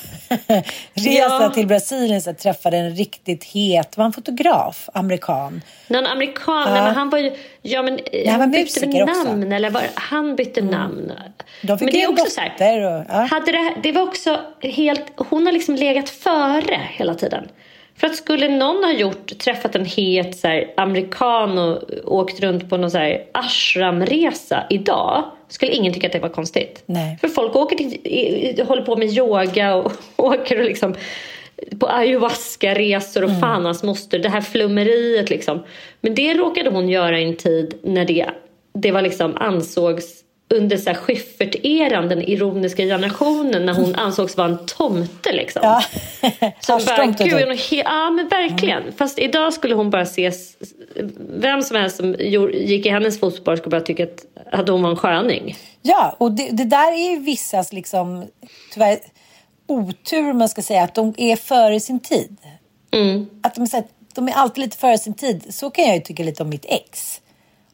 Ja. 1.44 1.52
till 1.54 1.68
Brasilien. 1.68 2.22
Så 2.22 2.30
här, 2.30 2.38
träffade 2.38 2.78
en 2.78 2.96
riktigt 2.96 3.44
het, 3.44 3.98
var 3.98 4.04
han 4.04 4.14
fotograf, 4.14 4.90
amerikan. 4.94 5.62
Någon 5.88 6.06
amerikan, 6.06 6.64
nej, 6.74 6.82
men 6.84 6.96
han 6.96 7.10
var 7.10 7.18
ju... 7.20 7.36
Ja, 7.62 7.82
men, 7.82 8.00
eh, 8.14 8.32
han 8.32 8.40
var 8.40 8.48
bytte 8.48 8.80
väl 8.80 8.90
musiker 8.90 9.04
också. 9.04 9.24
namn, 9.24 9.52
eller 9.52 9.70
var, 9.70 9.82
han 9.96 10.36
bytte 10.36 10.62
namn. 10.62 11.12
De 11.62 11.78
fick 11.80 11.86
men 11.86 11.94
det 11.94 12.00
ju 12.00 12.04
är 12.06 12.12
också 12.12 12.26
så 12.30 12.42
här, 12.64 12.82
och- 13.00 13.06
ja. 13.10 13.16
hade 13.32 13.52
det, 13.52 13.74
det 13.84 13.92
var 13.92 14.02
också 14.02 14.40
helt... 14.62 15.04
Hon 15.16 15.46
har 15.46 15.54
liksom 15.54 15.76
legat 15.76 16.10
före 16.10 16.82
hela 16.92 17.14
tiden. 17.16 17.48
För 18.00 18.08
att 18.08 18.16
skulle 18.16 18.48
någon 18.48 18.84
ha 18.84 18.92
gjort, 18.92 19.40
träffat 19.40 19.76
en 19.76 19.86
het 19.86 20.38
så 20.38 20.48
här, 20.48 20.74
amerikan 20.78 21.58
och 21.58 21.80
åkt 22.06 22.40
runt 22.40 22.70
på 22.70 22.78
någon 22.78 22.92
så 22.92 22.98
här 22.98 23.24
ashramresa 23.32 24.64
idag 24.70 25.24
skulle 25.48 25.72
ingen 25.72 25.94
tycka 25.94 26.08
att 26.08 26.14
det 26.14 26.20
var 26.20 26.30
konstigt. 26.30 26.84
Nej. 26.86 27.18
För 27.22 27.28
folk 27.28 27.56
åker 27.56 27.76
till, 27.76 28.66
håller 28.66 28.82
på 28.82 28.96
med 28.96 29.08
yoga 29.08 29.76
och 29.76 29.92
åker 30.16 30.60
och 30.60 30.66
liksom 30.66 30.96
på 31.80 31.88
ayahuasca-resor 31.88 33.24
och 33.24 33.40
fan 33.40 33.66
hans 33.66 33.84
moster. 33.84 34.20
Det 34.20 34.30
här 34.30 34.42
flummeriet 34.42 35.30
liksom. 35.30 35.64
Men 36.02 36.16
det 36.16 36.34
råkade 36.34 36.70
hon 36.70 36.90
göra 36.90 37.20
i 37.20 37.24
en 37.24 37.36
tid 37.36 37.74
när 37.84 38.06
det, 38.06 38.30
det 38.74 38.92
var 38.92 39.02
liksom 39.02 39.38
ansågs 39.38 40.24
under 40.54 40.78
så 40.78 40.94
Schyffert-eran, 40.94 42.10
den 42.10 42.22
ironiska 42.22 42.84
generationen 42.84 43.66
när 43.66 43.74
hon 43.74 43.96
ansågs 43.96 44.38
vara 44.38 44.48
en 44.48 44.66
tomte 44.66 45.32
liksom. 45.32 45.62
Ja, 45.64 45.84
Så 46.60 46.80
bara, 46.86 47.06
gud, 47.06 47.18
typ. 47.18 47.34
hon 47.34 47.42
he- 47.42 47.82
ja 47.86 48.10
men 48.10 48.28
verkligen. 48.28 48.84
Fast 48.98 49.20
idag 49.20 49.54
skulle 49.54 49.76
hon 49.76 49.90
bara 49.90 50.02
ses, 50.02 50.56
vem 51.30 51.62
som 51.62 51.78
helst 51.78 51.98
som 51.98 52.16
gick 52.54 52.86
i 52.86 52.90
hennes 52.90 53.20
fotspår 53.20 53.56
skulle 53.56 53.72
bara 53.72 53.82
tycka 53.82 54.04
att, 54.04 54.26
att 54.52 54.70
hon 54.70 54.82
var 54.82 54.90
en 54.90 54.96
sköning. 54.96 55.58
Ja, 55.82 56.16
och 56.18 56.32
det, 56.32 56.50
det 56.52 56.66
där 56.66 56.92
är 56.92 57.10
ju 57.12 57.20
vissas 57.20 57.74
liksom, 57.74 58.26
tyvärr 58.74 59.00
otur 59.68 60.34
man 60.34 60.50
ska 60.50 60.62
säga, 60.62 60.84
att 60.84 60.96
de 60.96 61.14
är 61.18 61.36
före 61.36 61.80
sin 61.80 62.00
tid. 62.00 62.38
Att 63.44 63.56
de, 63.56 63.68
här, 63.74 63.84
de 64.16 64.28
är 64.28 64.34
alltid 64.34 64.62
lite 64.62 64.78
före 64.78 64.98
sin 64.98 65.14
tid. 65.14 65.46
Så 65.50 65.70
kan 65.70 65.86
jag 65.86 65.96
ju 65.96 66.02
tycka 66.02 66.24
lite 66.24 66.44
om 66.44 66.50
mitt 66.50 66.66
ex. 66.68 67.22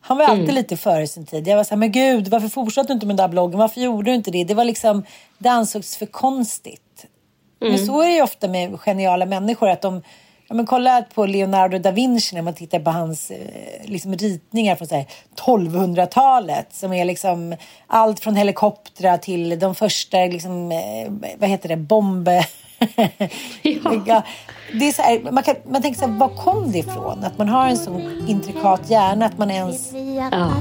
Han 0.08 0.18
var 0.18 0.26
alltid 0.26 0.54
lite 0.54 0.78
före 0.78 1.08
sin 1.08 1.26
tid. 1.26 1.48
Jag 1.48 1.58
var 1.58 1.64
så 1.64 1.70
här, 1.70 1.78
men 1.78 1.92
gud, 1.92 2.28
varför 2.28 2.48
fortsatte 2.48 2.88
du 2.88 2.94
inte 2.94 3.06
med 3.06 3.16
den 3.18 3.24
där 3.24 3.32
bloggen? 3.32 3.60
Varför 3.60 3.82
gjorde 3.82 4.12
du 4.12 4.16
inte 4.16 4.32
det? 4.32 4.44
Det 4.44 4.54
var 4.54 4.66
liksom, 4.66 5.04
det 5.38 5.50
ansågs 5.50 5.98
för 5.98 6.06
konstigt. 6.06 7.06
Men 7.60 7.86
så 7.86 8.02
är 8.02 8.08
det 8.08 8.14
ju 8.14 8.22
ofta 8.22 8.48
med 8.48 8.80
geniala 8.80 9.26
människor. 9.26 9.70
Att 9.70 9.82
de, 9.82 10.02
ja, 10.48 10.56
men 10.56 10.66
kolla 10.66 11.06
på 11.14 11.26
Leonardo 11.26 11.80
da 11.80 11.92
Vinci 11.92 12.36
när 12.36 12.42
man 12.42 12.54
tittar 12.54 12.80
på 12.80 12.92
hans 12.92 13.32
eh, 13.32 13.38
liksom 13.84 14.16
ritningar 14.16 14.76
från 14.76 14.88
så 14.88 14.96
här 14.96 15.06
1200-talet. 15.36 16.68
Som 16.72 16.94
är 16.94 17.06
liksom 17.06 17.56
allt 17.88 18.20
från 18.20 18.36
helikoptrar 18.36 19.18
till 19.18 19.60
de 19.60 19.76
första, 19.76 20.18
liksom, 20.18 20.72
eh, 20.72 21.34
vad 21.38 21.50
heter 21.50 21.70
det, 21.70 21.78
bomb... 21.78 22.30
ja. 24.06 24.24
det 24.74 24.88
är 24.88 24.92
så 24.92 25.02
här, 25.02 25.32
man, 25.32 25.44
kan, 25.44 25.56
man 25.70 25.82
tänker 25.82 26.00
så 26.00 26.08
här, 26.08 26.18
var 26.18 26.30
kom 26.30 26.72
det 26.72 26.78
ifrån? 26.78 27.24
Att 27.24 27.38
man 27.38 27.50
har 27.50 27.68
en 27.68 27.78
sån 27.78 28.28
intrikat 28.28 28.90
hjärna 28.90 29.26
att 29.26 29.38
man 29.38 29.52
ens... 29.52 29.94
Ja, 29.94 30.52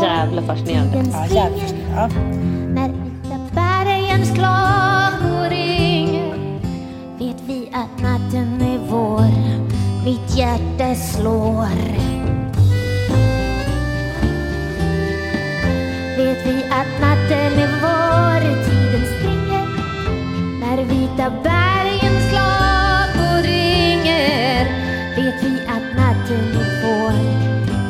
så 0.00 0.04
jävla 0.04 0.42
fascinerande. 0.42 1.04
Ja, 1.34 2.08
klagor 4.34 5.50
ringer 5.50 6.34
vet 7.18 7.40
vi 7.46 7.68
att 7.72 8.02
natten 8.02 8.62
är 8.62 8.78
vår 8.88 9.60
Mitt 10.04 10.36
hjärta 10.36 10.94
slår 10.94 12.10
Vet 16.16 16.46
vi 16.46 16.64
att 16.64 17.00
vita 20.90 21.30
bergens 21.30 22.32
och 23.14 23.42
ringer 23.44 24.64
Vet 25.16 25.42
vi 25.44 25.60
att 25.66 25.96
natten 25.96 26.44
är 26.60 26.70
vår 26.82 27.12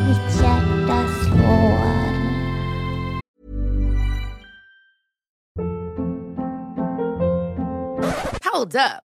Mitt 0.06 0.42
hjärta 0.42 0.98
slår 1.24 2.00
Hold 8.52 8.74
up. 8.74 9.10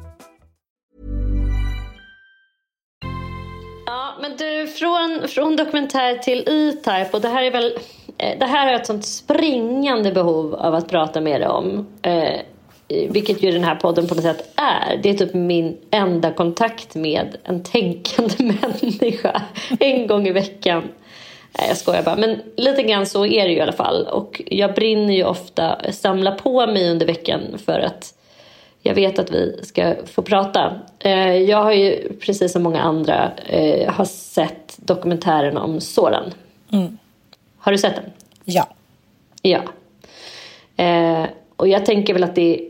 Men 4.21 4.37
du, 4.37 4.67
från, 4.67 5.27
från 5.27 5.55
dokumentär 5.55 6.15
till 6.15 6.39
E-Type 6.39 7.09
och 7.11 7.21
det 7.21 7.27
här 7.27 7.43
är 7.43 7.51
väl 7.51 7.73
eh, 8.17 8.39
det 8.39 8.45
här 8.45 8.65
har 8.65 8.71
jag 8.71 8.81
ett 8.81 8.87
sånt 8.87 9.05
springande 9.05 10.11
behov 10.11 10.55
av 10.55 10.75
att 10.75 10.89
prata 10.89 11.21
med 11.21 11.41
dig 11.41 11.47
om. 11.47 11.87
Eh, 12.01 12.39
vilket 13.09 13.43
ju 13.43 13.51
den 13.51 13.63
här 13.63 13.75
podden 13.75 14.07
på 14.07 14.15
något 14.15 14.23
sätt 14.23 14.53
är. 14.55 14.99
Det 15.03 15.09
är 15.09 15.13
typ 15.13 15.33
min 15.33 15.77
enda 15.91 16.31
kontakt 16.31 16.95
med 16.95 17.37
en 17.43 17.63
tänkande 17.63 18.35
människa. 18.43 19.41
En 19.79 20.07
gång 20.07 20.27
i 20.27 20.31
veckan. 20.31 20.83
Nej, 21.59 21.67
jag 21.67 21.77
skojar 21.77 22.03
bara. 22.03 22.15
Men 22.15 22.41
lite 22.57 22.83
grann 22.83 23.05
så 23.05 23.25
är 23.25 23.43
det 23.43 23.51
ju 23.51 23.57
i 23.57 23.61
alla 23.61 23.71
fall. 23.71 24.07
Och 24.07 24.41
jag 24.45 24.73
brinner 24.73 25.13
ju 25.13 25.23
ofta, 25.23 25.91
samlar 25.91 26.35
på 26.35 26.67
mig 26.67 26.91
under 26.91 27.05
veckan 27.05 27.41
för 27.65 27.79
att 27.79 28.13
jag 28.81 28.93
vet 28.95 29.19
att 29.19 29.31
vi 29.31 29.59
ska 29.63 29.95
få 30.05 30.21
prata. 30.21 30.79
Eh, 30.99 31.35
Jag 31.35 31.63
har 31.63 31.71
ju, 31.71 32.13
precis 32.19 32.51
som 32.51 32.63
många 32.63 32.81
andra, 32.81 33.31
eh, 33.47 33.91
har 33.93 34.05
sett 34.05 34.77
dokumentären 34.77 35.57
om 35.57 35.81
Soran. 35.81 36.33
Har 37.57 37.71
du 37.71 37.77
sett 37.77 37.95
den? 37.95 38.11
Ja. 38.45 38.67
Ja. 39.41 39.61
Eh, 40.83 41.25
och 41.55 41.67
jag 41.67 41.85
tänker 41.85 42.13
väl 42.13 42.23
att 42.23 42.35
det 42.35 42.69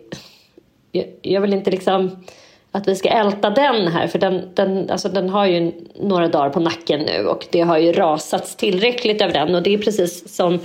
jag, 0.92 1.06
jag 1.22 1.42
vill 1.42 1.54
inte 1.54 1.72
liksom 1.72 2.24
att 2.72 2.88
vi 2.88 2.96
ska 2.96 3.10
älta 3.10 3.50
den 3.50 3.88
här 3.88 4.08
för 4.08 4.20
den, 4.20 4.50
den, 4.54 4.90
alltså 4.90 5.10
den 5.10 5.30
har 5.30 5.46
ju 5.46 5.72
några 5.96 6.28
dagar 6.28 6.50
på 6.50 6.60
nacken 6.60 7.02
nu 7.02 7.26
och 7.28 7.48
det 7.52 7.62
har 7.62 7.78
ju 7.78 7.92
rasats 7.92 8.56
tillräckligt 8.56 9.22
över 9.22 9.34
den 9.34 9.56
och 9.56 9.64
det 9.64 9.74
är 9.74 9.78
precis 9.78 10.36
som, 10.36 10.60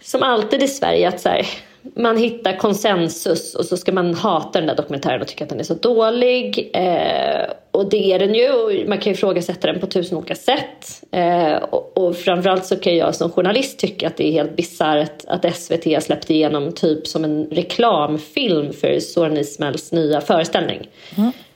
som 0.00 0.22
alltid 0.22 0.62
i 0.62 0.68
Sverige 0.68 1.08
att 1.08 1.20
så 1.20 1.28
här, 1.28 1.46
man 1.82 2.16
hittar 2.16 2.56
konsensus 2.56 3.54
och 3.54 3.64
så 3.64 3.76
ska 3.76 3.92
man 3.92 4.14
hata 4.14 4.58
den 4.58 4.68
där 4.68 4.76
dokumentären 4.76 5.20
och 5.20 5.28
tycka 5.28 5.44
att 5.44 5.50
den 5.50 5.60
är 5.60 5.64
så 5.64 5.74
dålig. 5.74 6.70
Eh, 6.74 7.50
och 7.70 7.90
det 7.90 8.12
är 8.12 8.18
den 8.18 8.34
ju 8.34 8.52
och 8.52 8.88
man 8.88 8.98
kan 8.98 9.12
ju 9.12 9.16
ifrågasätta 9.16 9.72
den 9.72 9.80
på 9.80 9.86
tusen 9.86 10.18
olika 10.18 10.34
sätt. 10.34 11.02
Eh, 11.10 11.56
och, 11.56 11.98
och 11.98 12.16
framförallt 12.16 12.66
så 12.66 12.76
kan 12.76 12.96
jag 12.96 13.14
som 13.14 13.30
journalist 13.30 13.78
tycka 13.78 14.06
att 14.06 14.16
det 14.16 14.28
är 14.28 14.32
helt 14.32 14.56
bisarrt 14.56 15.24
att 15.26 15.56
SVT 15.56 16.02
släppt 16.02 16.30
igenom 16.30 16.72
typ 16.72 17.06
som 17.06 17.24
en 17.24 17.46
reklamfilm 17.50 18.72
för 18.72 19.00
Soran 19.00 19.36
Ismails 19.36 19.92
nya 19.92 20.20
föreställning. 20.20 20.88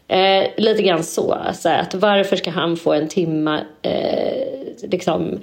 Eh, 0.09 0.47
lite 0.57 0.83
grann 0.83 1.05
så. 1.05 1.33
Alltså 1.33 1.69
att 1.69 1.95
varför 1.95 2.37
ska 2.37 2.51
han 2.51 2.77
få 2.77 2.93
en 2.93 3.09
timma 3.09 3.61
eh, 3.83 4.49
liksom, 4.83 5.41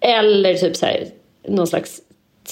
eller 0.00 0.54
typ 0.54 0.76
så 0.76 0.86
här, 0.86 1.04
någon 1.48 1.66
slags 1.66 2.00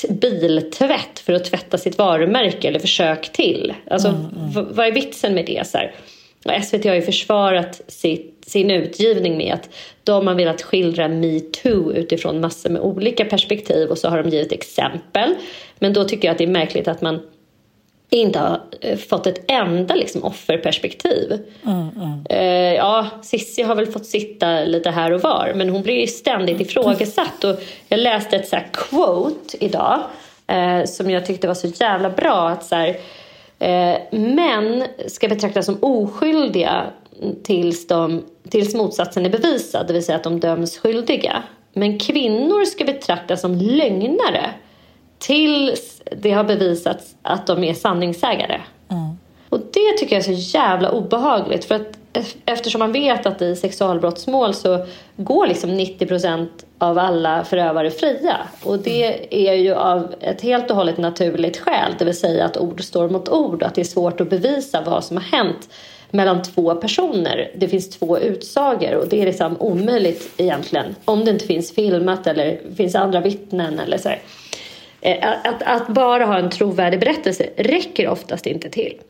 biltvätt 0.08 1.18
för 1.18 1.32
att 1.32 1.44
tvätta 1.44 1.78
sitt 1.78 1.98
varumärke 1.98 2.68
eller 2.68 2.78
försök 2.78 3.32
till. 3.32 3.74
Alltså, 3.90 4.08
v- 4.54 4.64
vad 4.70 4.86
är 4.86 4.92
vitsen 4.92 5.34
med 5.34 5.46
det? 5.46 5.66
Så 5.66 5.78
här? 5.78 5.94
Och 6.44 6.64
SVT 6.64 6.84
har 6.84 6.94
ju 6.94 7.02
försvarat 7.02 7.80
sitt, 7.88 8.44
sin 8.46 8.70
utgivning 8.70 9.36
med 9.36 9.54
att 9.54 9.70
de 10.04 10.26
har 10.26 10.34
velat 10.34 10.62
skildra 10.62 11.08
metoo 11.08 11.92
utifrån 11.92 12.40
massor 12.40 12.70
med 12.70 12.82
olika 12.82 13.24
perspektiv 13.24 13.88
och 13.88 13.98
så 13.98 14.08
har 14.08 14.22
de 14.22 14.28
givit 14.30 14.52
exempel. 14.52 15.34
Men 15.78 15.92
då 15.92 16.04
tycker 16.04 16.28
jag 16.28 16.32
att 16.32 16.38
det 16.38 16.44
är 16.44 16.48
märkligt 16.48 16.88
att 16.88 17.00
man 17.00 17.20
inte 18.10 18.38
har 18.38 18.60
eh, 18.80 18.98
fått 18.98 19.26
ett 19.26 19.44
enda 19.48 19.94
liksom, 19.94 20.24
offerperspektiv. 20.24 21.40
Eh, 22.28 22.74
ja, 22.74 23.06
Sissi 23.22 23.62
har 23.62 23.74
väl 23.74 23.86
fått 23.86 24.06
sitta 24.06 24.64
lite 24.64 24.90
här 24.90 25.12
och 25.12 25.20
var 25.20 25.52
men 25.54 25.68
hon 25.68 25.82
blir 25.82 26.00
ju 26.00 26.06
ständigt 26.06 26.60
ifrågasatt. 26.60 27.44
Och 27.44 27.56
jag 27.88 28.00
läste 28.00 28.36
ett 28.36 28.48
så 28.48 28.56
quote 28.72 29.64
idag 29.64 30.00
eh, 30.46 30.84
som 30.84 31.10
jag 31.10 31.26
tyckte 31.26 31.46
var 31.46 31.54
så 31.54 31.66
jävla 31.66 32.10
bra. 32.10 32.48
att 32.48 32.64
så 32.64 32.74
här, 32.74 32.88
eh, 33.58 33.98
Män 34.10 34.84
ska 35.06 35.28
betraktas 35.28 35.66
som 35.66 35.78
oskyldiga 35.80 36.84
tills, 37.42 37.86
de, 37.86 38.24
tills 38.50 38.74
motsatsen 38.74 39.26
är 39.26 39.30
bevisad, 39.30 39.86
det 39.86 39.92
vill 39.92 40.04
säga 40.04 40.16
att 40.16 40.24
de 40.24 40.40
döms 40.40 40.78
skyldiga. 40.78 41.42
Men 41.72 41.98
kvinnor 41.98 42.64
ska 42.64 42.84
betraktas 42.84 43.40
som 43.40 43.54
lögnare 43.54 44.50
tills 45.18 45.97
det 46.16 46.30
har 46.30 46.44
bevisats 46.44 47.14
att 47.22 47.46
de 47.46 47.64
är 47.64 47.74
sanningssägare. 47.74 48.60
Och 49.48 49.60
det 49.60 49.98
tycker 49.98 50.16
jag 50.16 50.28
är 50.28 50.34
så 50.36 50.56
jävla 50.58 50.90
obehagligt. 50.90 51.64
För 51.64 51.74
att 51.74 51.98
eftersom 52.46 52.78
man 52.78 52.92
vet 52.92 53.26
att 53.26 53.42
i 53.42 53.56
sexualbrottsmål 53.56 54.54
så 54.54 54.86
går 55.16 55.46
liksom 55.46 55.70
90% 55.70 56.48
av 56.78 56.98
alla 56.98 57.44
förövare 57.44 57.90
fria. 57.90 58.36
Och 58.62 58.78
det 58.78 59.34
är 59.48 59.54
ju 59.54 59.74
av 59.74 60.14
ett 60.20 60.40
helt 60.40 60.70
och 60.70 60.76
hållet 60.76 60.98
naturligt 60.98 61.56
skäl. 61.56 61.94
Det 61.98 62.04
vill 62.04 62.18
säga 62.18 62.44
att 62.44 62.56
ord 62.56 62.84
står 62.84 63.08
mot 63.08 63.28
ord 63.28 63.62
och 63.62 63.68
att 63.68 63.74
det 63.74 63.80
är 63.80 63.84
svårt 63.84 64.20
att 64.20 64.30
bevisa 64.30 64.80
vad 64.80 65.04
som 65.04 65.16
har 65.16 65.24
hänt 65.24 65.68
mellan 66.10 66.42
två 66.42 66.74
personer. 66.74 67.50
Det 67.56 67.68
finns 67.68 67.90
två 67.90 68.18
utsagor 68.18 68.94
och 68.94 69.08
det 69.08 69.22
är 69.22 69.26
liksom 69.26 69.56
omöjligt 69.60 70.30
egentligen. 70.36 70.94
Om 71.04 71.24
det 71.24 71.30
inte 71.30 71.46
finns 71.46 71.74
filmat 71.74 72.26
eller 72.26 72.60
finns 72.76 72.94
andra 72.94 73.20
vittnen 73.20 73.78
eller 73.78 73.98
så 73.98 74.08
här. 74.08 74.18
Eh, 75.00 75.28
att, 75.44 75.62
att 75.62 75.88
bara 75.88 76.24
ha 76.24 76.38
en 76.38 76.50
trovärdig 76.50 77.00
berättelse 77.00 77.50
räcker 77.56 78.08
oftast 78.08 78.46
inte 78.46 78.70
till. 78.70 79.00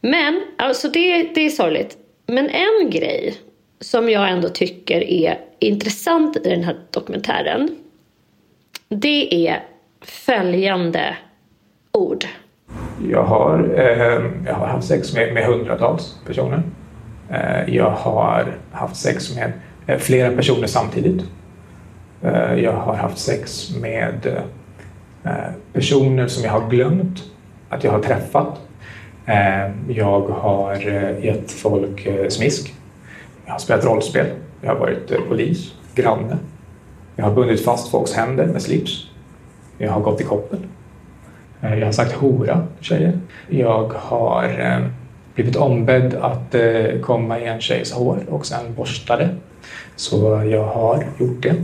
Men, 0.00 0.42
alltså 0.56 0.88
det, 0.88 1.34
det 1.34 1.40
är 1.40 1.50
sorgligt. 1.50 1.96
Men 2.26 2.48
en 2.48 2.90
grej 2.90 3.34
som 3.80 4.10
jag 4.10 4.30
ändå 4.30 4.48
tycker 4.48 5.00
är 5.02 5.38
intressant 5.58 6.36
i 6.36 6.50
den 6.50 6.64
här 6.64 6.76
dokumentären. 6.90 7.76
Det 8.88 9.48
är 9.48 9.62
följande 10.00 11.16
ord. 11.92 12.24
Jag 13.10 13.22
har, 13.22 13.74
eh, 13.74 14.22
jag 14.46 14.54
har 14.54 14.66
haft 14.66 14.88
sex 14.88 15.14
med, 15.14 15.34
med 15.34 15.44
hundratals 15.44 16.18
personer. 16.26 16.62
Eh, 17.30 17.74
jag 17.74 17.90
har 17.90 18.54
haft 18.72 18.96
sex 18.96 19.36
med 19.36 19.52
eh, 19.86 19.98
flera 19.98 20.36
personer 20.36 20.66
samtidigt. 20.66 21.24
Eh, 22.22 22.54
jag 22.54 22.72
har 22.72 22.94
haft 22.94 23.18
sex 23.18 23.70
med 23.80 24.26
eh, 24.26 24.42
Eh, 25.28 25.52
personer 25.72 26.28
som 26.28 26.44
jag 26.44 26.50
har 26.50 26.70
glömt 26.70 27.22
att 27.68 27.84
jag 27.84 27.92
har 27.92 28.02
träffat. 28.02 28.60
Eh, 29.26 29.70
jag 29.88 30.20
har 30.20 30.72
eh, 30.88 31.24
gett 31.24 31.50
folk 31.50 32.08
smisk. 32.28 32.74
Jag 33.44 33.52
har 33.52 33.58
spelat 33.58 33.84
rollspel. 33.84 34.26
Jag 34.60 34.68
har 34.68 34.76
varit 34.76 35.28
polis, 35.28 35.74
granne. 35.94 36.38
Jag 37.16 37.24
har 37.24 37.34
bundit 37.34 37.64
fast 37.64 37.90
folks 37.90 38.12
händer 38.12 38.46
med 38.46 38.62
slips. 38.62 39.06
Jag 39.78 39.92
har 39.92 40.00
gått 40.00 40.20
i 40.20 40.24
koppel. 40.24 40.58
Jag 41.60 41.84
har 41.84 41.92
sagt 41.92 42.12
hora 42.12 42.66
till 42.76 42.84
tjejer. 42.84 43.18
Jag 43.48 43.92
har 43.94 44.90
blivit 45.34 45.56
ombedd 45.56 46.14
att 46.14 46.54
komma 47.02 47.40
i 47.40 47.44
en 47.44 47.60
tjejs 47.60 47.92
hår 47.92 48.18
och 48.28 48.46
sen 48.46 48.74
borsta 48.74 49.16
det. 49.16 49.28
Så 49.96 50.44
jag 50.50 50.64
har 50.64 51.04
gjort 51.18 51.42
det. 51.42 51.54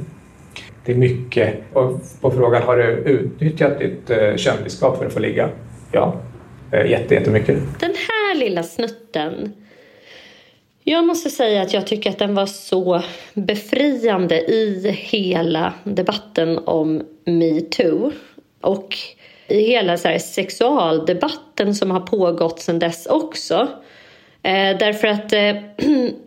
Det 0.84 0.92
är 0.92 0.96
mycket. 0.96 1.54
Och 1.72 2.00
på 2.20 2.30
frågan, 2.30 2.62
har 2.62 2.76
du 2.76 2.84
utnyttjat 2.84 3.78
ditt 3.78 4.10
eh, 4.10 4.36
kändisskap 4.36 4.98
för 4.98 5.06
att 5.06 5.12
få 5.12 5.20
ligga? 5.20 5.48
Ja, 5.92 6.20
eh, 6.72 6.90
jätte, 6.90 7.14
jättemycket. 7.14 7.58
Den 7.80 7.94
här 7.94 8.34
lilla 8.34 8.62
snutten. 8.62 9.52
Jag 10.84 11.06
måste 11.06 11.30
säga 11.30 11.62
att 11.62 11.72
jag 11.72 11.86
tycker 11.86 12.10
att 12.10 12.18
den 12.18 12.34
var 12.34 12.46
så 12.46 13.02
befriande 13.34 14.40
i 14.40 14.90
hela 14.90 15.72
debatten 15.84 16.58
om 16.58 17.02
metoo. 17.24 18.12
Och 18.60 18.96
i 19.48 19.60
hela 19.60 19.96
så 19.96 20.08
här 20.08 20.18
sexualdebatten 20.18 21.74
som 21.74 21.90
har 21.90 22.00
pågått 22.00 22.60
sedan 22.60 22.78
dess 22.78 23.06
också. 23.06 23.68
Eh, 24.42 24.78
därför 24.78 25.08
att 25.08 25.32
eh, 25.32 25.56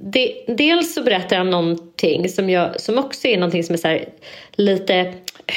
det, 0.00 0.44
dels 0.46 0.94
så 0.94 1.02
berättar 1.02 1.36
han 1.36 1.50
någonting 1.50 2.28
som, 2.28 2.50
jag, 2.50 2.80
som 2.80 2.98
också 2.98 3.28
är 3.28 3.36
någonting 3.36 3.64
som 3.64 3.72
är 3.72 3.78
så 3.78 3.88
här, 3.88 4.08
lite 4.52 5.14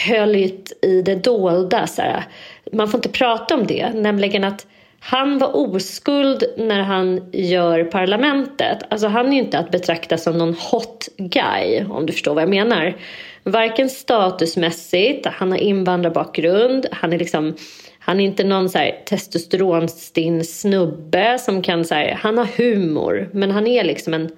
höljt 0.08 0.72
i 0.82 1.02
det 1.02 1.16
dolda. 1.16 1.88
Så 1.88 2.02
här. 2.02 2.24
Man 2.72 2.88
får 2.88 2.98
inte 2.98 3.10
prata 3.10 3.56
om 3.56 3.68
det, 3.68 3.90
nämligen 3.94 4.44
att 4.44 4.68
han 5.00 5.38
var 5.38 5.56
oskuld 5.58 6.44
när 6.58 6.82
han 6.82 7.30
gör 7.32 7.84
parlamentet. 7.84 8.78
Alltså 8.90 9.08
han 9.08 9.28
är 9.28 9.32
ju 9.32 9.40
inte 9.40 9.60
att 9.60 9.72
betrakta 9.72 10.18
som 10.18 10.38
någon 10.38 10.54
hot 10.54 11.08
guy, 11.18 11.84
om 11.90 12.06
du 12.06 12.14
förstår 12.14 12.34
vad 12.34 12.44
jag 12.44 12.50
menar. 12.50 12.98
Varken 13.44 13.90
statusmässigt, 13.90 15.26
han 15.26 15.52
har 15.52 15.58
invandrarbakgrund, 15.58 16.86
han 16.92 17.14
är 17.14 17.20
liksom 17.20 17.56
han 18.04 18.20
är 18.20 18.24
inte 18.26 18.44
någon 18.44 18.70
så 18.70 18.78
här 18.78 19.02
testosteronstinn 19.06 20.46
snubbe 20.46 21.40
som 21.40 21.62
kan 21.62 21.86
så 21.86 21.96
här, 21.96 22.12
han 22.22 22.38
har 22.38 22.46
humor 22.46 23.30
men 23.34 23.52
han 23.52 23.68
är 23.68 23.84
liksom 23.84 24.14
en 24.14 24.32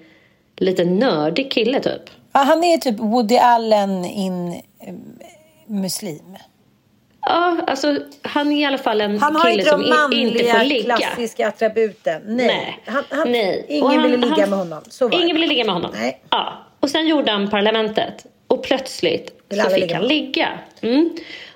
lite 0.58 0.86
nördig 0.86 1.52
kille 1.52 1.80
typ. 1.80 2.02
Ja, 2.34 2.40
han 2.40 2.64
är 2.64 2.78
typ 2.78 3.00
Woody 3.00 3.38
Allen 3.38 4.06
in 4.06 4.48
eh, 4.80 4.94
muslim. 5.68 6.38
Ja, 7.22 7.58
alltså 7.68 7.98
han 8.22 8.52
är 8.52 8.62
i 8.62 8.66
alla 8.66 8.78
fall 8.78 9.02
en 9.02 9.20
Han 9.20 9.36
har 9.36 9.44
kille 9.44 9.54
inte 9.62 9.70
som 9.72 9.82
de 9.82 10.14
i- 10.18 10.22
inte 10.22 10.44
får 10.44 10.54
manliga 10.58 10.64
ligga. 10.64 10.98
klassiska 10.98 11.48
attributen. 11.48 12.22
Nej. 12.26 12.48
Nej. 12.48 12.80
Han, 12.86 13.04
han, 13.10 13.32
Nej. 13.32 13.66
Ingen 13.70 13.88
han- 13.92 14.04
ville 14.04 14.18
ligga 14.18 14.36
han- 14.42 14.50
med 14.50 14.60
honom. 14.60 14.82
Så 14.90 15.08
var 15.08 15.22
Ingen 15.22 15.36
ville 15.36 15.48
ligga 15.48 15.64
med 15.66 15.74
honom. 15.74 15.92
Nej. 15.94 16.22
Ja. 16.30 16.54
Och 16.80 16.90
sen 16.90 17.08
gjorde 17.08 17.32
han 17.32 17.50
parlamentet 17.50 18.26
och 18.48 18.64
plötsligt 18.64 19.32
så 19.64 19.70
fick 19.70 19.82
ligga 19.82 19.96
han 19.96 20.08
ligga. 20.08 20.50
Mm. 20.82 21.10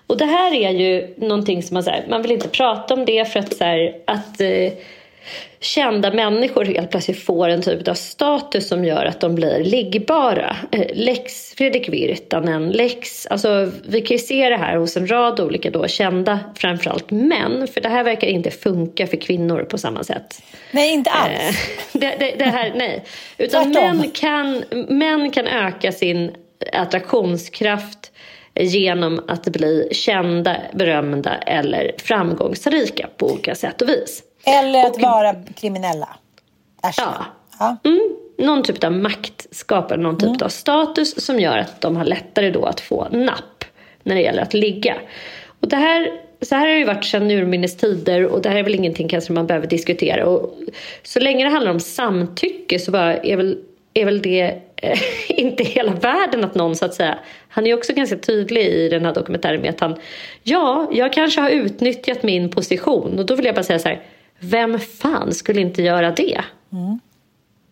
Och 0.07 0.17
det 0.17 0.25
här 0.25 0.53
är 0.53 0.71
ju 0.71 1.13
någonting 1.17 1.63
som 1.63 1.73
man, 1.73 1.83
så 1.83 1.89
här, 1.89 2.05
man 2.09 2.21
vill 2.21 2.31
inte 2.31 2.49
prata 2.49 2.93
om 2.93 3.05
det 3.05 3.25
för 3.25 3.39
att, 3.39 3.57
så 3.57 3.63
här, 3.63 3.95
att 4.05 4.41
eh, 4.41 4.73
kända 5.59 6.13
människor 6.13 6.65
helt 6.65 6.91
plötsligt 6.91 7.23
får 7.23 7.49
en 7.49 7.61
typ 7.61 7.87
av 7.87 7.93
status 7.93 8.67
som 8.67 8.85
gör 8.85 9.05
att 9.05 9.19
de 9.19 9.35
blir 9.35 9.63
liggbara. 9.63 10.55
Eh, 10.71 10.85
Lex 10.93 11.53
Fredrik 11.57 11.89
Virtanen, 11.89 12.71
Lex, 12.71 13.25
alltså 13.25 13.71
vi 13.87 14.01
kan 14.01 14.17
ju 14.17 14.23
se 14.23 14.49
det 14.49 14.57
här 14.57 14.77
hos 14.77 14.97
en 14.97 15.07
rad 15.07 15.39
olika 15.39 15.69
då 15.69 15.87
kända, 15.87 16.39
framförallt 16.55 17.11
män, 17.11 17.67
för 17.73 17.81
det 17.81 17.89
här 17.89 18.03
verkar 18.03 18.27
inte 18.27 18.51
funka 18.51 19.07
för 19.07 19.17
kvinnor 19.17 19.63
på 19.63 19.77
samma 19.77 20.03
sätt. 20.03 20.41
Nej, 20.71 20.93
inte 20.93 21.09
Eh, 21.09 21.23
alls. 21.23 21.57
det, 21.93 22.15
det, 22.19 22.35
det 22.37 22.45
här, 22.45 22.73
nej. 22.75 23.03
Utan 23.37 23.71
män 23.71 24.11
kan, 24.11 24.63
män 24.87 25.31
kan 25.31 25.47
öka 25.47 25.91
sin 25.91 26.31
attraktionskraft 26.73 28.11
genom 28.59 29.21
att 29.27 29.43
bli 29.43 29.89
kända, 29.91 30.57
berömda 30.73 31.37
eller 31.37 31.91
framgångsrika 31.97 33.09
på 33.17 33.31
olika 33.31 33.55
sätt 33.55 33.81
och 33.81 33.89
vis. 33.89 34.23
Eller 34.45 34.87
att 34.87 35.01
vara 35.01 35.35
kriminella. 35.55 36.09
Äsch. 36.83 36.95
Ja. 36.97 37.25
Ja. 37.59 37.77
Mm, 37.83 38.15
någon 38.37 38.63
typ 38.63 38.83
av 38.83 38.91
makt 38.91 39.47
skapar 39.51 39.97
någon 39.97 40.17
typ 40.17 40.41
av 40.41 40.49
status 40.49 41.25
som 41.25 41.39
gör 41.39 41.57
att 41.57 41.81
de 41.81 41.95
har 41.95 42.05
lättare 42.05 42.51
då 42.51 42.65
att 42.65 42.79
få 42.79 43.07
napp 43.11 43.65
när 44.03 44.15
det 44.15 44.21
gäller 44.21 44.41
att 44.41 44.53
ligga. 44.53 44.95
Och 45.61 45.67
det 45.67 45.75
här, 45.75 46.11
så 46.41 46.55
här 46.55 46.61
har 46.61 46.73
det 46.73 46.79
ju 46.79 46.85
varit 46.85 47.05
sedan 47.05 47.31
urminnes 47.31 47.77
tider 47.77 48.25
och 48.25 48.41
det 48.41 48.49
här 48.49 48.57
är 48.57 48.63
väl 48.63 48.75
ingenting 48.75 49.07
kanske 49.07 49.33
man 49.33 49.47
behöver 49.47 49.67
diskutera. 49.67 50.25
Och 50.25 50.59
så 51.03 51.19
länge 51.19 51.45
det 51.45 51.51
handlar 51.51 51.71
om 51.71 51.79
samtycke 51.79 52.79
så 52.79 52.91
bara 52.91 53.17
är 53.17 53.37
väl, 53.37 53.57
är 53.93 54.05
väl 54.05 54.21
det 54.21 54.61
eh, 54.75 54.99
inte 55.39 55.63
hela 55.63 55.91
världen 55.91 56.43
att 56.43 56.55
någon 56.55 56.75
så 56.75 56.85
att 56.85 56.93
säga, 56.93 57.19
han 57.57 57.67
är 57.67 57.73
också 57.73 57.93
ganska 57.93 58.17
tydlig 58.17 58.65
i 58.65 58.89
den 58.89 59.05
här 59.05 59.13
dokumentären 59.13 59.61
med 59.61 59.69
att 59.69 59.79
han, 59.79 59.95
ja, 60.43 60.89
jag 60.91 61.13
kanske 61.13 61.41
har 61.41 61.49
utnyttjat 61.49 62.23
min 62.23 62.49
position 62.49 63.19
och 63.19 63.25
då 63.25 63.35
vill 63.35 63.45
jag 63.45 63.55
bara 63.55 63.63
säga 63.63 63.79
så 63.79 63.89
här, 63.89 64.01
vem 64.39 64.79
fan 64.79 65.33
skulle 65.33 65.61
inte 65.61 65.81
göra 65.81 66.11
det? 66.11 66.41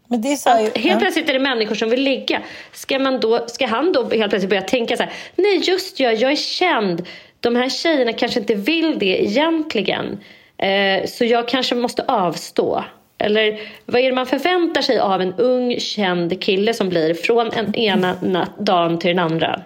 Men 0.07 0.21
det 0.21 0.38
ju... 0.61 0.67
Att 0.67 0.77
helt 0.77 0.99
plötsligt 0.99 1.29
är 1.29 1.33
det 1.33 1.39
människor 1.39 1.75
som 1.75 1.89
vill 1.89 2.01
ligga. 2.01 2.41
Ska, 2.71 2.99
man 2.99 3.19
då, 3.19 3.47
ska 3.47 3.67
han 3.67 3.91
då 3.91 4.01
helt 4.01 4.29
plötsligt 4.29 4.49
börja 4.49 4.61
tänka 4.61 4.97
så 4.97 5.03
här, 5.03 5.11
nej 5.36 5.61
just 5.63 5.99
ja, 5.99 6.11
jag 6.11 6.31
är 6.31 6.36
känd. 6.36 7.05
De 7.39 7.55
här 7.55 7.69
tjejerna 7.69 8.13
kanske 8.13 8.39
inte 8.39 8.55
vill 8.55 8.99
det 8.99 9.23
egentligen. 9.23 10.19
Eh, 10.57 11.05
så 11.07 11.25
jag 11.25 11.47
kanske 11.47 11.75
måste 11.75 12.03
avstå. 12.07 12.83
Eller 13.17 13.59
vad 13.86 14.01
är 14.01 14.09
det 14.09 14.15
man 14.15 14.25
förväntar 14.25 14.81
sig 14.81 14.99
av 14.99 15.21
en 15.21 15.33
ung 15.33 15.79
känd 15.79 16.41
kille 16.41 16.73
som 16.73 16.89
blir 16.89 17.13
från 17.13 17.51
en 17.51 17.75
ena 17.75 18.15
na- 18.15 18.63
dagen 18.63 18.99
till 18.99 19.09
den 19.09 19.19
andra? 19.19 19.61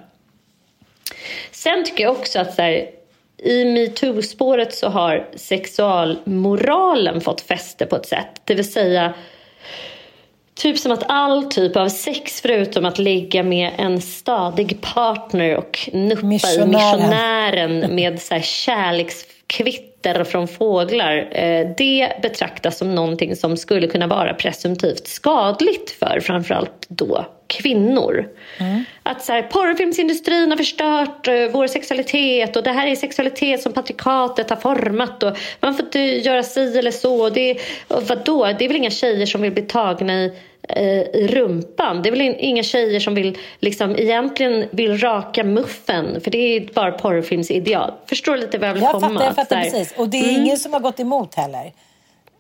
Sen 1.52 1.86
tycker 1.86 2.04
jag 2.04 2.12
också 2.12 2.40
att 2.40 2.54
så 2.54 2.62
här, 2.62 2.90
i 3.38 3.66
metoo-spåret 3.66 4.76
så 4.76 4.88
har 4.88 5.28
sexualmoralen 5.36 7.22
fått 7.22 7.42
fäste 7.42 7.86
på 7.86 7.96
ett 7.96 8.06
sätt. 8.06 8.42
Det 8.46 8.56
vill 8.56 8.72
säga 8.72 9.14
Typ 10.60 10.78
som 10.78 10.92
att 10.92 11.04
all 11.08 11.44
typ 11.44 11.76
av 11.76 11.90
sex 11.90 12.42
förutom 12.42 12.86
att 12.86 13.00
ligga 13.00 13.44
med 13.44 13.72
en 13.78 14.02
stadig 14.02 14.82
partner 14.82 15.56
och 15.56 15.90
nuppa 15.94 16.22
i 16.22 16.26
Missionären. 16.26 16.70
missionären 16.70 17.96
med 17.96 18.22
så 18.22 18.34
här 18.34 18.42
kärlekskvitter 18.42 20.24
från 20.24 20.48
fåglar. 20.48 21.28
Eh, 21.32 21.68
det 21.78 22.22
betraktas 22.22 22.78
som 22.78 22.96
någonting 22.96 23.36
som 23.36 23.58
skulle 23.58 23.88
kunna 23.88 24.08
vara 24.08 24.34
presumtivt 24.34 25.08
skadligt 25.08 25.92
för 25.92 26.20
framförallt 26.20 26.86
då 26.88 27.26
kvinnor. 27.48 28.28
Att 29.10 29.24
så 29.24 29.34
här, 29.34 29.42
porrfilmsindustrin 29.42 30.50
har 30.50 30.58
förstört 30.58 31.28
eh, 31.28 31.34
vår 31.52 31.68
sexualitet 31.68 32.56
och 32.56 32.64
det 32.64 32.72
här 32.72 32.88
är 32.88 32.96
sexualitet 32.96 33.62
som 33.62 33.74
patriarkatet 33.74 34.50
har 34.50 34.58
format 34.58 35.24
och 35.24 35.38
man 35.60 35.74
får 35.76 35.86
inte 35.86 36.00
göra 36.00 36.44
si 36.44 36.78
eller 36.78 36.92
så. 36.92 37.30
Det, 37.30 37.58
och 37.88 38.04
vadå? 38.04 38.46
det 38.60 38.66
är 38.66 38.68
väl 38.68 38.78
inga 38.78 38.90
tjejer 38.90 39.26
som 39.26 39.42
vill 39.42 39.52
bli 39.52 39.62
tagna 39.64 40.14
i, 40.14 40.34
eh, 40.70 41.02
i 41.02 41.28
rumpan. 41.32 42.02
Det 42.02 42.10
är 42.10 42.12
väl 42.12 42.22
in- 42.22 42.36
inga 42.40 42.64
tjejer 42.64 43.00
som 43.00 43.16
vill, 43.16 43.38
liksom, 43.60 43.96
egentligen 43.96 44.66
vill 44.72 44.98
raka 45.00 45.44
muffen 45.44 46.22
för 46.22 46.32
det 46.32 46.38
är 46.38 46.74
bara 46.74 46.92
porrfilmsideal. 46.92 47.92
Förstår 48.06 48.34
du 48.34 48.40
lite 48.40 48.58
vad 48.58 48.70
jag 48.70 48.74
vill 48.74 48.84
Jag 48.84 48.92
komma? 48.92 49.08
fattar, 49.10 49.22
jag 49.24 49.30
Att 49.30 49.36
fattar 49.36 49.62
precis. 49.64 49.94
Och 49.98 50.10
det 50.10 50.18
är 50.18 50.30
Mm. 50.30 50.42
ingen 50.42 50.58
som 50.58 50.74
har 50.74 50.80
gått 50.80 51.00
emot 51.00 51.36
heller. 51.36 51.62
Nej, 51.62 51.74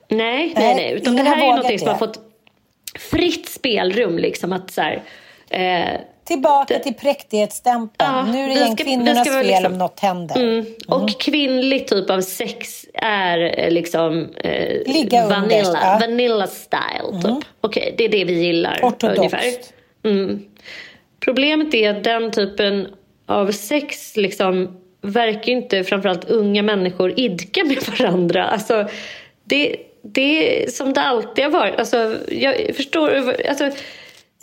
nej, 0.09 0.53
Nej, 0.55 0.75
nej. 0.75 0.93
Utan 0.93 1.15
det 1.15 1.23
här 1.23 1.37
är 1.53 1.57
något 1.57 1.79
som 1.79 1.87
har 1.89 1.95
fått 1.95 2.19
fritt 2.99 3.49
spelrum. 3.49 4.17
Liksom, 4.17 4.53
att 4.53 4.71
så 4.71 4.81
här, 4.81 5.01
eh, 5.49 5.99
Tillbaka 6.29 6.79
till 6.79 6.93
präktighetsstämpeln. 6.93 8.09
Ja, 8.15 8.25
nu 8.25 8.43
är 8.43 8.47
det 8.47 8.53
igen 8.53 8.65
ska- 8.77 8.83
vi 8.83 8.89
kvinnornas 8.89 9.27
vara 9.27 9.43
fel 9.43 9.47
liksom- 9.47 9.71
om 9.71 9.77
något 9.77 9.99
händer. 9.99 10.35
Mm. 10.41 10.65
Och 10.87 11.09
kvinnlig 11.21 11.87
typ 11.87 12.09
av 12.09 12.21
sex 12.21 12.85
är 12.93 13.59
eh, 13.59 13.71
liksom 13.71 14.29
eh, 14.43 14.93
Ligga 14.93 15.23
under, 15.23 15.39
vanilla, 15.39 15.79
ja. 15.81 15.97
vanilla 16.01 16.47
style. 16.47 17.21
Typ. 17.23 17.47
Okej, 17.61 17.95
det 17.97 18.05
är 18.05 18.09
det 18.09 18.23
vi 18.25 18.33
gillar. 18.43 18.79
Ortodoxt. 18.83 19.17
Ungefär. 19.19 19.43
Mm. 20.03 20.45
Problemet 21.19 21.73
är 21.73 21.89
att 21.89 22.03
den 22.03 22.31
typen 22.31 22.87
av 23.25 23.51
sex 23.51 24.17
liksom 24.17 24.77
verkar 25.01 25.51
inte 25.51 25.83
framförallt 25.83 26.29
unga 26.29 26.63
människor 26.63 27.19
idka 27.19 27.63
med 27.63 27.77
varandra. 27.99 28.45
Alltså, 28.45 28.87
det, 29.43 29.75
det 30.01 30.63
är 30.63 30.69
som 30.69 30.93
det 30.93 31.01
alltid 31.01 31.43
har 31.43 31.51
varit. 31.51 31.79
Alltså, 31.79 32.15
jag 32.27 32.75
förstår... 32.75 33.35
Alltså, 33.49 33.69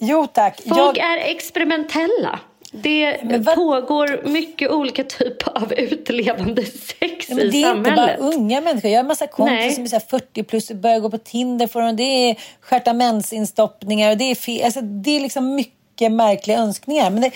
Jo 0.01 0.27
tack. 0.27 0.61
Folk 0.69 0.99
Jag, 0.99 0.99
är 0.99 1.17
experimentella. 1.31 2.41
Det 2.71 3.19
vad- 3.23 3.55
pågår 3.55 4.21
mycket 4.29 4.71
olika 4.71 5.05
typer 5.05 5.59
av 5.63 5.73
utlevande 5.73 6.65
sex 6.65 7.29
men 7.29 7.39
i 7.41 7.49
det 7.51 7.63
är 7.63 7.77
inte 7.77 7.91
bara 7.91 7.97
samhället. 7.97 8.21
unga 8.35 8.61
människor. 8.61 8.91
Jag 8.91 8.97
har 8.99 9.01
en 9.01 9.07
massa 9.07 9.27
kompisar 9.27 9.57
Nej. 9.57 9.73
som 9.73 9.85
är 9.85 9.89
så 9.89 9.97
här 9.97 10.03
40 10.11 10.43
plus 10.43 10.71
och 10.71 10.77
börjar 10.77 11.01
gå 11.01 11.11
på 11.11 11.19
Tinder. 11.19 11.67
För 11.67 11.81
dem. 11.81 11.97
Det 11.97 12.03
är 12.03 12.37
stjärtamensinstoppningar 12.61 14.11
och 14.11 14.17
det 14.17 14.25
är, 14.25 14.35
fe- 14.35 14.65
alltså, 14.65 14.81
det 14.81 15.11
är 15.11 15.21
liksom 15.21 15.55
mycket 15.55 16.13
märkliga 16.13 16.59
önskningar. 16.59 17.11
Men 17.11 17.21
det, 17.23 17.31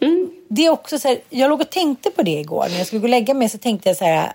Mm. 0.00 0.30
det 0.48 0.66
är 0.66 0.70
också 0.70 0.98
så 0.98 1.08
här, 1.08 1.18
jag 1.30 1.48
låg 1.50 1.60
och 1.60 1.70
tänkte 1.70 2.10
på 2.10 2.22
det 2.22 2.30
igår. 2.40 2.66
När 2.70 2.78
jag 2.78 2.86
skulle 2.86 3.00
gå 3.00 3.04
och 3.06 3.08
lägga 3.10 3.34
mig 3.34 3.48
så 3.48 3.58
tänkte 3.58 3.88
jag 3.88 3.96
så 3.96 4.04
här. 4.04 4.32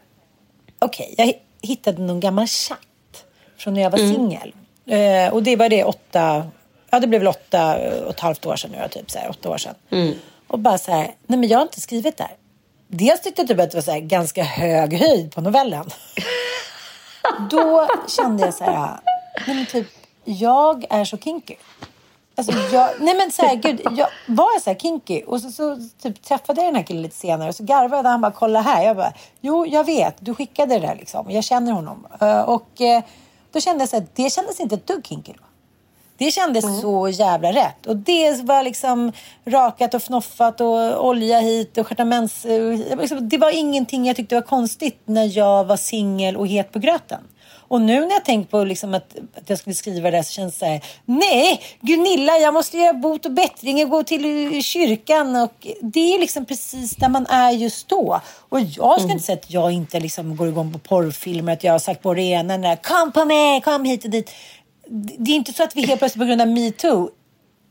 Okej, 0.80 1.16
jag 1.18 1.34
hittade 1.70 2.02
någon 2.02 2.20
gammal 2.20 2.48
chatt 2.48 3.26
från 3.58 3.74
när 3.74 3.82
jag 3.82 3.90
var 3.90 4.00
Mm. 4.00 4.14
singel. 4.16 4.54
Eh, 4.86 5.34
och 5.34 5.44
det 5.44 5.56
var 5.56 5.70
det 5.70 5.84
åtta, 5.84 6.44
ja 6.92 7.00
det 7.00 7.08
blev 7.08 7.22
väl 7.22 7.28
åtta 7.28 7.76
och 8.04 8.10
ett 8.10 8.20
halvt 8.20 8.46
år 8.46 8.56
sedan 8.56 8.72
nu 8.72 8.88
typ 8.88 9.12
så 9.12 9.20
här, 9.20 9.30
åtta 9.30 9.50
år 9.50 9.58
sedan. 9.58 9.76
Mm. 9.90 10.14
Och 10.48 10.60
bara 10.60 10.78
så 10.78 10.92
här, 10.92 11.16
nej 11.28 11.40
men 11.40 11.50
jag 11.50 11.58
har 11.58 11.64
inte 11.64 11.82
skrivit 11.82 12.18
där. 12.18 12.32
Dels 12.88 13.22
tyckte 13.22 13.42
jag 13.42 13.48
typ 13.48 13.60
att 13.60 13.72
det 13.72 13.78
var 13.78 13.82
så 13.82 13.92
här, 13.92 14.00
ganska 14.00 14.44
hög 14.44 14.94
höjd 14.94 15.36
på 15.36 15.42
novellen. 15.42 15.90
Då 17.52 17.88
kände 18.08 18.46
jag 18.46 18.54
så 18.54 18.64
här, 18.64 19.00
nej 19.48 19.56
men 19.56 19.66
typ, 19.66 19.88
jag 20.24 20.86
är 20.90 21.06
så 21.06 21.18
kinky. 21.18 21.56
Alltså 22.36 22.54
jag, 22.74 22.90
nej 23.00 23.16
men 23.16 23.32
så 23.32 23.42
här, 23.42 23.56
gud, 23.56 23.82
jag 23.92 24.08
var 24.28 24.60
så 24.60 24.70
här 24.70 24.78
kinky 24.78 25.24
och 25.24 25.42
så, 25.42 25.52
så 25.52 25.78
typ, 26.02 26.24
träffade 26.24 26.62
jag 26.62 26.68
den 26.68 26.76
här 26.76 26.84
killen 26.84 27.02
lite 27.02 27.16
senare 27.16 27.50
och 27.50 27.56
så 27.56 27.64
garvade 27.64 28.10
han 28.10 28.22
bara, 28.22 28.32
kolla 28.32 28.62
här. 28.62 28.84
Jag 28.84 28.96
bara, 28.96 29.14
jo 29.42 29.66
jag 29.66 29.84
vet, 29.84 30.16
du 30.20 30.36
skickade 30.36 30.80
det 30.80 30.88
där 30.88 30.96
liksom. 30.96 31.32
Jag 31.32 31.44
känner 31.44 31.72
honom. 31.72 32.08
Eh, 32.22 32.42
och 32.42 32.82
eh, 32.82 33.04
då 33.52 33.60
kände 33.60 33.82
jag 33.82 33.90
så 33.90 33.96
här, 33.96 34.08
det 34.16 34.30
kändes 34.30 34.60
inte 34.60 34.76
ett 34.76 34.88
dugg 34.88 35.06
kinky 35.06 35.34
då. 35.38 35.44
Det 36.22 36.32
kändes 36.32 36.82
så 36.82 37.10
jävla 37.10 37.52
rätt. 37.52 37.86
Och 37.86 37.96
det 37.96 38.42
var 38.44 38.64
liksom 38.64 39.12
rakat 39.46 39.94
och 39.94 40.02
fnoffat 40.02 40.62
och 40.62 41.08
olja 41.08 41.40
hit 41.40 41.78
och 41.78 41.88
stjärtaments... 41.88 42.46
eh, 42.46 42.98
liksom, 43.00 43.30
Det 43.30 43.38
var 43.38 43.52
ingenting 43.52 44.06
jag 44.06 44.16
tyckte 44.16 44.36
var 44.36 44.42
konstigt 44.42 45.02
när 45.06 45.38
jag 45.38 45.64
var 45.64 45.78
singel 45.78 46.38
och 46.38 46.48
het 46.48 46.72
på 46.72 46.80
gröten. 46.80 47.22
Och 47.72 47.82
nu 47.82 48.00
när 48.00 48.12
jag 48.12 48.26
tänkt 48.26 48.52
på 48.52 48.64
liksom 48.64 48.94
att, 48.94 49.16
att 49.38 49.50
jag 49.50 49.60
skulle 49.60 49.74
skriva 49.74 50.12
det 50.12 50.24
så 50.24 50.32
känns 50.32 50.54
det 50.54 50.60
så 50.60 50.66
här, 50.66 50.82
nej 51.06 51.62
Gunilla 51.82 52.38
jag 52.38 52.54
måste 52.54 52.78
göra 52.78 52.94
bot 52.94 53.26
och 53.26 53.32
bättring 53.32 53.84
och 53.84 53.90
gå 53.90 54.04
till 54.04 54.64
kyrkan 54.64 55.36
och 55.36 55.68
det 55.82 56.16
är 56.16 56.20
liksom 56.20 56.46
precis 56.46 56.96
där 56.96 57.10
man 57.10 57.26
är 57.26 57.52
just 57.52 57.88
då. 57.88 58.22
Och 58.50 58.62
jag 58.62 59.02
ska 59.02 59.12
inte 59.12 59.24
säga 59.24 59.38
att 59.38 59.52
jag 59.52 59.72
inte 59.72 60.00
liksom 60.00 60.36
går 60.36 60.48
igång 60.48 60.74
på 60.74 60.80
porrfilmer, 60.80 61.54
att 61.54 61.64
jag 61.64 61.72
har 61.72 61.80
sagt 61.80 62.02
på 62.02 62.14
det 62.14 62.22
ena, 62.22 62.54
den 62.54 62.62
där, 62.62 62.76
kom 62.76 63.12
på 63.12 63.26
mig, 63.26 63.62
kom 63.62 63.86
hit 63.86 64.04
och 64.04 64.10
dit. 64.10 64.32
Det 64.94 65.32
är 65.32 65.36
inte 65.36 65.54
så 65.54 65.64
att 65.64 65.76
vi 65.76 65.86
helt 65.86 66.00
plötsligt 66.00 66.22
på 66.22 66.26
grund 66.26 66.42
av 66.42 66.48
metoo 66.48 67.10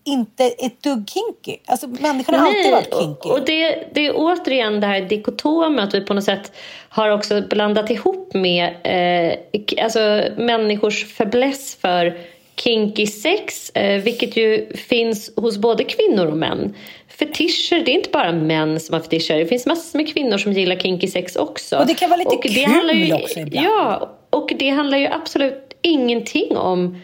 inte 0.05 0.45
ett 0.45 0.83
dugg 0.83 1.11
kinky. 1.11 1.57
Alltså 1.67 1.87
människan 1.89 2.35
har 2.35 2.47
alltid 2.47 2.73
varit 2.73 2.95
kinky. 2.95 3.29
och, 3.29 3.39
och 3.39 3.45
det, 3.45 3.89
det 3.95 4.07
är 4.07 4.13
återigen 4.17 4.81
det 4.81 4.87
här 4.87 5.01
dikotoma 5.01 5.83
att 5.83 5.95
vi 5.95 6.01
på 6.01 6.15
något 6.15 6.25
sätt 6.25 6.53
har 6.89 7.11
också 7.11 7.43
blandat 7.51 7.91
ihop 7.91 8.35
med 8.35 8.75
eh, 8.85 9.85
alltså 9.85 10.25
människors 10.37 11.15
fäbless 11.15 11.77
för 11.81 12.19
kinky 12.57 13.07
sex, 13.07 13.71
eh, 13.71 14.03
vilket 14.03 14.37
ju 14.37 14.73
finns 14.77 15.33
hos 15.37 15.59
både 15.59 15.85
kvinnor 15.85 16.27
och 16.27 16.37
män. 16.37 16.75
Fetischer, 17.09 17.85
det 17.85 17.91
är 17.91 17.95
inte 17.95 18.11
bara 18.11 18.33
män 18.33 18.81
som 18.81 18.93
har 18.93 19.01
fetischer. 19.01 19.39
Det 19.39 19.47
finns 19.47 19.67
massor 19.67 19.99
med 19.99 20.13
kvinnor 20.15 20.39
som 20.39 20.53
gillar 20.53 20.77
kinky 20.77 21.07
sex 21.07 21.37
också. 21.37 21.77
Och 21.77 21.87
det 21.87 21.95
kan 21.95 22.11
vara 22.11 22.19
lite 22.19 22.31
Och 22.31 22.43
kul 22.43 22.91
ju, 22.95 23.15
också 23.15 23.41
ibland. 23.41 23.67
Ja, 23.67 24.17
och 24.31 24.53
det 24.59 24.69
handlar 24.69 24.99
ju 24.99 25.07
absolut 25.07 25.70
ingenting 25.83 26.57
om 26.57 26.97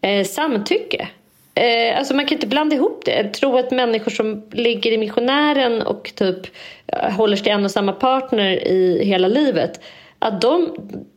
eh, 0.00 0.24
samtycke. 0.24 1.08
Eh, 1.54 1.98
alltså 1.98 2.14
man 2.14 2.26
kan 2.26 2.36
inte 2.36 2.46
blanda 2.46 2.76
ihop 2.76 3.02
det. 3.04 3.16
Jag 3.16 3.34
tror 3.34 3.58
att 3.58 3.70
människor 3.70 4.10
som 4.10 4.42
ligger 4.52 4.92
i 4.92 4.98
missionären 4.98 5.82
och 5.82 6.12
typ 6.14 6.46
eh, 6.86 7.10
håller 7.12 7.36
sig 7.36 7.44
till 7.44 7.52
en 7.52 7.64
och 7.64 7.70
samma 7.70 7.92
partner 7.92 8.68
i 8.68 9.04
hela 9.04 9.28
livet 9.28 9.80
att 10.22 10.40
de 10.40 10.74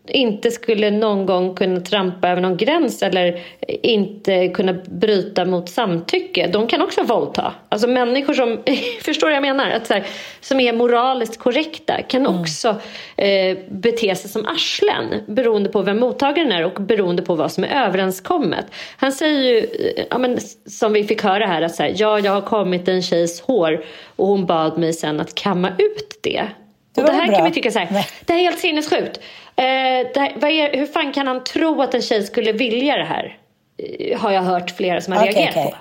inte 0.08 0.52
skulle 0.52 0.92
någon 0.92 1.26
gång 1.26 1.56
kunna 1.56 1.80
trampa 1.80 2.30
över 2.30 2.42
någon 2.42 2.58
gräns 2.58 3.04
eller 3.04 3.40
inte 3.68 4.48
kunna 4.48 4.74
bryta 4.74 5.46
mot 5.46 5.70
samtycke. 5.70 6.48
De 6.48 6.68
kan 6.68 6.82
också 6.82 7.04
våldta. 7.04 7.54
Alltså 7.70 7.88
människor 7.88 8.34
som, 8.34 8.64
förstår 9.02 9.32
jag 9.32 9.42
menar? 9.42 9.70
Att 9.72 9.88
så 9.88 9.94
här, 9.94 10.04
som 10.42 10.60
är 10.60 10.74
moraliskt 10.74 11.40
korrekta 11.40 12.02
kan 12.02 12.28
också 12.28 12.76
eh, 13.18 13.58
bete 13.70 14.16
sig 14.16 14.30
som 14.30 14.46
arslen 14.46 15.06
beroende 15.28 15.70
på 15.70 15.82
vem 15.82 16.00
mottagaren 16.00 16.52
är 16.52 16.66
och 16.66 16.82
beroende 16.82 17.22
på 17.22 17.36
vad 17.36 17.52
som 17.52 17.64
är 17.64 17.86
överenskommet. 17.86 18.66
Han 18.98 19.12
säger 19.12 19.42
ju, 19.42 19.58
eh, 19.58 20.06
ja, 20.10 20.18
men, 20.18 20.38
som 20.66 20.94
vi 20.94 21.04
fick 21.04 21.24
höra 21.24 21.46
här, 21.46 21.62
att 21.62 21.76
så 21.76 21.84
här, 21.84 21.94
ja, 21.96 22.20
jag 22.20 22.32
har 22.32 22.42
kommit 22.42 22.88
en 22.88 23.02
tjejs 23.02 23.42
hår 23.42 23.86
och 24.16 24.28
hon 24.28 24.46
bad 24.46 24.78
mig 24.78 24.94
sen 24.94 25.20
att 25.20 25.36
kamma 25.36 25.70
ut 25.78 26.20
det. 26.22 26.48
Det 26.94 27.02
och 27.02 27.08
det 27.08 27.14
här 27.14 27.28
bra. 27.28 27.36
kan 27.36 27.46
vi 27.46 27.52
tycka 27.52 27.72
så 27.72 27.80
här, 27.80 27.88
Nej. 27.92 28.08
det 28.26 28.34
här 28.34 28.40
är 28.40 28.44
helt 28.44 28.60
sinnessjukt. 28.60 29.20
Eh, 29.56 29.64
här, 29.64 30.46
är, 30.46 30.78
hur 30.78 30.86
fan 30.86 31.14
kan 31.14 31.28
han 31.28 31.44
tro 31.44 31.82
att 31.82 31.94
en 31.94 32.02
tjej 32.02 32.24
skulle 32.24 32.52
vilja 32.52 32.98
det 32.98 33.04
här? 33.06 33.38
Eh, 33.78 34.20
har 34.20 34.32
jag 34.32 34.42
hört 34.42 34.72
flera 34.72 35.02
som 35.02 35.14
har 35.14 35.20
Okej, 35.20 35.34
reagerat 35.34 35.56
okej. 35.58 35.72
på. 35.72 35.78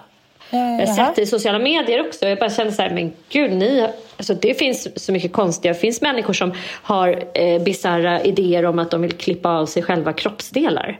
Jag 0.52 0.86
har 0.86 0.94
sett 0.94 1.16
det 1.16 1.22
i 1.22 1.26
sociala 1.26 1.58
medier 1.58 2.06
också. 2.06 2.28
Jag 2.28 2.38
bara 2.38 2.50
känner 2.50 2.70
så 2.70 2.82
här, 2.82 2.90
men 2.90 3.12
gud, 3.28 3.52
ni, 3.52 3.86
alltså 4.16 4.34
det 4.34 4.54
finns 4.54 5.04
så 5.04 5.12
mycket 5.12 5.32
konstiga. 5.32 5.72
Det 5.72 5.78
finns 5.78 6.00
människor 6.00 6.32
som 6.32 6.52
har 6.82 7.24
eh, 7.34 7.62
bisarra 7.62 8.22
idéer 8.22 8.64
om 8.66 8.78
att 8.78 8.90
de 8.90 9.02
vill 9.02 9.12
klippa 9.12 9.48
av 9.48 9.66
sig 9.66 9.82
själva 9.82 10.12
kroppsdelar. 10.12 10.98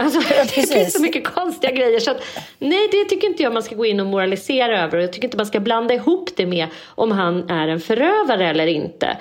Alltså, 0.00 0.20
det 0.28 0.34
precis. 0.34 0.72
finns 0.72 0.92
så 0.92 1.02
mycket 1.02 1.24
konstiga 1.24 1.72
grejer. 1.72 2.00
Så 2.00 2.10
att, 2.10 2.22
nej, 2.58 2.88
det 2.92 3.04
tycker 3.04 3.26
inte 3.26 3.42
jag 3.42 3.52
man 3.52 3.62
ska 3.62 3.74
gå 3.74 3.86
in 3.86 4.00
och 4.00 4.06
moralisera 4.06 4.82
över. 4.84 4.96
Och 4.98 5.02
Jag 5.02 5.12
tycker 5.12 5.28
inte 5.28 5.36
man 5.36 5.46
ska 5.46 5.60
blanda 5.60 5.94
ihop 5.94 6.30
det 6.36 6.46
med 6.46 6.66
om 6.86 7.10
han 7.10 7.50
är 7.50 7.68
en 7.68 7.80
förövare 7.80 8.48
eller 8.48 8.66
inte. 8.66 9.16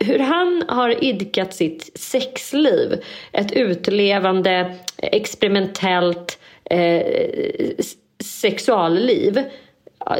Hur 0.00 0.18
han 0.18 0.64
har 0.68 1.04
idkat 1.04 1.54
sitt 1.54 1.98
sexliv, 1.98 3.02
ett 3.32 3.52
utlevande, 3.52 4.74
experimentellt 4.96 6.38
eh, 6.64 7.02
sexualliv. 8.24 9.42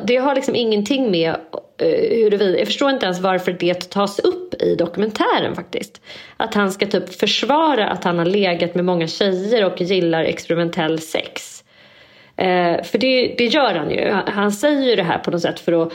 Det 0.07 0.17
har 0.17 0.35
liksom 0.35 0.55
ingenting 0.55 1.11
med 1.11 1.37
Eh, 1.79 2.18
huruvida, 2.25 2.59
jag 2.59 2.66
förstår 2.66 2.91
inte 2.91 3.07
ens 3.07 3.20
varför 3.20 3.53
det 3.53 3.91
tas 3.91 4.18
upp 4.18 4.62
i 4.62 4.75
dokumentären 4.75 5.55
faktiskt. 5.55 6.01
Att 6.37 6.55
han 6.55 6.72
ska 6.72 6.87
typ 6.87 7.14
försvara 7.14 7.89
att 7.89 8.05
han 8.05 8.18
har 8.18 8.27
legat 8.27 8.75
med 8.75 8.85
många 8.85 9.07
tjejer 9.07 9.64
och 9.64 9.81
gillar 9.81 10.25
experimentell 10.25 10.99
sex. 10.99 11.64
Eh, 12.37 12.83
för 12.83 12.99
det, 12.99 13.35
det 13.39 13.47
gör 13.47 13.75
han 13.75 13.91
ju. 13.91 14.11
Han 14.27 14.53
säger 14.53 14.83
ju 14.83 14.97
det 14.97 15.03
här 15.03 15.18
på 15.18 15.31
något 15.31 15.43
sätt 15.43 15.61
för 15.61 15.83
att, 15.83 15.93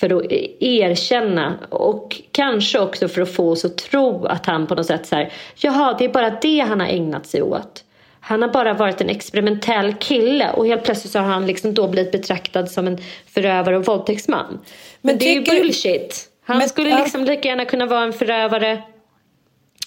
för 0.00 0.16
att 0.16 0.32
erkänna 0.60 1.58
och 1.68 2.20
kanske 2.32 2.78
också 2.78 3.08
för 3.08 3.22
att 3.22 3.34
få 3.34 3.50
oss 3.50 3.64
att 3.64 3.78
tro 3.78 4.26
att 4.26 4.46
han 4.46 4.66
på 4.66 4.74
något 4.74 4.86
sätt 4.86 5.06
så 5.06 5.16
här, 5.16 5.32
jaha 5.56 5.96
det 5.98 6.04
är 6.04 6.08
bara 6.08 6.30
det 6.30 6.60
han 6.60 6.80
har 6.80 6.86
ägnat 6.86 7.26
sig 7.26 7.42
åt. 7.42 7.84
Han 8.30 8.42
har 8.42 8.48
bara 8.48 8.74
varit 8.74 9.00
en 9.00 9.10
experimentell 9.10 9.94
kille 9.94 10.50
och 10.50 10.66
helt 10.66 10.84
plötsligt 10.84 11.12
så 11.12 11.18
har 11.18 11.26
han 11.26 11.46
liksom 11.46 11.74
då 11.74 11.88
blivit 11.88 12.12
betraktad 12.12 12.70
som 12.70 12.86
en 12.86 12.98
förövare 13.26 13.76
och 13.76 13.86
våldtäktsman. 13.86 14.46
Men, 14.50 14.60
men 15.00 15.18
det 15.18 15.24
är 15.24 15.34
ju 15.34 15.42
bullshit. 15.42 16.28
Han 16.44 16.58
men, 16.58 16.68
skulle 16.68 16.98
liksom 16.98 17.24
lika 17.24 17.48
gärna 17.48 17.64
kunna 17.64 17.86
vara 17.86 18.02
en 18.02 18.12
förövare 18.12 18.82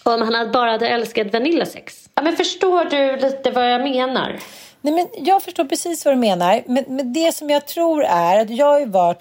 om 0.03 0.21
han 0.21 0.51
bara 0.51 0.71
hade 0.71 0.87
älskat 0.87 1.33
vanillasex. 1.33 2.09
Ja, 2.15 2.21
men 2.21 2.35
förstår 2.35 2.85
du 2.85 3.17
lite 3.17 3.51
vad 3.51 3.71
jag 3.71 3.81
menar? 3.81 4.39
Nej, 4.81 4.93
men 4.93 5.07
jag 5.25 5.43
förstår 5.43 5.65
precis 5.65 6.05
vad 6.05 6.13
du 6.13 6.19
menar. 6.19 6.63
Men, 6.65 6.85
men 6.87 7.13
det 7.13 7.35
som 7.35 7.49
jag 7.49 7.67
tror 7.67 8.03
är 8.03 8.39
att 8.39 8.49
jag 8.49 8.65
har 8.65 8.79
ju 8.79 8.85
varit 8.85 9.19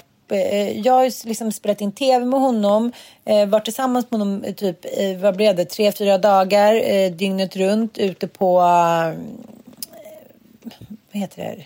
jag 0.85 0.93
har 0.93 1.27
liksom 1.29 1.53
spelat 1.53 1.81
in 1.81 1.93
tv 1.93 2.25
med 2.25 2.41
honom, 2.41 2.93
eh, 3.25 3.47
varit 3.47 3.65
tillsammans 3.65 4.11
med 4.11 4.21
honom 4.21 4.55
typ, 4.57 4.85
eh, 4.85 5.17
vad 5.17 5.37
blev 5.37 5.57
det, 5.57 5.65
tre, 5.65 5.93
fyra 5.93 6.19
dagar 6.19 6.91
eh, 6.91 7.11
dygnet 7.11 7.57
runt 7.57 7.99
ute 7.99 8.29
på, 8.29 8.59
eh, 8.59 9.15
vad 11.13 11.21
heter 11.21 11.43
det? 11.43 11.65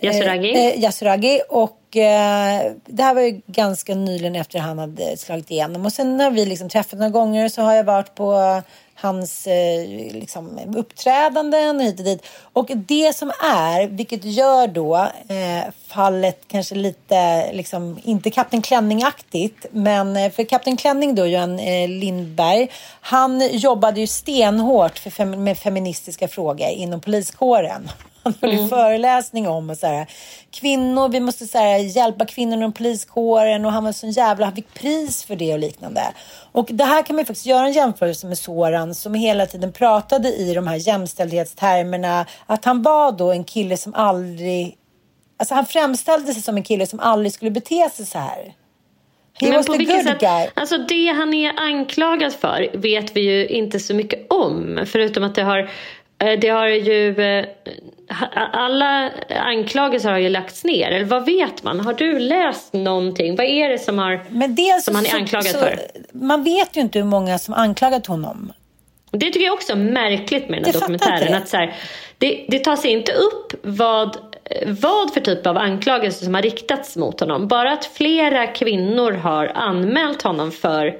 Yasuragi. 0.00 0.50
Eh, 0.50 0.66
eh, 0.66 0.80
Yasuragi. 0.82 1.40
Och 1.48 1.96
eh, 1.96 2.72
det 2.86 3.02
här 3.02 3.14
var 3.14 3.22
ju 3.22 3.40
ganska 3.46 3.94
nyligen 3.94 4.36
efter 4.36 4.58
han 4.58 4.78
hade 4.78 5.16
slagit 5.16 5.50
igenom. 5.50 5.86
Och 5.86 5.92
sen 5.92 6.20
har 6.20 6.30
vi 6.30 6.44
liksom 6.44 6.68
träffat 6.68 6.98
några 6.98 7.10
gånger 7.10 7.48
så 7.48 7.62
har 7.62 7.74
jag 7.74 7.84
varit 7.84 8.14
på 8.14 8.62
hans 9.00 9.46
eh, 9.46 9.88
liksom, 10.12 10.58
uppträdanden 10.76 11.80
hit 11.80 11.98
och 11.98 12.04
dit. 12.04 12.26
Och 12.52 12.70
det 12.74 13.16
som 13.16 13.30
är, 13.44 13.86
vilket 13.86 14.24
gör 14.24 14.66
då 14.66 14.96
eh, 15.28 15.72
fallet 15.86 16.40
kanske 16.46 16.74
lite, 16.74 17.52
liksom, 17.52 17.98
inte 18.04 18.30
Kapten 18.30 18.62
Klänning-aktigt, 18.62 19.66
men 19.70 20.16
eh, 20.16 20.32
för 20.32 20.44
Kapten 20.44 20.76
Klänning 20.76 21.14
då, 21.14 21.26
Johan 21.26 21.58
eh, 21.58 21.88
Lindberg, 21.88 22.68
han 23.00 23.48
jobbade 23.52 24.00
ju 24.00 24.06
stenhårt 24.06 24.98
för 24.98 25.10
fem, 25.10 25.44
med 25.44 25.58
feministiska 25.58 26.28
frågor 26.28 26.68
inom 26.68 27.00
poliskåren. 27.00 27.90
Han 28.22 28.34
höll 28.42 28.52
mm. 28.52 28.68
föreläsning 28.68 29.48
om 29.48 29.70
och 29.70 29.76
så 29.76 29.86
här, 29.86 30.06
kvinnor, 30.50 31.08
vi 31.08 31.20
måste 31.20 31.46
så 31.46 31.58
här, 31.58 31.78
hjälpa 31.78 32.26
kvinnor 32.26 32.56
inom 32.56 32.72
poliskåren 32.72 33.64
och 33.64 33.72
han 33.72 33.84
var 33.84 33.92
så 33.92 34.06
jävla, 34.06 34.44
han 34.44 34.54
fick 34.54 34.74
pris 34.74 35.24
för 35.24 35.36
det 35.36 35.52
och 35.52 35.58
liknande. 35.58 36.02
Och 36.52 36.68
det 36.70 36.84
här 36.84 37.02
kan 37.02 37.16
man 37.16 37.24
faktiskt 37.24 37.46
göra 37.46 37.66
en 37.66 37.72
jämförelse 37.72 38.26
med 38.26 38.38
Soran 38.38 38.94
som 38.94 39.14
hela 39.14 39.46
tiden 39.46 39.72
pratade 39.72 40.28
i 40.28 40.54
de 40.54 40.66
här 40.66 40.88
jämställdhetstermerna. 40.88 42.26
Att 42.46 42.64
han 42.64 42.82
var 42.82 43.12
då 43.12 43.32
en 43.32 43.44
kille 43.44 43.76
som 43.76 43.94
aldrig, 43.94 44.76
alltså 45.36 45.54
han 45.54 45.66
framställde 45.66 46.34
sig 46.34 46.42
som 46.42 46.56
en 46.56 46.62
kille 46.62 46.86
som 46.86 47.00
aldrig 47.00 47.32
skulle 47.32 47.50
bete 47.50 47.90
sig 47.90 48.06
så 48.06 48.18
här. 48.18 48.54
He 49.40 49.50
Men 49.50 49.64
på 49.64 49.72
vilket 49.72 50.04
sätt? 50.04 50.20
Guy. 50.20 50.48
Alltså 50.54 50.78
det 50.78 51.06
han 51.06 51.34
är 51.34 51.52
anklagad 51.56 52.32
för 52.32 52.70
vet 52.74 53.16
vi 53.16 53.20
ju 53.20 53.46
inte 53.46 53.80
så 53.80 53.94
mycket 53.94 54.32
om. 54.32 54.84
Förutom 54.86 55.24
att 55.24 55.34
det 55.34 55.42
har 55.42 55.70
Eh, 56.18 56.38
det 56.38 56.48
har 56.48 56.66
ju... 56.66 57.14
Alla 58.34 59.10
anklagelser 59.28 60.10
har 60.10 60.18
ju 60.18 60.28
lagts 60.28 60.64
ner. 60.64 60.90
Eller 60.90 61.04
vad 61.04 61.24
vet 61.26 61.62
man? 61.62 61.80
Har 61.80 61.92
du 61.92 62.18
läst 62.18 62.72
någonting? 62.72 63.36
Vad 63.36 63.46
är 63.46 63.68
det 63.68 63.78
som, 63.78 63.98
har, 63.98 64.24
Men 64.28 64.54
dels 64.54 64.84
som 64.84 64.94
han 64.94 65.06
är 65.06 65.14
anklagad 65.14 65.46
så, 65.46 65.58
för? 65.58 65.78
Man 66.12 66.44
vet 66.44 66.76
ju 66.76 66.80
inte 66.80 66.98
hur 66.98 67.06
många 67.06 67.38
som 67.38 67.54
anklagat 67.54 68.06
honom. 68.06 68.52
Det 69.10 69.26
tycker 69.26 69.46
jag 69.46 69.54
också 69.54 69.72
är 69.72 69.76
märkligt 69.76 70.48
med 70.48 70.58
den 70.58 70.64
här 70.64 70.72
det 70.72 70.78
dokumentären. 70.78 71.34
Att 71.34 71.48
så 71.48 71.56
här, 71.56 71.74
det, 72.18 72.44
det 72.48 72.58
tar 72.58 72.76
sig 72.76 72.90
inte 72.90 73.12
upp 73.12 73.52
vad, 73.62 74.16
vad 74.66 75.14
för 75.14 75.20
typ 75.20 75.46
av 75.46 75.58
anklagelser 75.58 76.24
som 76.24 76.34
har 76.34 76.42
riktats 76.42 76.96
mot 76.96 77.20
honom. 77.20 77.48
Bara 77.48 77.72
att 77.72 77.84
flera 77.84 78.46
kvinnor 78.46 79.12
har 79.12 79.46
anmält 79.46 80.22
honom 80.22 80.52
för 80.52 80.98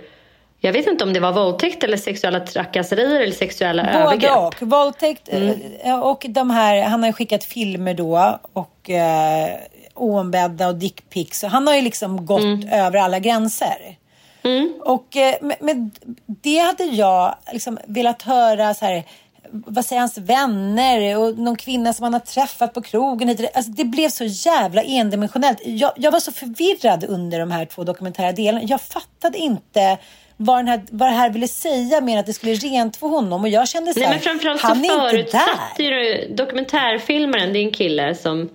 jag 0.61 0.73
vet 0.73 0.87
inte 0.87 1.05
om 1.05 1.13
det 1.13 1.21
var 1.21 1.33
våldtäkt 1.33 1.85
eller 1.85 1.97
sexuella 1.97 2.41
trakasserier 2.41 3.21
eller 3.21 3.33
sexuella 3.33 3.83
Både 3.83 3.99
övergrepp. 3.99 4.37
och. 4.37 4.55
Våldtäkt 4.63 5.29
mm. 5.29 5.61
Eh, 5.85 6.01
och 6.01 6.27
de 6.29 6.51
här, 6.51 6.83
han 6.83 7.03
har 7.03 7.13
skickat 7.13 7.45
filmer 7.45 7.95
då 7.95 8.39
och 8.53 8.91
eh, 8.91 9.51
oombedda 9.95 10.69
och 10.69 10.75
dickpics. 10.75 11.43
Han 11.43 11.67
har 11.67 11.75
ju 11.75 11.83
liksom 11.83 12.27
gått 12.27 12.41
mm. 12.41 12.69
över 12.69 12.99
alla 12.99 13.19
gränser. 13.19 13.97
Mm. 14.43 14.75
Och 14.81 15.17
eh, 15.17 15.35
med, 15.61 15.91
det 16.27 16.59
hade 16.59 16.85
jag 16.85 17.35
liksom 17.53 17.79
velat 17.87 18.23
höra 18.23 18.75
så 18.75 18.85
här 18.85 19.05
vad 19.51 19.85
säger 19.85 20.01
hans 20.01 20.19
vänner 20.19 21.19
och 21.19 21.39
någon 21.39 21.57
kvinna 21.57 21.93
som 21.93 22.05
han 22.05 22.13
har 22.13 22.21
träffat 22.21 22.75
på 22.75 22.83
krogen. 22.83 23.37
Alltså, 23.55 23.73
det 23.73 23.85
blev 23.85 24.09
så 24.09 24.25
jävla 24.25 24.83
endimensionellt. 24.83 25.59
Jag, 25.65 25.93
jag 25.97 26.11
var 26.11 26.21
så 26.21 26.33
förvirrad 26.33 27.05
under 27.05 27.39
de 27.39 27.51
här 27.51 27.65
två 27.65 27.85
dokumentära 27.85 28.33
delarna. 28.33 28.65
Jag 28.65 28.81
fattade 28.81 29.39
inte 29.39 29.99
vad, 30.41 30.59
den 30.59 30.69
här, 30.69 30.81
vad 30.91 31.09
det 31.09 31.13
här 31.13 31.31
ville 31.31 31.49
säga 31.49 32.01
med 32.01 32.21
att 32.21 32.27
det 32.27 32.33
skulle 32.33 32.55
rentvå 32.55 33.09
honom. 33.09 33.43
Och 33.43 33.49
jag 33.49 33.69
kände 33.69 33.95
så 33.95 34.01
här, 34.01 34.07
Nej, 34.07 34.17
men 34.17 34.23
framförallt 34.23 34.63
han 34.63 34.85
så 34.85 35.07
är 35.07 35.19
inte 35.19 35.45
där. 35.77 35.85
Ju 35.85 36.35
dokumentärfilmaren, 36.35 37.53
det 37.53 37.59
är 37.59 37.63
en 37.63 37.71
kille 37.71 38.15
som 38.15 38.49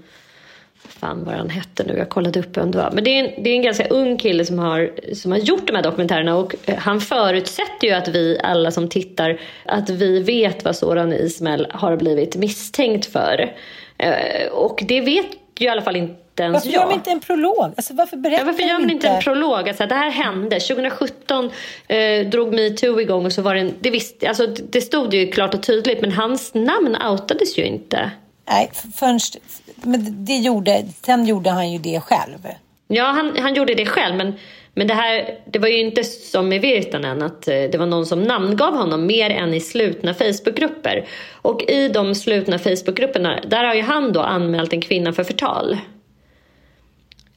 fan 0.99 1.23
vad 1.25 1.36
han 1.36 1.49
hette 1.49 1.84
nu, 1.84 1.97
jag 1.97 2.09
kollade 2.09 2.39
upp 2.39 2.57
vem 2.57 2.71
det 2.71 2.77
var. 2.77 2.91
Men 2.91 3.03
det 3.03 3.09
är, 3.09 3.23
en, 3.23 3.43
det 3.43 3.49
är 3.49 3.55
en 3.55 3.61
ganska 3.61 3.88
ung 3.88 4.17
kille 4.17 4.45
som 4.45 4.59
har, 4.59 4.91
som 5.13 5.31
har 5.31 5.39
gjort 5.39 5.67
de 5.67 5.75
här 5.75 5.84
dokumentärerna 5.84 6.36
och 6.36 6.55
eh, 6.65 6.77
han 6.77 7.01
förutsätter 7.01 7.88
ju 7.88 7.93
att 7.93 8.07
vi 8.07 8.39
alla 8.43 8.71
som 8.71 8.89
tittar, 8.89 9.39
att 9.65 9.89
vi 9.89 10.23
vet 10.23 10.65
vad 10.65 10.75
Soran 10.75 11.13
Ismail 11.13 11.67
har 11.69 11.97
blivit 11.97 12.36
misstänkt 12.36 13.05
för. 13.05 13.55
Eh, 13.97 14.47
och 14.51 14.84
det 14.88 15.01
vet 15.01 15.25
ju 15.59 15.65
i 15.65 15.69
alla 15.69 15.81
fall 15.81 15.95
inte 15.95 16.15
inte 16.15 16.22
ens 16.39 16.53
varför 16.53 16.69
jag. 16.69 16.79
Varför 16.79 16.79
gör 16.79 16.86
man 16.86 16.93
inte 16.93 17.11
en 17.11 17.19
prolog? 17.19 17.73
Alltså, 17.77 17.93
varför 17.93 18.17
berättar 18.17 18.39
ja, 18.39 18.45
varför 18.45 18.63
gör 18.63 18.79
man 18.79 18.89
inte 18.89 19.07
en 19.07 19.21
prolog? 19.21 19.69
Alltså, 19.69 19.86
det 19.86 19.95
här 19.95 20.09
hände. 20.09 20.59
2017 20.59 21.51
eh, 21.88 22.27
drog 22.27 22.53
metoo 22.53 23.01
igång 23.01 23.25
och 23.25 23.34
så 23.34 23.41
var 23.41 23.55
det 23.55 23.61
en, 23.61 23.73
det, 23.79 23.89
visst, 23.89 24.23
alltså, 24.23 24.47
det 24.47 24.81
stod 24.81 25.13
ju 25.13 25.31
klart 25.31 25.53
och 25.53 25.63
tydligt 25.63 26.01
men 26.01 26.11
hans 26.11 26.53
namn 26.53 26.97
outades 27.09 27.57
ju 27.57 27.65
inte. 27.65 28.11
Nej, 28.49 28.71
först, 28.95 29.38
men 29.75 30.25
det 30.25 30.38
gjorde, 30.38 30.86
sen 31.05 31.25
gjorde 31.25 31.49
han 31.49 31.71
ju 31.71 31.79
det 31.79 31.99
själv. 31.99 32.47
Ja, 32.88 33.03
han, 33.03 33.38
han 33.38 33.53
gjorde 33.53 33.73
det 33.73 33.86
själv 33.86 34.15
men 34.15 34.34
men 34.75 34.88
det, 34.88 34.93
här, 34.93 35.39
det 35.45 35.59
var 35.59 35.67
ju 35.67 35.79
inte 35.79 36.03
som 36.03 36.53
i 36.53 36.59
Virtanen 36.59 37.21
att 37.21 37.47
eh, 37.47 37.53
det 37.71 37.77
var 37.77 37.86
någon 37.86 38.05
som 38.05 38.23
namngav 38.23 38.75
honom 38.75 39.05
mer 39.05 39.29
än 39.29 39.53
i 39.53 39.59
slutna 39.59 40.13
Facebookgrupper. 40.13 41.07
Och 41.31 41.63
i 41.67 41.88
de 41.88 42.15
slutna 42.15 42.59
Facebookgrupperna, 42.59 43.39
där 43.47 43.63
har 43.63 43.73
ju 43.73 43.81
han 43.81 44.13
då 44.13 44.21
anmält 44.21 44.73
en 44.73 44.81
kvinna 44.81 45.13
för 45.13 45.23
förtal. 45.23 45.77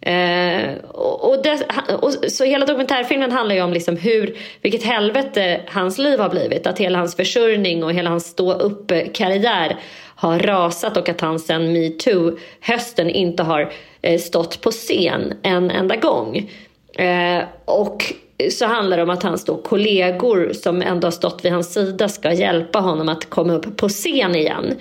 Eh, 0.06 0.74
och, 0.94 1.42
det, 1.42 1.66
och, 2.02 2.12
så 2.12 2.44
hela 2.44 2.66
dokumentärfilmen 2.66 3.32
handlar 3.32 3.54
ju 3.54 3.62
om 3.62 3.72
liksom 3.72 3.96
hur, 3.96 4.38
vilket 4.62 4.82
helvete 4.82 5.60
hans 5.66 5.98
liv 5.98 6.18
har 6.18 6.28
blivit. 6.28 6.66
Att 6.66 6.78
hela 6.78 6.98
hans 6.98 7.16
försörjning 7.16 7.84
och 7.84 7.92
hela 7.92 8.10
hans 8.10 8.26
stå 8.26 8.52
upp 8.52 8.90
eh, 8.90 9.02
karriär 9.14 9.76
har 10.16 10.38
rasat 10.38 10.96
och 10.96 11.08
att 11.08 11.20
han 11.20 11.38
sen 11.38 11.72
metoo 11.72 12.38
hösten 12.60 13.10
inte 13.10 13.42
har 13.42 13.72
eh, 14.02 14.18
stått 14.18 14.60
på 14.60 14.70
scen 14.70 15.34
en 15.42 15.70
enda 15.70 15.96
gång. 15.96 16.50
Eh, 16.98 17.44
och 17.64 18.14
så 18.50 18.66
handlar 18.66 18.96
det 18.96 19.02
om 19.02 19.10
att 19.10 19.22
hans 19.22 19.44
då 19.44 19.56
kollegor 19.56 20.52
som 20.52 20.82
ändå 20.82 21.06
har 21.06 21.12
stått 21.12 21.44
vid 21.44 21.52
hans 21.52 21.72
sida 21.72 22.08
ska 22.08 22.32
hjälpa 22.32 22.78
honom 22.78 23.08
att 23.08 23.30
komma 23.30 23.52
upp 23.52 23.76
på 23.76 23.88
scen 23.88 24.36
igen. 24.36 24.74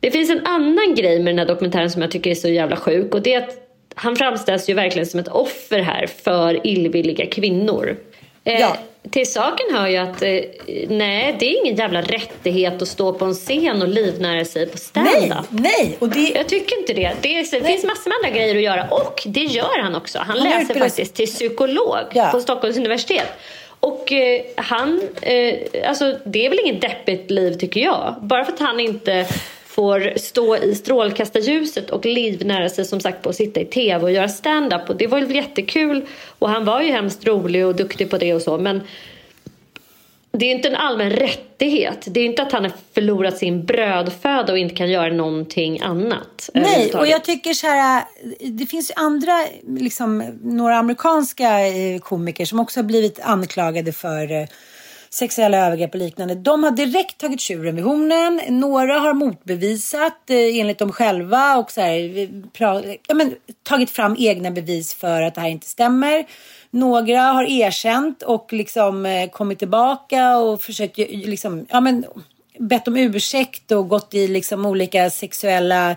Det 0.00 0.10
finns 0.10 0.30
en 0.30 0.46
annan 0.46 0.94
grej 0.94 1.18
med 1.18 1.34
den 1.34 1.38
här 1.38 1.46
dokumentären 1.46 1.90
som 1.90 2.02
jag 2.02 2.10
tycker 2.10 2.30
är 2.30 2.34
så 2.34 2.48
jävla 2.48 2.76
sjuk 2.76 3.14
och 3.14 3.22
det 3.22 3.34
är 3.34 3.42
att 3.42 3.65
han 3.98 4.16
framställs 4.16 4.68
ju 4.68 4.74
verkligen 4.74 5.06
som 5.06 5.20
ett 5.20 5.28
offer 5.28 5.78
här 5.78 6.06
för 6.06 6.66
illvilliga 6.66 7.26
kvinnor. 7.26 7.96
Eh, 8.44 8.60
ja. 8.60 8.76
Till 9.10 9.32
saken 9.32 9.66
hör 9.72 9.88
ju 9.88 9.96
att 9.96 10.22
eh, 10.22 10.40
nej, 10.88 11.36
det 11.38 11.46
är 11.46 11.60
ingen 11.62 11.76
jävla 11.76 12.02
rättighet 12.02 12.82
att 12.82 12.88
stå 12.88 13.12
på 13.12 13.24
en 13.24 13.34
scen 13.34 13.82
och 13.82 13.88
livnära 13.88 14.44
sig 14.44 14.66
på 14.66 14.78
stand-up. 14.78 15.44
Nej, 15.50 15.72
nej. 15.78 15.96
Och 15.98 16.08
det... 16.08 16.32
Jag 16.34 16.48
tycker 16.48 16.78
inte 16.78 16.92
det. 16.92 17.12
Det, 17.20 17.38
är, 17.38 17.60
det 17.60 17.66
finns 17.66 17.84
massor 17.84 18.08
med 18.08 18.16
andra 18.16 18.38
grejer 18.38 18.56
att 18.56 18.62
göra 18.62 18.88
och 18.90 19.22
det 19.26 19.44
gör 19.44 19.82
han 19.82 19.94
också. 19.94 20.18
Han, 20.18 20.38
han 20.38 20.48
läser 20.48 20.74
faktiskt 20.74 21.14
till 21.14 21.26
psykolog 21.26 21.98
ja. 22.12 22.28
på 22.32 22.40
Stockholms 22.40 22.76
universitet. 22.76 23.28
Och 23.80 24.12
eh, 24.12 24.42
han, 24.56 25.02
eh, 25.22 25.54
alltså 25.88 26.16
det 26.24 26.46
är 26.46 26.50
väl 26.50 26.58
inget 26.64 26.80
deppigt 26.80 27.30
liv 27.30 27.52
tycker 27.52 27.80
jag. 27.80 28.14
Bara 28.20 28.44
för 28.44 28.52
att 28.52 28.60
han 28.60 28.80
inte 28.80 29.26
får 29.76 30.18
stå 30.18 30.56
i 30.56 30.74
strålkastarljuset 30.74 31.90
och 31.90 32.04
livnära 32.04 32.68
sig 32.68 32.84
som 32.84 33.00
sagt 33.00 33.22
på 33.22 33.28
att 33.28 33.36
sitta 33.36 33.60
i 33.60 33.64
tv 33.64 34.04
och 34.04 34.12
göra 34.12 34.28
stand-up. 34.28 34.90
Och 34.90 34.96
det 34.96 35.06
var 35.06 35.18
ju 35.18 35.34
jättekul 35.34 36.06
och 36.38 36.48
han 36.48 36.64
var 36.64 36.80
ju 36.80 36.92
hemskt 36.92 37.26
rolig 37.26 37.66
och 37.66 37.76
duktig 37.76 38.10
på 38.10 38.18
det 38.18 38.34
och 38.34 38.42
så 38.42 38.58
men 38.58 38.80
det 40.32 40.46
är 40.46 40.54
inte 40.54 40.68
en 40.68 40.76
allmän 40.76 41.10
rättighet. 41.10 42.04
Det 42.06 42.20
är 42.20 42.24
inte 42.24 42.42
att 42.42 42.52
han 42.52 42.62
har 42.62 42.72
förlorat 42.94 43.38
sin 43.38 43.64
brödföda 43.64 44.52
och 44.52 44.58
inte 44.58 44.74
kan 44.74 44.90
göra 44.90 45.12
någonting 45.12 45.80
annat. 45.80 46.50
Nej, 46.54 46.92
och 46.94 47.06
jag 47.06 47.24
tycker 47.24 47.54
så 47.54 47.66
här, 47.66 48.04
det 48.40 48.66
finns 48.66 48.90
ju 48.90 48.94
andra, 48.96 49.46
liksom, 49.66 50.24
några 50.42 50.76
amerikanska 50.76 51.66
eh, 51.66 51.98
komiker 51.98 52.44
som 52.44 52.60
också 52.60 52.80
har 52.80 52.84
blivit 52.84 53.20
anklagade 53.22 53.92
för 53.92 54.32
eh, 54.32 54.46
sexuella 55.16 55.66
övergrepp 55.66 55.94
och 55.94 56.00
liknande. 56.00 56.34
De 56.34 56.62
har 56.62 56.70
direkt 56.70 57.18
tagit 57.18 57.40
tjuren 57.40 57.76
vid 57.76 57.84
hornen. 57.84 58.40
Några 58.48 58.98
har 58.98 59.14
motbevisat 59.14 60.30
eh, 60.30 60.58
enligt 60.60 60.78
dem 60.78 60.92
själva 60.92 61.56
och 61.56 61.70
så 61.70 61.80
här, 61.80 62.28
pra, 62.52 62.82
ja, 63.08 63.14
men, 63.14 63.34
tagit 63.62 63.90
fram 63.90 64.16
egna 64.18 64.50
bevis 64.50 64.94
för 64.94 65.22
att 65.22 65.34
det 65.34 65.40
här 65.40 65.48
inte 65.48 65.66
stämmer. 65.66 66.26
Några 66.70 67.20
har 67.20 67.44
erkänt 67.44 68.22
och 68.22 68.52
liksom 68.52 69.06
eh, 69.06 69.30
kommit 69.30 69.58
tillbaka 69.58 70.36
och 70.36 70.62
försökt 70.62 70.98
liksom, 70.98 71.66
ja 71.70 71.80
men 71.80 72.04
bett 72.58 72.88
om 72.88 72.96
ursäkt 72.96 73.72
och 73.72 73.88
gått 73.88 74.14
i 74.14 74.28
liksom 74.28 74.66
olika 74.66 75.10
sexuella 75.10 75.96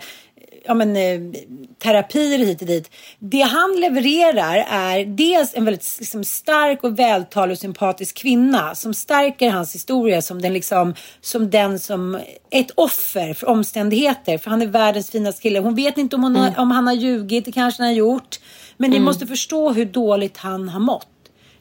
ja, 0.70 0.74
men, 0.74 0.96
eh, 0.96 1.42
terapier 1.84 2.38
hit 2.38 2.62
och 2.62 2.68
dit. 2.68 2.92
Det 3.20 3.42
han 3.42 3.78
levererar 3.80 4.66
är 4.70 5.06
dels 5.06 5.56
en 5.56 5.66
väldigt 5.66 5.98
liksom, 6.00 6.24
stark 6.24 6.84
och 6.84 7.00
vältalig 7.00 7.52
och 7.52 7.60
sympatisk 7.60 8.18
kvinna 8.18 8.76
som 8.76 8.94
stärker 8.94 9.50
hans 9.50 9.76
historia 9.76 10.22
som 10.22 10.42
den, 10.42 10.54
liksom, 10.54 10.94
som 11.22 11.50
den 11.50 11.80
som 11.80 12.20
ett 12.52 12.72
offer 12.76 13.34
för 13.34 13.48
omständigheter. 13.48 14.38
För 14.38 14.50
han 14.50 14.62
är 14.62 14.68
världens 14.68 15.12
finaste 15.12 15.42
kille. 15.42 15.60
Hon 15.60 15.76
vet 15.76 15.98
inte 15.98 16.16
om, 16.16 16.24
hon 16.24 16.36
har, 16.36 16.60
om 16.60 16.72
han 16.72 16.88
har 16.88 16.94
ljugit, 16.94 17.46
det 17.46 17.52
kanske 17.52 17.84
han 17.84 17.88
har 17.88 17.98
gjort. 17.98 18.40
Men 18.78 18.92
ni 18.92 19.00
måste 19.00 19.28
förstå 19.28 19.72
hur 19.72 19.86
dåligt 19.86 20.38
han 20.38 20.70
har 20.70 20.80
mått. 20.80 21.08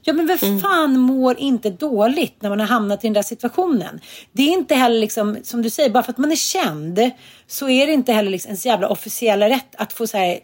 Ja 0.09 0.15
men 0.15 0.27
vem 0.27 0.61
fan 0.61 0.99
mår 1.01 1.39
inte 1.39 1.71
dåligt 1.71 2.43
när 2.43 2.51
man 2.51 2.61
har 2.61 2.67
hamnat 2.67 3.05
i 3.05 3.07
den 3.07 3.15
där 3.15 3.23
situationen? 3.23 4.01
Det 4.33 4.43
är 4.43 4.53
inte 4.53 4.75
heller 4.75 5.01
liksom, 5.01 5.39
som 5.43 5.63
du 5.63 5.71
säger, 5.71 5.91
bara 5.91 6.03
för 6.03 6.13
att 6.13 6.19
man 6.19 6.33
är 6.33 6.37
känd 6.37 7.11
så 7.47 7.69
är 7.69 7.87
det 7.87 7.93
inte 7.93 8.13
heller 8.13 8.31
liksom 8.31 8.49
ens 8.49 8.67
jävla 8.67 8.89
officiella 8.89 9.49
rätt 9.49 9.75
att 9.77 9.93
få 9.93 10.07
så 10.07 10.17
här 10.17 10.39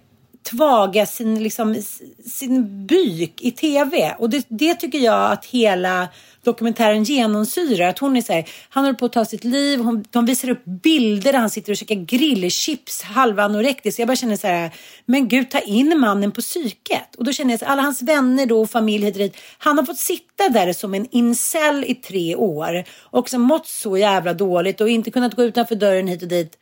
tvaga 0.50 1.06
sin, 1.06 1.42
liksom, 1.42 1.82
sin 2.26 2.86
byk 2.86 3.42
i 3.42 3.50
tv. 3.50 4.16
Och 4.18 4.30
det, 4.30 4.46
det 4.48 4.74
tycker 4.74 4.98
jag 4.98 5.32
att 5.32 5.44
hela 5.44 6.08
dokumentären 6.44 7.04
genomsyrar. 7.04 7.88
Att 7.88 7.98
hon 7.98 8.16
är 8.16 8.22
så 8.22 8.32
här, 8.32 8.48
han 8.68 8.84
håller 8.84 8.98
på 8.98 9.06
att 9.06 9.12
ta 9.12 9.24
sitt 9.24 9.44
liv. 9.44 9.80
Hon, 9.80 10.04
de 10.10 10.26
visar 10.26 10.48
upp 10.48 10.64
bilder 10.64 11.32
där 11.32 11.38
han 11.38 11.50
sitter 11.50 11.72
och 11.72 11.76
käkar 11.76 11.94
grillchips, 11.94 13.02
halva 13.02 13.42
anorektisk. 13.42 13.98
Jag 13.98 14.08
bara 14.08 14.16
känner 14.16 14.36
så 14.36 14.46
här, 14.46 14.70
men 15.06 15.28
gud 15.28 15.50
ta 15.50 15.60
in 15.60 16.00
mannen 16.00 16.32
på 16.32 16.40
psyket. 16.40 17.14
Och 17.18 17.24
då 17.24 17.32
känner 17.32 17.50
jag 17.52 17.60
så 17.60 17.64
här, 17.64 17.72
alla 17.72 17.82
hans 17.82 18.02
vänner 18.02 18.46
då 18.46 18.60
och 18.60 18.70
familj 18.70 19.04
hit 19.04 19.14
och 19.14 19.20
dit. 19.20 19.36
Han 19.58 19.78
har 19.78 19.84
fått 19.84 19.98
sitta 19.98 20.48
där 20.48 20.72
som 20.72 20.94
en 20.94 21.06
incel 21.10 21.84
i 21.84 21.94
tre 21.94 22.36
år. 22.36 22.84
Och 23.00 23.28
som 23.28 23.42
mått 23.42 23.66
så 23.66 23.96
jävla 23.96 24.34
dåligt 24.34 24.80
och 24.80 24.88
inte 24.88 25.10
kunnat 25.10 25.34
gå 25.34 25.44
utanför 25.44 25.74
dörren 25.74 26.08
hit 26.08 26.22
och 26.22 26.28
dit. 26.28 26.58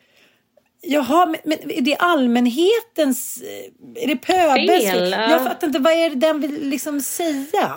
Jaha, 0.87 1.27
men, 1.27 1.37
men 1.45 1.71
är 1.71 1.81
det 1.81 1.97
allmänhetens... 1.97 3.43
eh, 3.43 4.03
Är 4.03 4.07
det 4.09 4.17
pöbels? 4.17 4.91
Fel, 4.91 5.11
ja. 5.11 5.31
Jag 5.31 5.45
fattar 5.45 5.67
inte, 5.67 5.79
vad 5.79 5.93
är 5.93 6.11
det 6.11 6.17
den 6.17 6.41
vill 6.41 6.69
liksom 6.69 7.01
säga? 7.01 7.73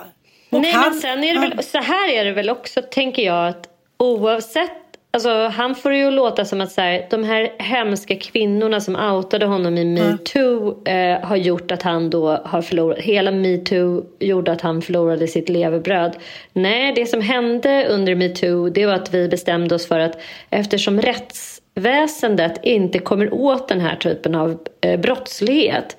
Och 0.49 0.61
Nej 0.61 0.71
han- 0.71 0.91
men 0.91 1.01
sen 1.01 1.23
är 1.23 1.33
det 1.33 1.39
väl, 1.39 1.63
så 1.63 1.77
här 1.77 2.11
är 2.13 2.25
det 2.25 2.31
väl 2.31 2.49
också 2.49 2.81
tänker 2.81 3.21
jag 3.23 3.47
att 3.47 3.67
oavsett 3.97 4.71
Alltså, 5.11 5.47
han 5.47 5.75
får 5.75 5.89
det 5.89 5.97
ju 5.97 6.11
låta 6.11 6.45
som 6.45 6.61
att 6.61 6.71
så 6.71 6.81
här, 6.81 7.07
de 7.09 7.23
här 7.23 7.51
hemska 7.59 8.15
kvinnorna 8.15 8.81
som 8.81 8.95
outade 8.95 9.45
honom 9.45 9.77
i 9.77 9.85
metoo 9.85 10.83
eh, 10.87 11.19
har 11.21 11.35
gjort 11.35 11.71
att 11.71 11.81
han 11.81 12.09
då 12.09 12.29
har 12.45 12.61
förlorat, 12.61 12.97
hela 12.99 13.31
metoo 13.31 14.03
gjorde 14.19 14.51
att 14.51 14.61
han 14.61 14.81
förlorade 14.81 15.27
sitt 15.27 15.49
levebröd. 15.49 16.15
Nej, 16.53 16.93
det 16.95 17.05
som 17.05 17.21
hände 17.21 17.85
under 17.89 18.15
metoo 18.15 18.69
det 18.69 18.85
var 18.85 18.93
att 18.93 19.13
vi 19.13 19.27
bestämde 19.27 19.75
oss 19.75 19.87
för 19.87 19.99
att 19.99 20.21
eftersom 20.49 21.01
rättsväsendet 21.75 22.59
inte 22.63 22.99
kommer 22.99 23.33
åt 23.33 23.67
den 23.67 23.81
här 23.81 23.95
typen 23.95 24.35
av 24.35 24.59
eh, 24.81 24.99
brottslighet 24.99 25.97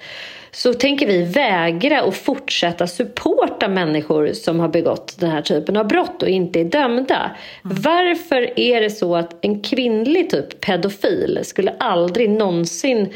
så 0.56 0.74
tänker 0.74 1.06
vi 1.06 1.22
vägra 1.22 2.02
att 2.02 2.16
fortsätta 2.16 2.86
supporta 2.86 3.68
människor 3.68 4.32
som 4.32 4.60
har 4.60 4.68
begått 4.68 5.16
den 5.20 5.30
här 5.30 5.42
typen 5.42 5.76
av 5.76 5.88
brott 5.88 6.22
och 6.22 6.28
inte 6.28 6.60
är 6.60 6.64
dömda. 6.64 7.30
Varför 7.62 8.60
är 8.60 8.80
det 8.80 8.90
så 8.90 9.16
att 9.16 9.44
en 9.44 9.62
kvinnlig 9.62 10.30
typ 10.30 10.60
pedofil 10.60 11.40
skulle 11.42 11.74
aldrig 11.78 12.30
någonsin 12.30 13.08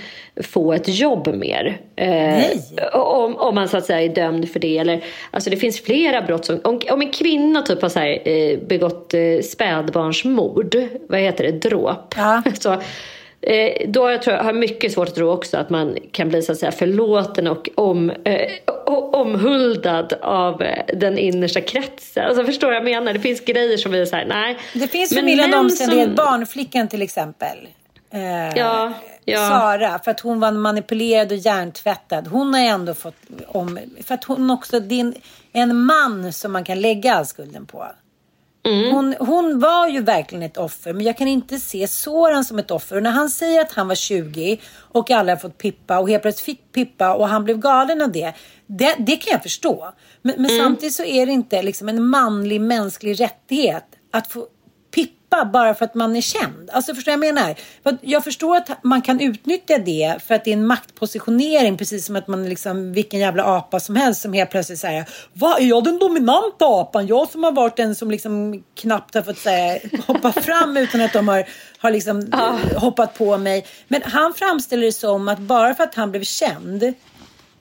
få 0.43 0.73
ett 0.73 0.89
jobb 0.89 1.35
mer? 1.35 1.81
Eh, 1.97 2.45
om, 2.93 3.37
om 3.37 3.55
man 3.55 3.69
så 3.69 3.77
att 3.77 3.87
säga 3.87 4.03
är 4.03 4.15
dömd 4.15 4.49
för 4.49 4.61
det. 4.61 4.79
Eller, 4.79 5.05
alltså 5.31 5.51
det 5.51 5.57
finns 5.57 5.81
flera 5.81 6.23
brott 6.23 6.45
som... 6.45 6.61
Om, 6.65 6.81
om 6.91 7.01
en 7.01 7.13
kvinna 7.13 7.63
typ 7.63 7.83
har 7.83 7.89
så 7.89 7.99
här, 7.99 8.29
eh, 8.29 8.59
begått 8.59 9.15
eh, 9.15 9.41
spädbarnsmord, 9.43 10.77
vad 11.09 11.21
heter 11.21 11.45
det, 11.45 11.69
dråp. 11.69 12.15
så, 12.59 12.77
Eh, 13.43 13.89
då 13.91 14.11
jag 14.11 14.23
tror 14.23 14.37
jag 14.37 14.45
har 14.45 14.53
mycket 14.53 14.93
svårt 14.93 15.09
att 15.09 15.15
tro 15.15 15.31
också 15.31 15.57
att 15.57 15.71
man 15.71 15.97
kan 16.13 16.29
bli 16.29 16.43
så 16.43 16.53
att 16.53 16.59
säga 16.59 16.73
förlåten 16.73 17.47
och 17.47 17.69
om, 17.75 18.11
eh, 18.11 18.51
omhuldad 19.13 20.13
av 20.23 20.63
eh, 20.63 20.85
den 20.97 21.19
innersta 21.19 21.61
kretsen. 21.61 22.27
Alltså 22.27 22.45
förstår 22.45 22.67
vad 22.67 22.77
jag 22.77 22.85
menar? 22.85 23.13
Det 23.13 23.21
finns 23.21 23.41
grejer 23.41 23.77
som 23.77 23.93
vi 23.93 24.01
är 24.01 24.05
så 24.07 24.17
här, 24.17 24.25
nej. 24.25 24.59
Det 24.75 24.89
finns 24.89 25.15
förmildrande 25.15 25.57
män 25.57 25.65
omständighet. 25.65 26.07
som- 26.07 26.15
Barnflickan 26.15 26.89
till 26.89 27.03
exempel. 27.03 27.59
Eh, 28.13 28.21
Ja, 28.59 28.93
ja. 29.25 29.49
Sara, 29.49 29.99
för 30.05 30.11
att 30.11 30.21
hon 30.21 30.41
var 30.41 30.53
manipulerad 30.53 31.33
och 31.33 31.39
hjärntvättad. 31.39 32.27
Hon 32.29 32.55
har 32.55 32.61
ändå 32.61 32.95
fått 32.95 33.15
om... 33.49 33.79
För 34.05 34.15
att 34.15 34.25
hon 34.25 34.51
också, 34.51 34.81
det 34.81 34.95
är 34.95 35.01
en, 35.01 35.15
en 35.53 35.77
man 35.85 36.33
som 36.33 36.53
man 36.53 36.65
kan 36.65 36.81
lägga 36.81 37.15
all 37.15 37.27
skulden 37.27 37.67
på. 37.67 37.87
Mm. 38.63 38.95
Hon, 38.95 39.15
hon 39.21 39.59
var 39.61 39.89
ju 39.89 40.01
verkligen 40.03 40.43
ett 40.43 40.57
offer, 40.57 40.93
men 40.93 41.07
jag 41.07 41.17
kan 41.19 41.29
inte 41.29 41.59
se 41.61 41.89
Soran 41.89 42.45
som 42.45 42.59
ett 42.59 42.71
offer. 42.71 42.97
Och 42.97 43.03
när 43.03 43.11
han 43.11 43.31
säger 43.31 43.61
att 43.61 43.73
han 43.73 43.89
var 43.89 43.95
20 43.95 44.61
och 44.75 45.11
alla 45.11 45.33
har 45.33 45.37
fått 45.37 45.59
pippa 45.59 45.99
och 45.99 46.09
helt 46.09 46.23
plötsligt 46.23 46.45
fick 46.59 46.73
pippa 46.73 47.15
och 47.15 47.29
han 47.29 47.45
blev 47.45 47.59
galen 47.59 48.03
av 48.03 48.13
det. 48.13 48.33
Det, 48.67 48.95
det 48.99 49.17
kan 49.17 49.33
jag 49.33 49.43
förstå. 49.43 49.93
Men, 50.23 50.35
men 50.37 50.51
Mm. 50.51 50.65
samtidigt 50.65 50.95
så 50.95 51.05
är 51.05 51.27
det 51.27 51.33
inte 51.33 51.63
liksom 51.63 51.89
en 51.89 52.05
manlig 52.05 52.61
mänsklig 52.61 53.21
rättighet 53.21 53.85
att 54.13 54.27
få 54.33 54.47
pippa 55.31 55.45
bara 55.45 55.75
för 55.75 55.85
att 55.85 55.95
man 55.95 56.17
är 56.17 56.21
känd. 56.21 56.71
Alltså 56.73 56.95
förstår 56.95 57.13
jag 57.13 57.21
menar? 57.21 57.55
Jag 58.01 58.25
förstår 58.25 58.57
att 58.57 58.85
man 58.85 59.03
kan 59.03 59.21
utnyttja 59.21 59.79
det 59.79 60.17
för 60.27 60.35
att 60.35 60.45
det 60.45 60.51
är 60.51 60.57
en 60.57 60.67
maktpositionering 60.67 61.77
precis 61.77 62.07
som 62.07 62.17
att 62.17 62.29
man 62.29 62.45
är 62.45 62.49
liksom 62.49 62.93
vilken 62.93 63.21
jävla 63.21 63.45
apa 63.45 63.81
som 63.81 63.97
helst 63.97 64.23
som 64.23 64.33
helt 64.33 64.51
plötsligt 64.51 64.79
säger 64.79 65.05
Vad 65.33 65.61
är 65.61 65.65
jag 65.65 65.85
den 65.85 65.99
dominanta 65.99 66.67
apan? 66.67 67.07
Jag 67.07 67.29
som 67.29 67.45
har 67.45 67.53
varit 67.53 67.77
den 67.77 67.95
som 67.95 68.11
liksom 68.11 68.63
knappt 68.75 69.15
har 69.15 69.23
fått 69.23 69.39
säga, 69.39 69.81
hoppa 70.07 70.33
fram 70.43 70.77
utan 70.77 71.01
att 71.01 71.13
de 71.13 71.29
har, 71.29 71.45
har 71.79 71.91
liksom 71.91 72.33
eh, 72.33 72.79
hoppat 72.81 73.15
på 73.19 73.39
mig. 73.39 73.67
Men 73.89 74.03
han 74.05 74.35
framställer 74.35 74.87
det 74.87 74.93
som 74.93 75.29
att 75.29 75.39
bara 75.39 75.75
för 75.75 75.85
att 75.85 75.95
han 75.95 76.11
blev 76.11 76.25
känd 76.25 76.95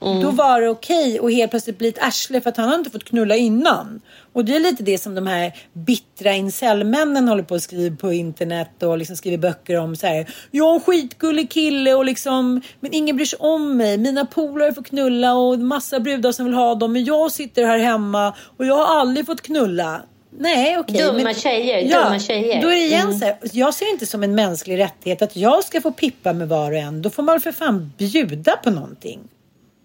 då 0.00 0.30
var 0.30 0.60
det 0.60 0.68
okej 0.68 1.20
och 1.20 1.32
helt 1.32 1.50
plötsligt 1.50 1.78
bli 1.78 1.88
ett 1.88 2.02
arsle 2.02 2.40
för 2.40 2.50
att 2.50 2.56
han 2.56 2.68
har 2.68 2.74
inte 2.74 2.90
fått 2.90 3.04
knulla 3.04 3.36
innan. 3.36 4.00
Och 4.32 4.44
det 4.44 4.56
är 4.56 4.60
lite 4.60 4.82
det 4.82 4.98
som 4.98 5.14
de 5.14 5.26
här 5.26 5.52
bittra 5.72 6.32
incellmännen 6.32 7.28
håller 7.28 7.42
på 7.42 7.54
att 7.54 7.62
skriva 7.62 7.96
på 7.96 8.12
internet 8.12 8.82
och 8.82 8.98
liksom 8.98 9.16
skriver 9.16 9.38
böcker 9.38 9.78
om 9.78 9.96
så 9.96 10.06
här. 10.06 10.26
Jag 10.50 10.70
är 10.70 10.74
en 10.74 10.80
skitgullig 10.80 11.50
kille 11.50 11.94
och 11.94 12.04
liksom, 12.04 12.60
men 12.80 12.94
ingen 12.94 13.16
bryr 13.16 13.26
sig 13.26 13.38
om 13.38 13.76
mig. 13.76 13.98
Mina 13.98 14.26
polare 14.26 14.74
får 14.74 14.82
knulla 14.82 15.34
och 15.34 15.58
massa 15.58 16.00
brudar 16.00 16.32
som 16.32 16.44
vill 16.44 16.54
ha 16.54 16.74
dem, 16.74 16.92
men 16.92 17.04
jag 17.04 17.32
sitter 17.32 17.64
här 17.64 17.78
hemma 17.78 18.34
och 18.56 18.66
jag 18.66 18.74
har 18.74 19.00
aldrig 19.00 19.26
fått 19.26 19.42
knulla. 19.42 20.02
Nej, 20.38 20.78
okej. 20.78 20.98
Dumma 20.98 21.18
men, 21.22 21.34
tjejer, 21.34 21.78
ja, 21.78 22.04
dumma 22.04 22.18
tjejer. 22.18 22.62
Då 22.62 22.68
är 22.68 22.72
det 22.72 22.84
igen 22.84 23.06
Mm. 23.06 23.18
så 23.18 23.24
här, 23.24 23.36
jag 23.52 23.74
ser 23.74 23.90
inte 23.90 24.06
som 24.06 24.22
en 24.22 24.34
mänsklig 24.34 24.78
rättighet 24.78 25.22
att 25.22 25.36
jag 25.36 25.64
ska 25.64 25.80
få 25.80 25.92
pippa 25.92 26.32
med 26.32 26.48
var 26.48 26.70
och 26.70 26.78
en. 26.78 27.02
Då 27.02 27.10
får 27.10 27.22
man 27.22 27.40
för 27.40 27.52
fan 27.52 27.92
bjuda 27.98 28.56
på 28.56 28.70
någonting. 28.70 29.20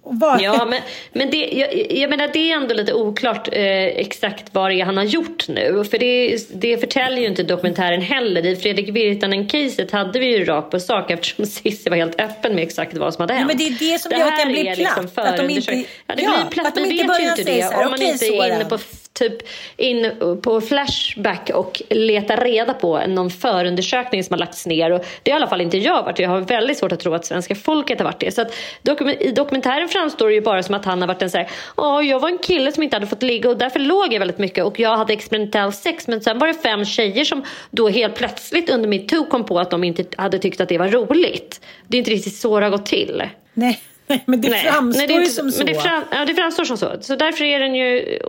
Var... 0.08 0.40
Ja, 0.42 0.66
men, 0.70 0.82
men 1.14 1.30
det, 1.32 1.38
jag, 1.52 1.92
jag 1.92 2.10
menar, 2.10 2.28
det 2.34 2.52
är 2.52 2.56
ändå 2.56 2.74
lite 2.76 2.94
oklart 2.94 3.48
eh, 3.52 3.62
exakt 3.86 4.44
vad 4.52 4.72
det 4.72 4.76
är 4.82 4.86
han 4.86 4.98
har 4.98 5.04
gjort 5.04 5.48
nu. 5.48 5.84
För 5.92 5.98
det, 5.98 6.38
det 6.54 6.78
förtäljer 6.78 7.20
ju 7.22 7.28
inte 7.28 7.44
dokumentären 7.44 8.02
heller. 8.02 8.46
I 8.46 8.56
Fredrik 8.56 8.90
Virtanen-caset 8.90 9.92
hade 9.92 10.20
vi 10.20 10.38
ju 10.38 10.46
rakt 10.46 10.72
på 10.72 10.80
sak 10.80 11.12
eftersom 11.12 11.46
Cissi 11.56 11.90
var 11.90 11.98
helt 11.98 12.22
öppen 12.22 12.56
med 12.56 12.64
exakt 12.64 12.98
vad 12.98 13.14
som 13.14 13.22
hade 13.22 13.34
Ja, 13.34 13.38
hänt. 13.38 13.48
men 13.48 13.58
det 13.58 13.64
är 13.68 13.92
det 13.94 14.00
som 14.00 14.12
gör 14.12 14.28
att 14.28 14.38
den 14.40 14.48
blir 14.48 14.64
platt, 14.64 14.78
liksom 14.78 15.06
att 15.06 15.16
de 15.16 15.22
inte- 15.22 15.38
förundersökning. 15.38 15.86
Ja, 16.08 16.16
det 16.16 16.22
ja, 16.24 16.32
blir 16.42 16.52
platt. 16.52 16.68
att 16.68 16.76
de 16.76 16.82
Vi 16.84 16.90
inte 17.02 17.08
vet 17.14 17.22
ju 17.22 17.30
inte 17.30 17.44
det 17.44 17.62
här, 17.62 17.74
om 17.84 17.90
man 17.90 17.94
"Okej, 17.94 18.12
inte 18.12 18.26
är 18.26 18.30
Soran." 18.30 18.52
inne 18.52 18.66
på 18.66 18.78
typ 19.16 19.38
in 19.78 20.12
på 20.42 20.62
Flashback 20.62 21.50
och 21.54 21.82
leta 21.90 22.36
reda 22.36 22.74
på 22.74 23.08
någon 23.08 23.30
förundersökning 23.30 24.24
som 24.24 24.34
har 24.34 24.40
lagts 24.40 24.66
ner. 24.66 24.92
Och 24.92 25.06
det 25.24 25.32
har 25.32 25.40
i 25.40 25.42
alla 25.42 25.50
fall 25.50 25.62
inte 25.62 25.78
jag 25.78 26.04
varit. 26.04 26.20
Jag 26.20 26.30
har 26.30 26.42
väldigt 26.42 26.78
svårt 26.78 26.92
att 26.92 27.00
tro 27.00 27.14
att 27.14 27.26
svenska 27.26 27.56
folket 27.56 28.00
har 28.00 28.06
varit 28.06 28.20
det. 28.20 28.32
Så 28.32 28.42
att 28.42 28.54
dokument 28.82 29.22
I 29.22 29.32
dokumentären 29.32 29.90
framstår 29.90 30.28
det 30.28 30.34
ju 30.34 30.42
bara 30.42 30.64
som 30.64 30.76
att 30.76 30.86
han 30.86 31.02
har 31.02 31.08
varit 31.08 31.22
en 31.22 31.30
så 31.30 31.38
här, 31.38 31.50
ja 31.78 32.04
jag 32.04 32.20
var 32.20 32.30
en 32.30 32.38
kille 32.38 32.72
som 32.72 32.84
inte 32.84 32.96
hade 32.96 33.08
fått 33.08 33.24
ligga 33.24 33.50
och 33.50 33.58
därför 33.58 33.80
låg 33.80 34.14
jag 34.14 34.20
väldigt 34.20 34.38
mycket 34.38 34.66
och 34.66 34.80
jag 34.80 34.98
hade 34.98 35.14
experimentell 35.14 35.74
sex. 35.74 36.08
Men 36.08 36.22
sen 36.22 36.40
var 36.40 36.48
det 36.48 36.54
fem 36.54 36.86
tjejer 36.86 37.24
som 37.24 37.44
då 37.72 37.90
helt 37.90 38.16
plötsligt 38.16 38.70
under 38.70 38.90
metoo 38.90 39.26
kom 39.26 39.46
på 39.46 39.60
att 39.60 39.72
de 39.72 39.84
inte 39.84 40.06
hade 40.18 40.40
tyckt 40.40 40.62
att 40.62 40.70
det 40.70 40.78
var 40.78 40.88
roligt. 40.88 41.62
Det 41.88 41.98
är 41.98 42.00
inte 42.00 42.12
riktigt 42.12 42.36
så 42.36 42.60
det 42.60 42.66
har 42.66 42.72
gått 42.72 42.86
till. 42.86 43.24
Nej. 43.54 43.80
Men 44.26 44.42
det 44.42 44.50
Nej, 44.50 44.64
framstår 44.64 44.98
nej, 45.00 45.08
det 45.08 45.14
är 45.14 45.18
ju 45.18 45.22
inte- 45.22 45.34
som 45.36 45.52
så. 45.52 45.58
Men 45.64 45.74
det, 45.74 45.82
fram, 45.82 46.04
ja, 46.12 46.26
det 46.26 46.34
framstår 46.36 46.64
som 46.66 46.78
så. 46.78 46.92
Så 47.02 47.16
därför 47.16 47.44
är 47.46 47.60
den 47.60 47.76
ju, 47.76 48.20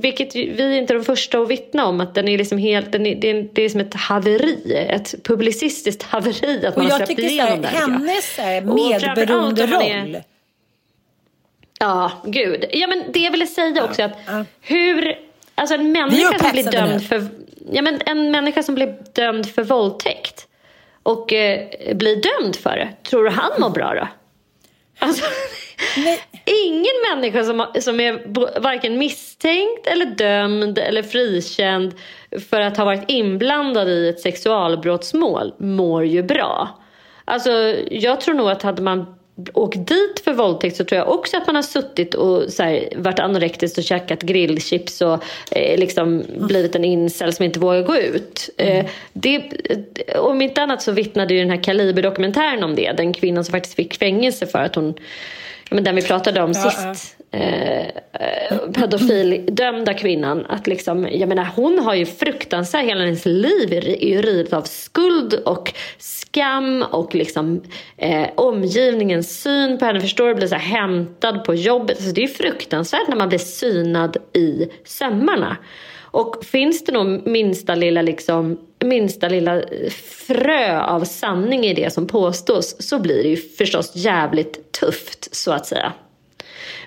vilket 0.00 0.34
vi 0.36 0.76
inte 0.78 0.92
är 0.92 0.98
de 0.98 1.04
första 1.04 1.38
att 1.38 1.48
vittna 1.50 1.86
om, 1.86 2.00
att 2.00 2.14
den 2.14 2.28
är 2.28 2.38
liksom 2.38 2.58
helt, 2.58 2.92
den 2.92 3.06
är, 3.06 3.14
det, 3.14 3.30
är, 3.30 3.48
det 3.52 3.62
är 3.62 3.68
som 3.68 3.80
ett 3.80 3.94
haveri, 3.94 4.86
ett 4.90 5.14
publicistiskt 5.24 6.02
haveri 6.02 6.66
att 6.66 6.76
Och 6.76 6.82
man 6.82 6.90
har 6.90 6.98
jag 6.98 7.08
släppt 7.08 7.20
igenom 7.22 7.62
det 7.62 7.68
här, 7.68 7.80
tycker 7.80 7.92
jag. 7.92 7.98
hennes 7.98 8.24
framförallt 8.24 9.16
medberoende 9.16 9.62
är- 9.62 9.66
roll. 10.04 10.18
Ja, 11.80 12.10
gud. 12.26 12.64
Ja, 12.70 12.86
men 12.86 13.02
det 13.12 13.18
jag 13.20 13.30
ville 13.30 13.46
säga 13.46 13.84
också 13.84 14.02
att 14.02 14.12
hur, 14.60 15.18
alltså 15.54 15.74
en 15.74 15.80
är 15.80 15.84
människa 15.84 16.38
som 16.38 16.50
blir 16.52 16.62
upphetsade 16.62 16.82
nu. 16.86 16.88
dömd 16.90 17.06
för, 17.08 17.26
ja 17.72 17.82
men 17.82 18.00
en 18.06 18.30
människa 18.30 18.62
som 18.62 18.74
blir 18.74 18.96
dömd 19.12 19.46
för 19.50 19.62
våldtäkt 19.62 20.46
och 21.02 21.32
eh, 21.32 21.68
blir 21.94 22.16
dömd 22.40 22.56
för 22.56 22.70
det, 22.76 22.88
tror 23.10 23.24
du 23.24 23.30
han 23.30 23.50
mår 23.60 23.70
bra 23.70 23.94
då? 23.94 24.08
Alltså, 24.98 25.24
ingen 26.44 26.94
människa 27.10 27.44
som, 27.44 27.66
som 27.80 28.00
är 28.00 28.60
varken 28.60 28.98
misstänkt 28.98 29.86
eller 29.86 30.06
dömd 30.06 30.78
eller 30.78 31.02
frikänd 31.02 31.94
för 32.50 32.60
att 32.60 32.76
ha 32.76 32.84
varit 32.84 33.04
inblandad 33.10 33.88
i 33.88 34.08
ett 34.08 34.20
sexualbrottsmål 34.20 35.54
mår 35.58 36.04
ju 36.04 36.22
bra. 36.22 36.80
Alltså, 37.24 37.50
jag 37.90 38.20
tror 38.20 38.34
nog 38.34 38.50
att 38.50 38.62
hade 38.62 38.82
man 38.82 39.15
åkt 39.52 39.86
dit 39.86 40.20
för 40.24 40.32
våldtäkt 40.32 40.76
så 40.76 40.84
tror 40.84 40.98
jag 40.98 41.08
också 41.08 41.36
att 41.36 41.46
man 41.46 41.56
har 41.56 41.62
suttit 41.62 42.14
och 42.14 42.52
så 42.52 42.62
här, 42.62 42.88
varit 42.96 43.18
anorektisk 43.18 43.78
och 43.78 43.84
käkat 43.84 44.22
grillchips 44.22 45.00
och 45.00 45.24
eh, 45.50 45.78
liksom 45.78 46.24
blivit 46.36 46.74
en 46.74 46.84
incel 46.84 47.32
som 47.32 47.44
inte 47.44 47.58
vågar 47.58 47.82
gå 47.82 47.96
ut. 47.96 48.50
Eh, 48.56 48.86
det, 49.12 49.42
om 50.18 50.42
inte 50.42 50.62
annat 50.62 50.82
så 50.82 50.92
vittnade 50.92 51.34
ju 51.34 51.40
den 51.40 51.50
här 51.50 51.62
Kaliber-dokumentären 51.62 52.64
om 52.64 52.74
det. 52.74 52.92
Den 52.92 53.12
kvinnan 53.12 53.44
som 53.44 53.52
faktiskt 53.52 53.76
fick 53.76 53.98
fängelse 53.98 54.46
för 54.46 54.58
att 54.58 54.74
hon, 54.74 54.94
men 55.70 55.84
den 55.84 55.96
vi 55.96 56.02
pratade 56.02 56.42
om 56.42 56.52
Ja, 56.54 56.70
sist. 56.70 57.15
Eh, 57.36 57.86
eh, 58.12 58.58
pedofildömda 58.74 59.94
kvinnan. 59.94 60.46
Att 60.48 60.66
liksom, 60.66 61.08
jag 61.12 61.28
menar, 61.28 61.48
hon 61.56 61.78
har 61.78 61.94
ju 61.94 62.06
fruktansvärt, 62.06 62.84
hela 62.84 63.04
hennes 63.04 63.26
liv 63.26 63.72
är 63.72 64.04
ju 64.04 64.22
rivet 64.22 64.52
av 64.52 64.62
skuld 64.62 65.34
och 65.34 65.72
skam 65.98 66.84
och 66.90 67.14
liksom 67.14 67.62
eh, 67.96 68.28
omgivningens 68.34 69.42
syn 69.42 69.78
på 69.78 69.84
henne. 69.84 70.00
Förstår 70.00 70.28
du? 70.28 70.34
Blir 70.34 70.46
så 70.46 70.54
här 70.54 70.80
hämtad 70.80 71.44
på 71.44 71.54
jobbet. 71.54 71.96
Alltså, 71.96 72.12
det 72.12 72.20
är 72.20 72.28
ju 72.28 72.34
fruktansvärt 72.34 73.08
när 73.08 73.16
man 73.16 73.28
blir 73.28 73.38
synad 73.38 74.16
i 74.32 74.68
sömmarna. 74.84 75.56
Och 76.00 76.44
finns 76.44 76.84
det 76.84 76.92
nog 76.92 77.26
minsta 77.26 77.74
lilla, 77.74 78.02
liksom, 78.02 78.58
minsta 78.84 79.28
lilla 79.28 79.62
frö 80.26 80.80
av 80.80 81.04
sanning 81.04 81.66
i 81.66 81.74
det 81.74 81.92
som 81.92 82.06
påstås 82.06 82.76
så 82.78 82.98
blir 82.98 83.22
det 83.22 83.28
ju 83.28 83.36
förstås 83.36 83.96
jävligt 83.96 84.72
tufft 84.72 85.34
så 85.34 85.52
att 85.52 85.66
säga. 85.66 85.92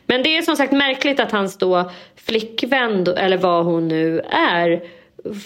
Men 0.10 0.24
det 0.24 0.38
är 0.38 0.42
som 0.42 0.56
sagt 0.56 0.72
märkligt 0.72 1.20
att 1.20 1.32
hans 1.32 1.58
då 1.58 1.92
flickvän, 2.16 3.08
eller 3.08 3.38
vad 3.38 3.66
hon 3.66 3.88
nu 3.88 4.20
är, 4.32 4.84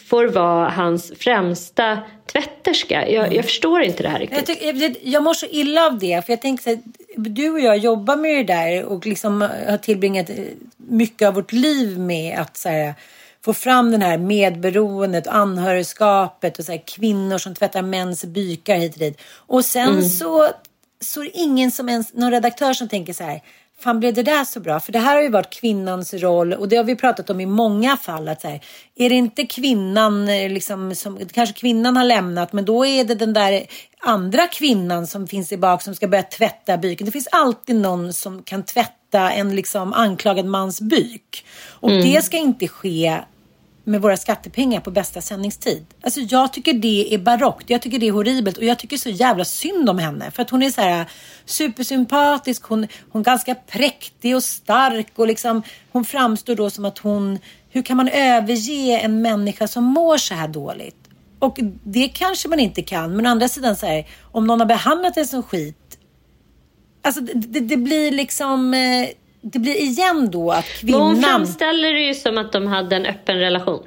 får 0.10 0.26
vara 0.26 0.70
hans 0.70 1.14
främsta 1.20 2.00
tvätterska. 2.32 3.10
Jag, 3.10 3.34
jag 3.34 3.46
förstår 3.46 3.82
inte 3.82 4.04
det 4.04 4.10
här 4.10 4.20
riktigt. 4.20 4.38
Jag, 4.38 4.46
tycker, 4.48 4.96
jag, 5.02 5.24
mår 5.24 5.34
så 5.34 5.46
illa 5.46 5.86
av 5.86 6.00
det. 6.00 6.26
För 6.26 6.34
jag 6.34 6.42
tänker 6.42 6.64
så 6.64 6.70
här, 6.70 6.80
du 7.16 7.50
och 7.50 7.60
jag 7.60 7.78
jobbar 7.78 8.16
med 8.16 8.48
det 8.48 8.54
där 8.54 8.84
och 8.84 9.06
liksom 9.06 9.42
har 9.42 9.78
tillbringat 9.78 10.30
eh, 10.30 10.36
mycket 10.78 11.28
av 11.28 11.34
vårt 11.34 11.52
liv 11.52 12.00
med 12.00 12.40
att 12.40 12.58
så 12.58 12.70
här, 12.70 12.94
få 13.46 13.54
fram 13.54 13.92
den 13.92 14.02
här 14.02 14.18
medberoendet, 14.18 15.28
anhörigskapet 15.28 16.60
och 16.60 16.66
så 16.66 16.72
här, 16.72 16.84
kvinnor 16.88 17.38
som 17.38 17.56
tvättar 17.56 17.82
mäns 17.82 18.26
bykar 18.26 18.76
hit 18.76 18.94
och 18.94 19.00
dit. 19.00 19.22
Och 19.36 19.66
sen 19.66 20.10
så, 20.10 20.50
så 21.02 21.22
är 21.22 21.26
det 21.26 21.32
ingen 21.38 21.72
som 21.72 21.90
ens, 21.90 22.14
någon 22.14 22.32
redaktör 22.32 22.74
som 22.74 22.90
tänker 22.90 23.14
så 23.14 23.24
här, 23.24 23.42
fan 23.80 24.00
blev 24.00 24.14
det 24.14 24.24
där 24.24 24.44
så 24.44 24.60
bra? 24.60 24.80
För 24.80 24.92
det 24.92 25.00
här 25.00 25.16
har 25.16 25.22
ju 25.22 25.30
varit 25.30 25.54
kvinnans 25.54 26.14
roll 26.14 26.54
och 26.54 26.70
det 26.70 26.76
har 26.76 26.84
vi 26.84 26.96
pratat 26.96 27.30
om 27.30 27.40
i 27.40 27.46
många 27.46 27.98
fall. 27.98 28.28
Att 28.28 28.42
så 28.42 28.48
här, 28.48 28.62
är 28.96 29.10
det 29.10 29.16
inte 29.16 29.46
kvinnan, 29.46 30.30
eh, 30.30 30.50
liksom, 30.50 30.96
som, 30.96 31.20
kanske 31.34 31.60
kvinnan 31.60 31.98
har 31.98 32.04
lämnat 32.04 32.54
men 32.54 32.66
då 32.66 32.86
är 32.86 33.04
det 33.04 33.16
den 33.16 33.34
där 33.34 33.64
andra 34.00 34.48
kvinnan 34.48 35.08
som 35.08 35.28
finns 35.28 35.52
i 35.52 35.58
bak 35.58 35.82
som 35.82 35.96
ska 35.96 36.08
börja 36.08 36.24
tvätta 36.24 36.78
byken. 36.78 37.06
Det 37.06 37.12
finns 37.12 37.28
alltid 37.32 37.76
någon 37.76 38.14
som 38.14 38.44
kan 38.44 38.64
tvätta 38.64 39.32
en 39.32 39.56
liksom 39.56 39.94
anklagad 39.94 40.46
mans 40.46 40.82
byk. 40.82 41.46
Och 41.68 41.90
det 41.90 42.26
ska 42.26 42.38
inte 42.38 42.68
ske 42.68 43.20
med 43.84 44.02
våra 44.02 44.18
skattepengar 44.18 44.80
på 44.80 44.92
bästa 44.92 45.22
sändningstid. 45.22 45.86
Alltså 46.02 46.20
jag 46.20 46.54
tycker 46.54 46.74
det 46.74 47.14
är 47.14 47.18
barockt. 47.18 47.70
Jag 47.70 47.82
tycker 47.82 48.00
det 48.00 48.08
är 48.08 48.12
horribelt 48.12 48.58
och 48.58 48.64
jag 48.64 48.80
tycker 48.80 48.98
så 48.98 49.10
jävla 49.10 49.46
synd 49.46 49.90
om 49.90 50.00
henne. 50.00 50.32
För 50.32 50.42
att 50.42 50.50
hon 50.50 50.64
är 50.64 50.70
så 50.70 50.82
här 50.82 51.06
supersympatisk. 51.46 52.64
Hon, 52.64 52.88
hon 53.10 53.20
är 53.20 53.24
ganska 53.24 53.56
präktig 53.56 54.36
och 54.36 54.44
stark 54.44 55.08
och 55.16 55.28
liksom 55.28 55.64
hon 55.92 56.06
framstår 56.06 56.56
då 56.56 56.70
som 56.70 56.86
att 56.86 56.98
hon, 56.98 57.40
hur 57.70 57.82
kan 57.82 57.98
man 57.98 58.08
överge 58.08 59.00
en 59.00 59.22
människa 59.22 59.68
som 59.68 59.84
mår 59.84 60.18
så 60.18 60.34
här 60.34 60.48
dåligt? 60.48 60.96
Och 61.40 61.60
det 61.84 62.08
kanske 62.08 62.48
man 62.48 62.60
inte 62.60 62.82
kan. 62.82 63.16
Men 63.16 63.26
å 63.26 63.30
andra 63.30 63.48
sidan 63.48 63.76
så 63.76 63.86
här, 63.86 64.08
om 64.22 64.48
någon 64.48 64.60
har 64.60 64.68
behandlat 64.68 65.18
en 65.18 65.28
som 65.28 65.44
skit. 65.44 65.98
Alltså 67.02 67.22
det, 67.22 67.34
det, 67.34 67.60
det 67.60 67.78
blir 67.78 68.12
liksom, 68.12 68.74
eh, 68.74 69.10
det 69.44 69.60
blir 69.60 69.76
igen 69.76 70.32
då 70.32 70.52
att 70.52 70.66
Men 70.82 70.94
hon 70.94 71.16
kvinnan. 71.16 71.32
framställer 71.32 71.94
det 71.94 72.00
ju 72.02 72.14
som 72.14 72.38
att 72.38 72.52
de 72.52 72.68
hade 72.68 72.96
en 72.96 73.06
öppen 73.06 73.40
relation. 73.40 73.84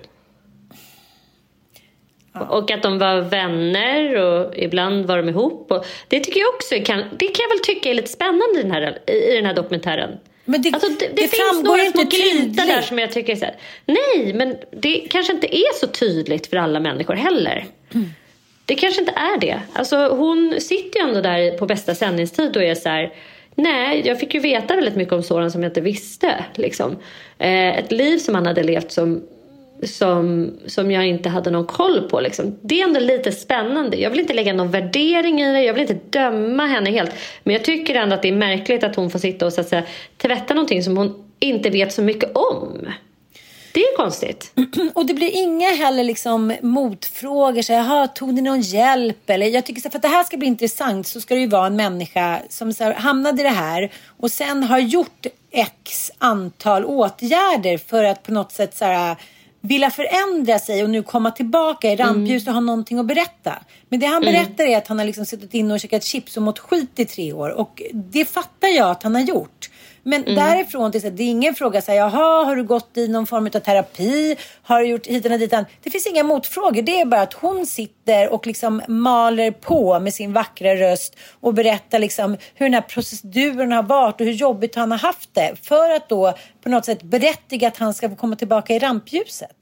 Och 2.49 2.71
att 2.71 2.83
de 2.83 2.99
var 2.99 3.21
vänner 3.21 4.17
och 4.17 4.57
ibland 4.57 5.07
var 5.07 5.17
de 5.17 5.29
ihop. 5.29 5.73
Och 5.73 5.87
det 6.09 6.21
tycker 6.21 6.41
jag 6.41 6.49
också 6.55 6.75
kan, 6.85 6.99
det 6.99 7.27
kan 7.27 7.43
jag 7.43 7.57
väl 7.57 7.65
tycka 7.65 7.91
är 7.91 7.95
lite 7.95 8.09
spännande 8.11 8.61
i 8.61 8.63
den 8.63 8.71
här, 8.71 9.11
i 9.11 9.37
den 9.37 9.47
här 9.47 9.55
dokumentären. 9.55 10.11
Men 10.45 10.63
det, 10.63 10.75
Alltså 10.75 10.89
det, 10.89 10.99
det, 10.99 11.13
det 11.23 11.29
finns 11.29 11.63
några 11.65 11.85
små 11.85 12.03
glimtar 12.03 12.67
där 12.67 12.83
som 12.83 12.99
jag 12.99 13.13
tycker 13.13 13.33
är 13.33 13.37
så 13.37 13.45
här, 13.45 13.55
nej 13.87 14.33
men 14.35 14.57
det 14.73 15.07
kanske 15.11 15.33
inte 15.33 15.57
är 15.57 15.75
så 15.81 15.87
tydligt 15.87 16.47
för 16.47 16.57
alla 16.57 16.81
människor 16.81 17.15
heller. 17.15 17.67
Det 18.65 18.75
kanske 18.75 19.01
inte 19.01 19.13
är 19.13 19.41
det. 19.41 19.61
Alltså 19.73 20.09
hon 20.09 20.55
sitter 20.61 21.01
ju 21.01 21.09
ändå 21.09 21.21
där 21.21 21.59
på 21.59 21.67
bästa 21.67 21.95
sändningstid 21.95 22.57
och 22.57 22.63
är 22.63 22.75
så 22.75 22.89
här, 22.89 23.13
nej 23.57 24.03
jag 24.07 24.21
fick 24.21 24.35
ju 24.35 24.41
veta 24.41 24.77
väldigt 24.77 24.97
mycket 24.97 25.15
om 25.15 25.23
Soran 25.23 25.51
som 25.51 25.63
jag 25.63 25.71
inte 25.71 25.81
visste. 25.81 26.45
Liksom. 26.55 26.97
Eh, 27.39 27.79
ett 27.79 27.93
liv 27.93 28.19
som 28.19 28.35
han 28.35 28.47
hade 28.47 28.63
levt 28.63 28.93
som 28.93 29.23
som, 29.83 30.51
som 30.67 30.91
jag 30.91 31.07
inte 31.07 31.29
hade 31.29 31.51
någon 31.51 31.67
koll 31.67 32.09
på. 32.11 32.21
Liksom. 32.21 32.59
Det 32.63 32.81
är 32.81 32.85
ändå 32.85 33.01
lite 33.01 33.33
spännande. 33.33 33.97
Jag 33.97 34.11
vill 34.11 34.21
inte 34.21 34.35
lägga 34.35 34.53
någon 34.53 34.71
värdering 34.71 35.41
i 35.41 35.53
det. 35.53 35.63
Jag 35.63 35.75
vill 35.75 35.91
inte 35.91 36.19
döma 36.19 36.67
henne 36.67 36.91
helt. 36.91 37.11
Men 37.43 37.53
jag 37.53 37.65
tycker 37.65 37.95
ändå 37.95 38.15
att 38.15 38.23
det 38.23 38.29
är 38.29 38.33
märkligt 38.33 38.85
att 38.85 38.97
hon 38.97 39.11
får 39.11 39.19
sitta 39.19 39.47
och 39.47 39.53
så 39.53 39.61
att 39.61 39.69
säga, 39.69 39.83
tvätta 40.17 40.55
någonting 40.55 40.83
som 40.83 40.97
hon 40.97 41.31
inte 41.39 41.71
vet 41.71 41.93
så 41.93 42.03
mycket 42.03 42.37
om. 42.37 42.89
Det 43.77 43.83
är 43.83 43.97
konstigt. 43.97 44.53
Och 44.95 45.07
det 45.07 45.15
blir 45.15 45.31
inga 45.31 45.71
heller 45.71 46.05
liksom 46.05 46.55
motfrågor. 46.63 47.63
Så, 47.63 47.73
Jaha, 47.73 48.09
tog 48.09 48.35
ni 48.35 48.43
någon 48.43 48.61
hjälp? 48.61 49.31
Eller, 49.31 49.47
jag 49.47 49.67
tycker 49.67 49.81
så 49.81 49.89
här, 49.89 49.91
för 49.91 49.99
att 49.99 50.03
det 50.03 50.09
här 50.09 50.25
ska 50.25 50.37
bli 50.37 50.47
intressant 50.47 51.07
så 51.07 51.21
ska 51.21 51.35
det 51.35 51.41
ju 51.41 51.47
vara 51.47 51.67
en 51.67 51.77
människa 51.77 52.41
som 52.49 52.73
så 52.73 52.85
här, 52.85 52.95
hamnade 52.95 53.41
i 53.41 53.43
det 53.43 53.51
här 53.51 53.93
och 54.17 54.31
sen 54.31 54.63
har 54.63 54.79
gjort 54.79 55.27
x 55.51 56.11
antal 56.19 56.85
åtgärder 56.85 57.79
för 57.79 58.05
att 58.05 58.23
på 58.23 58.33
något 58.33 58.53
sätt 58.53 58.77
så 58.77 58.85
här, 58.85 59.17
vilja 59.61 59.91
förändra 59.91 60.59
sig 60.59 60.85
och 60.85 60.91
nu 60.91 61.03
komma 61.03 61.31
tillbaka 61.31 61.93
i 61.93 61.97
rampljuset 61.97 62.49
och 62.49 62.55
ha 62.55 62.61
någonting 62.61 62.99
att 62.99 63.07
berätta. 63.07 63.53
Men 63.89 64.01
det 64.01 64.07
han 64.07 64.23
berättar 64.23 64.65
är 64.65 64.77
att 64.77 64.89
han 64.89 64.99
har 64.99 65.07
liksom 65.07 65.27
suttit 65.27 65.55
inne 65.55 65.75
och 65.75 65.81
käkat 65.81 66.05
chips 66.05 66.37
och 66.37 66.43
mått 66.43 66.59
skit 66.59 66.99
i 66.99 67.05
tre 67.05 67.33
år 67.33 67.51
och 67.51 67.83
det 67.93 68.25
fattar 68.25 68.69
jag 68.69 68.91
att 68.91 69.03
han 69.03 69.15
har 69.15 69.23
gjort. 69.23 69.71
Men 70.09 70.25
därifrån 70.25 70.93
till 70.93 71.01
så 71.03 71.11
det 71.11 71.23
är 71.23 71.31
ingen 71.31 71.55
fråga 71.55 71.83
så 71.83 71.91
här, 71.91 71.99
jaha, 71.99 72.45
har 72.45 72.57
du 72.57 72.65
gått 72.65 72.97
i 72.97 73.09
någon 73.09 73.27
form 73.27 73.47
av 73.47 73.51
terapi? 73.51 74.37
Har 74.63 74.81
du 74.81 74.87
gjort 74.87 75.07
hit 75.07 75.25
och 75.25 75.39
dit? 75.39 75.55
Det 75.83 75.91
finns 75.91 76.07
inga 76.07 76.23
motfrågor. 76.23 76.83
Det 76.83 77.01
är 77.01 77.05
bara 77.05 77.21
att 77.21 77.33
hon 77.33 77.67
sitter 77.67 78.29
och 78.29 78.47
liksom 78.47 78.83
maler 78.89 79.51
på 79.51 80.01
med 80.01 80.15
sin 80.15 80.33
vackra 80.33 80.77
röst 80.77 81.17
och 81.41 81.55
berättar 81.55 81.99
liksom 81.99 82.37
hur 82.55 82.67
den 82.67 82.75
här 82.75 82.81
proceduren 82.81 83.73
har 83.73 83.83
varit 83.83 84.21
och 84.21 84.27
hur 84.27 84.33
jobbigt 84.33 84.75
han 84.75 84.91
har 84.91 84.99
haft 84.99 85.35
det. 85.35 85.55
För 85.63 85.91
att 85.91 86.09
då 86.09 86.35
på 86.63 86.69
något 86.69 86.85
sätt 86.85 87.03
berättiga 87.03 87.69
att 87.69 87.77
han 87.77 87.95
ska 87.95 88.09
få 88.09 88.17
komma 88.17 88.37
tillbaka 88.37 88.75
i 88.75 88.79
rampljuset. 88.79 89.57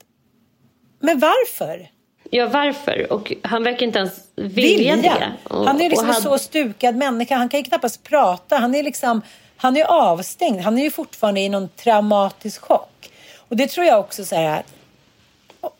Men 1.01 1.19
varför? 1.19 1.89
Ja, 2.31 2.47
varför? 2.47 3.13
Och 3.13 3.33
han 3.43 3.63
verkar 3.63 3.87
inte 3.87 3.99
ens 3.99 4.13
vilja, 4.37 4.97
det. 4.97 5.33
Och, 5.45 5.67
Han 5.67 5.81
är 5.81 5.91
liksom 5.91 6.09
och 6.09 6.15
en 6.15 6.23
så 6.23 6.39
stukad 6.39 6.97
människa. 6.97 7.37
Han 7.37 7.49
kan 7.49 7.61
ju 7.61 7.65
knappast 7.65 8.03
prata. 8.03 8.57
Han 8.57 8.75
är 8.75 8.83
liksom, 8.83 9.23
han 9.65 9.77
är 9.77 9.85
avstängd. 9.85 10.61
Han 10.61 10.79
är 10.79 10.83
ju 10.83 10.91
fortfarande 10.91 11.41
i 11.41 11.49
någon 11.49 11.69
traumatisk 11.69 12.61
chock. 12.61 13.11
Och 13.49 13.57
det 13.57 13.67
tror 13.67 13.87
jag 13.87 14.01
också 14.01 14.25
så 14.25 14.37
här 14.37 14.61
att 14.61 14.67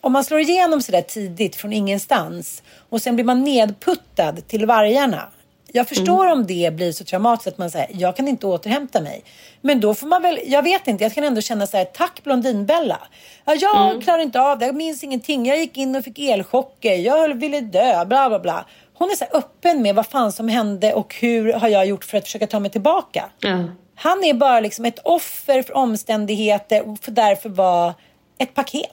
om 0.01 0.13
man 0.13 0.25
slår 0.25 0.41
igenom 0.41 0.83
så 0.83 0.93
där 0.93 1.03
tidigt 1.03 1.57
från 1.57 1.73
ingenstans 1.73 2.63
och 2.89 3.03
sen 3.03 3.15
blir 3.15 3.25
man 3.25 3.45
nedputtad 3.45 4.49
till 4.49 4.67
vargarna. 4.67 5.29
Jag 5.73 5.89
förstår 5.89 6.27
om 6.27 6.47
det 6.47 6.75
blir 6.75 6.93
så 6.93 7.05
traumatiskt 7.05 7.49
att 7.49 7.59
man 7.59 7.71
säger 7.71 7.89
jag 7.93 8.17
kan 8.17 8.29
inte 8.29 8.47
återhämta 8.47 9.01
mig. 9.01 9.25
Men 9.61 9.81
då 9.81 9.95
får 9.95 10.07
man 10.07 10.23
väl, 10.23 10.39
jag 10.47 10.63
vet 10.63 10.89
inte, 10.89 11.05
jag 11.05 11.15
kan 11.15 11.25
ändå 11.25 11.41
känna 11.41 11.67
så 11.67 11.77
här, 11.77 11.85
tack 11.85 12.21
Blondinbella. 12.25 12.99
Ja, 13.45 13.55
jag 13.55 14.03
klarar 14.03 14.23
inte 14.23 14.41
av 14.41 14.59
det, 14.59 14.67
jag 14.67 14.75
minns 14.75 15.05
ingenting. 15.05 15.47
Jag 15.47 15.59
gick 15.59 15.77
in 15.77 15.97
och 15.97 16.05
fick 16.05 16.19
elchocker, 16.19 16.95
jag 16.95 17.35
ville 17.35 17.61
dö, 17.61 18.05
bla 18.05 18.29
bla 18.29 18.39
bla. 18.39 18.65
Hon 18.95 19.11
är 19.11 19.17
så 19.17 19.25
öppen 19.25 19.83
med 19.83 19.95
vad 19.95 20.07
fan 20.07 20.33
som 20.33 20.49
hände 20.49 20.95
och 20.95 21.15
hur 21.15 21.53
har 21.53 21.69
jag 21.69 21.87
gjort 21.87 22.05
för 22.05 22.19
att 22.19 22.25
försöka 22.25 22.47
ta 22.47 22.61
mig 22.61 22.71
tillbaka. 22.71 23.31
Ja. 23.41 23.65
Han 23.95 24.25
är 24.25 24.35
bara 24.35 24.61
liksom 24.61 24.85
ett 24.85 24.99
offer 25.05 25.63
för 25.63 25.77
omständigheter 25.77 26.89
och 26.89 27.05
får 27.05 27.13
därför 27.13 27.49
vara 27.49 27.95
ett 28.39 28.55
paket. 28.55 28.91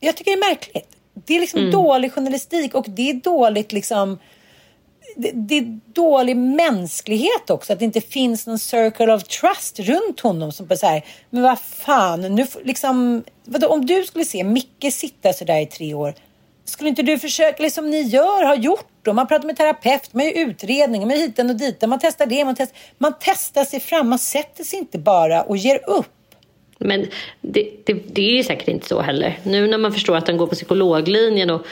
Jag 0.00 0.16
tycker 0.16 0.30
det 0.30 0.44
är 0.44 0.50
märkligt. 0.50 0.88
Det 1.14 1.36
är 1.36 1.40
liksom 1.40 1.70
dålig 1.70 2.12
journalistik 2.12 2.74
och 2.74 2.86
det 2.88 3.10
är 3.10 3.14
dåligt 3.14 3.72
liksom 3.72 4.18
det, 5.16 5.30
det 5.34 5.58
är 5.58 5.80
dålig 5.92 6.36
mänsklighet 6.36 7.50
också. 7.50 7.72
Att 7.72 7.78
det 7.78 7.84
inte 7.84 8.00
finns 8.00 8.46
någon 8.46 8.58
circle 8.58 9.12
of 9.12 9.24
trust 9.24 9.80
runt 9.80 10.20
honom. 10.20 10.52
Som 10.52 10.68
på 10.68 10.76
så 10.76 10.86
här, 10.86 11.04
men 11.30 11.42
vad 11.42 11.58
fan, 11.60 12.20
nu 12.20 12.46
liksom, 12.64 13.24
vadå, 13.44 13.68
om 13.68 13.86
du 13.86 14.04
skulle 14.04 14.24
se 14.24 14.44
Micke 14.44 14.92
sitta 14.92 15.32
så 15.32 15.44
där 15.44 15.60
i 15.60 15.66
tre 15.66 15.94
år. 15.94 16.14
Skulle 16.64 16.88
inte 16.88 17.02
du 17.02 17.18
försöka, 17.18 17.62
liksom 17.62 17.90
ni 17.90 18.02
gör, 18.02 18.44
har 18.44 18.56
gjort 18.56 18.88
då? 19.02 19.12
Man 19.12 19.26
pratar 19.28 19.46
med 19.46 19.56
terapeut, 19.56 20.14
man 20.14 20.24
gör 20.24 20.32
utredningar, 20.32 21.06
man 21.06 21.16
hiten 21.16 21.50
och 21.50 21.56
dit. 21.56 21.88
Man 21.88 21.98
testar 22.02 22.26
det, 22.26 22.44
man 22.44 22.54
testar, 22.54 22.78
man 22.98 23.14
testar 23.20 23.64
sig 23.64 23.80
fram. 23.80 24.08
Man 24.08 24.18
sätter 24.18 24.64
sig 24.64 24.78
inte 24.78 24.98
bara 24.98 25.42
och 25.42 25.56
ger 25.56 25.90
upp. 25.90 26.06
Men 26.78 27.06
det, 27.40 27.70
det, 27.84 27.92
det 27.92 28.22
är 28.22 28.36
ju 28.36 28.42
säkert 28.42 28.68
inte 28.68 28.86
så 28.86 29.00
heller. 29.00 29.38
Nu 29.42 29.66
när 29.66 29.78
man 29.78 29.92
förstår 29.92 30.16
att 30.16 30.28
han 30.28 30.36
går 30.36 30.46
på 30.46 30.54
psykologlinjen 30.54 31.50
och 31.50 31.62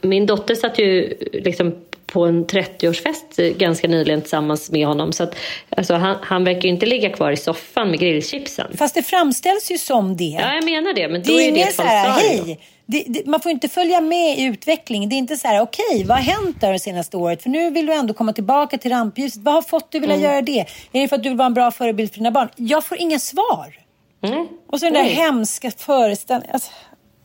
min 0.00 0.26
dotter 0.26 0.54
satt 0.54 0.78
ju 0.78 1.16
liksom 1.32 1.74
på 2.06 2.24
en 2.24 2.46
30-årsfest 2.46 3.58
ganska 3.58 3.88
nyligen 3.88 4.20
tillsammans 4.20 4.70
med 4.70 4.86
honom. 4.86 5.12
Så 5.12 5.22
att, 5.22 5.36
alltså, 5.68 5.94
han, 5.94 6.16
han 6.22 6.44
verkar 6.44 6.68
inte 6.68 6.86
ligga 6.86 7.10
kvar 7.10 7.32
i 7.32 7.36
soffan 7.36 7.90
med 7.90 8.00
grillchipsen. 8.00 8.76
Fast 8.76 8.94
det 8.94 9.02
framställs 9.02 9.70
ju 9.70 9.78
som 9.78 10.16
det. 10.16 10.24
Ja, 10.24 10.54
jag 10.54 10.64
menar 10.64 10.94
det. 10.94 11.08
Men 11.08 11.22
då 11.22 11.32
Det 11.32 11.48
är 11.48 11.48
är 11.48 11.52
det 11.52 11.62
ett 11.62 11.80
hej. 11.80 12.58
Det, 12.86 13.04
det, 13.08 13.26
man 13.26 13.40
får 13.40 13.50
inte 13.52 13.68
följa 13.68 14.00
med 14.00 14.38
i 14.38 14.42
utvecklingen. 14.44 15.08
Det 15.08 15.14
är 15.16 15.18
inte 15.18 15.36
så 15.36 15.48
här, 15.48 15.60
okej, 15.60 16.04
vad 16.04 16.16
har 16.16 16.24
hänt 16.24 16.60
där 16.60 16.72
det 16.72 16.78
senaste 16.78 17.16
året? 17.16 17.42
För 17.42 17.50
nu 17.50 17.70
vill 17.70 17.86
du 17.86 17.92
ändå 17.92 18.14
komma 18.14 18.32
tillbaka 18.32 18.78
till 18.78 18.90
rampljuset. 18.90 19.42
Vad 19.42 19.54
har 19.54 19.62
fått 19.62 19.90
dig 19.90 20.00
vilja 20.00 20.16
Mm. 20.16 20.30
göra 20.30 20.42
det? 20.42 20.60
Är 20.92 21.00
det 21.00 21.08
för 21.08 21.16
att 21.16 21.22
du 21.22 21.28
vill 21.28 21.38
vara 21.38 21.46
en 21.46 21.54
bra 21.54 21.70
förebild 21.70 22.10
för 22.10 22.18
dina 22.18 22.30
barn? 22.30 22.48
Jag 22.56 22.84
får 22.84 22.98
inga 22.98 23.18
svar. 23.18 23.78
Mm. 24.22 24.48
Och 24.66 24.80
så 24.80 24.86
den 24.86 24.94
där 24.94 25.02
Nej. 25.02 25.12
hemska 25.14 25.70
föreställningen. 25.70 26.54
Alltså, 26.54 26.70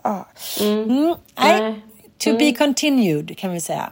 ah. 0.01 0.19
mm. 0.59 1.15
Nej, 1.39 1.61
Nej. 1.61 1.81
to 2.17 2.37
be 2.37 2.51
continued 2.51 3.37
kan 3.37 3.51
vi 3.53 3.61
säga. 3.61 3.89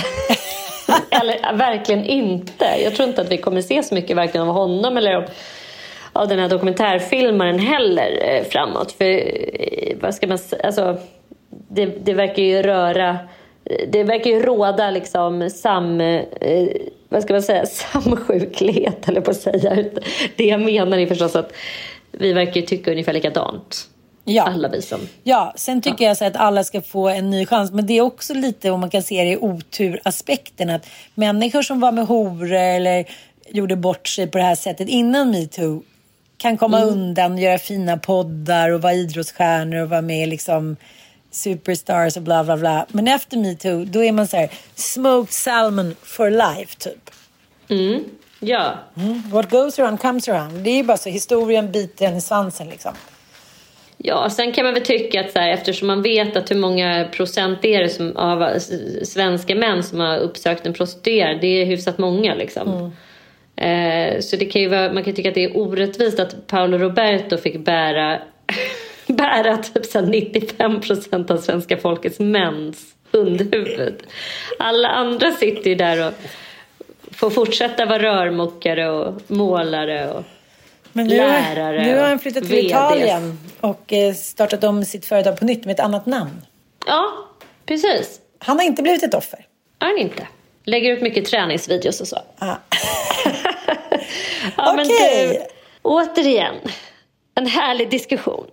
Eller 1.10 1.56
verkligen 1.56 2.04
inte. 2.04 2.64
Jag 2.84 2.94
tror 2.94 3.08
inte 3.08 3.20
att 3.20 3.30
vi 3.30 3.38
kommer 3.38 3.62
se 3.62 3.82
så 3.82 3.94
mycket 3.94 4.16
varken 4.16 4.42
av 4.42 4.48
honom 4.48 4.96
eller 4.96 5.14
av, 5.14 5.24
av 6.14 6.28
den 6.28 6.38
här 6.38 6.48
dokumentärfilmaren 6.48 7.58
heller 7.58 8.18
eh, 8.22 8.44
framåt. 8.44 8.92
För 8.92 9.04
eh, 9.04 9.96
vad 10.00 10.14
ska 10.14 10.26
man 10.26 10.38
säga? 10.38 10.62
Alltså, 10.66 10.98
det, 11.68 11.86
det 11.86 12.14
verkar 12.14 12.42
ju 12.42 12.62
röra... 12.62 13.18
Det 13.88 14.04
verkar 14.04 14.30
ju 14.30 14.40
råda 14.40 14.90
liksom 14.90 15.50
sam... 15.50 16.00
Eh, 16.00 16.68
vad 17.08 17.22
ska 17.22 17.32
man 17.32 17.42
säga? 17.42 17.66
Samsjuklighet, 17.92 19.08
eller 19.08 19.20
på 19.20 19.30
att 19.30 19.36
säga. 19.36 19.84
Det 20.36 20.44
jag 20.44 20.60
menar 20.60 20.98
är 20.98 21.06
förstås 21.06 21.36
att 21.36 21.52
vi 22.12 22.32
verkar 22.32 22.60
tycka 22.60 22.90
ungefär 22.90 23.12
likadant. 23.12 23.88
Ja. 24.24 24.42
Alla 24.42 24.68
vi 24.68 24.82
som... 24.82 25.00
Ja, 25.22 25.52
sen 25.56 25.82
tycker 25.82 26.04
jag 26.04 26.16
så 26.16 26.24
att 26.24 26.36
alla 26.36 26.64
ska 26.64 26.82
få 26.82 27.08
en 27.08 27.30
ny 27.30 27.46
chans. 27.46 27.72
Men 27.72 27.86
det 27.86 27.98
är 27.98 28.00
också 28.00 28.34
lite, 28.34 28.70
om 28.70 28.80
man 28.80 28.90
kan 28.90 29.02
se 29.02 29.24
det 29.24 29.30
i 29.30 29.36
oturaspekten, 29.36 30.70
att 30.70 30.86
människor 31.14 31.62
som 31.62 31.80
var 31.80 31.92
med 31.92 32.06
horor 32.06 32.52
eller 32.52 33.04
gjorde 33.48 33.76
bort 33.76 34.08
sig 34.08 34.26
på 34.26 34.38
det 34.38 34.44
här 34.44 34.54
sättet 34.54 34.88
innan 34.88 35.30
metoo 35.30 35.82
kan 36.38 36.58
komma 36.58 36.82
undan, 36.82 37.38
göra 37.38 37.58
fina 37.58 37.96
poddar 37.96 38.70
och 38.70 38.82
vara 38.82 38.94
idrottsstjärnor 38.94 39.82
och 39.82 39.88
vara 39.88 40.02
med 40.02 40.28
liksom 40.28 40.76
superstars 41.30 42.16
och 42.16 42.22
bla 42.22 42.44
bla 42.44 42.56
bla. 42.56 42.86
Men 42.88 43.08
efter 43.08 43.36
metoo, 43.36 43.84
då 43.84 44.04
är 44.04 44.12
man 44.12 44.26
så 44.26 44.36
här, 44.36 44.50
smoked 44.74 45.32
salmon 45.32 45.94
for 46.02 46.30
life 46.30 46.76
typ. 46.78 47.10
Mm. 47.68 48.04
Ja. 48.40 48.74
What 49.32 49.50
goes 49.50 49.78
around 49.78 50.00
comes 50.00 50.28
around. 50.28 50.64
Det 50.64 50.70
är 50.70 50.76
ju 50.76 50.82
bara 50.82 50.96
så, 50.96 51.08
historien 51.08 51.72
biter 51.72 52.06
en 52.06 52.16
i 52.16 52.20
svansen 52.20 52.68
liksom. 52.68 52.92
Ja, 53.96 54.30
sen 54.30 54.52
kan 54.52 54.64
man 54.64 54.74
väl 54.74 54.84
tycka 54.84 55.20
att 55.20 55.32
så 55.32 55.38
här, 55.38 55.50
eftersom 55.50 55.86
man 55.86 56.02
vet 56.02 56.36
att 56.36 56.50
hur 56.50 56.56
många 56.56 57.08
procent 57.12 57.58
det 57.62 57.74
är 57.74 57.88
som, 57.88 58.16
av 58.16 58.58
svenska 59.04 59.54
män 59.54 59.82
som 59.82 60.00
har 60.00 60.18
uppsökt 60.18 60.66
en 60.66 60.72
prostituerad, 60.72 61.40
det 61.40 61.46
är 61.46 61.66
hyfsat 61.66 61.98
många 61.98 62.34
liksom. 62.34 62.68
Eh, 62.68 62.88
så 64.20 64.36
det 64.36 64.44
kan 64.44 64.62
ju 64.62 64.68
vara, 64.68 64.92
man 64.92 65.04
kan 65.04 65.14
tycka 65.14 65.28
att 65.28 65.34
det 65.34 65.44
är 65.44 65.56
orättvist 65.56 66.18
att 66.18 66.46
Paolo 66.46 66.78
Roberto 66.78 67.36
fick 67.36 67.56
bära, 67.56 68.22
bära 69.06 69.56
typ 69.56 69.86
så 69.86 70.00
här 70.00 70.06
95 70.06 70.80
procent 70.80 71.30
av 71.30 71.36
svenska 71.36 71.76
folkets 71.76 72.20
mäns 72.20 72.94
hundhuvud. 73.12 74.02
Alla 74.58 74.88
andra 74.88 75.32
sitter 75.32 75.70
ju 75.70 75.76
där 75.76 76.08
och 76.08 76.12
får 77.10 77.30
fortsätta 77.30 77.86
vara 77.86 78.02
rörmokare 78.02 78.90
och 78.90 79.22
målare 79.26 80.10
och 80.10 80.24
Men 80.92 81.06
nu, 81.06 81.16
lärare 81.16 81.86
nu 81.86 81.98
har 81.98 82.08
han 82.08 82.18
flyttat 82.18 82.44
till 82.44 82.56
VDs. 82.56 82.66
Italien 82.66 83.38
och 83.60 83.92
eh, 83.92 84.14
startat 84.14 84.64
om 84.64 84.84
sitt 84.84 85.06
företag 85.06 85.38
på 85.38 85.44
nytt 85.44 85.64
med 85.64 85.72
ett 85.72 85.80
annat 85.80 86.06
namn. 86.06 86.46
Ja, 86.86 87.12
precis. 87.66 88.20
Han 88.38 88.58
har 88.58 88.64
inte 88.64 88.82
blivit 88.82 89.02
ett 89.02 89.14
offer. 89.14 89.46
Är 89.78 89.86
han 89.86 89.98
inte. 89.98 90.28
Lägger 90.64 90.92
ut 90.92 91.02
mycket 91.02 91.24
träningsvideos 91.24 92.00
och 92.00 92.08
så. 92.08 92.18
Ah. 92.38 92.54
ja, 94.56 94.72
men 94.72 94.86
Okej. 94.86 95.28
du, 95.28 95.46
återigen, 95.82 96.54
en 97.34 97.46
härlig 97.46 97.90
diskussion. 97.90 98.46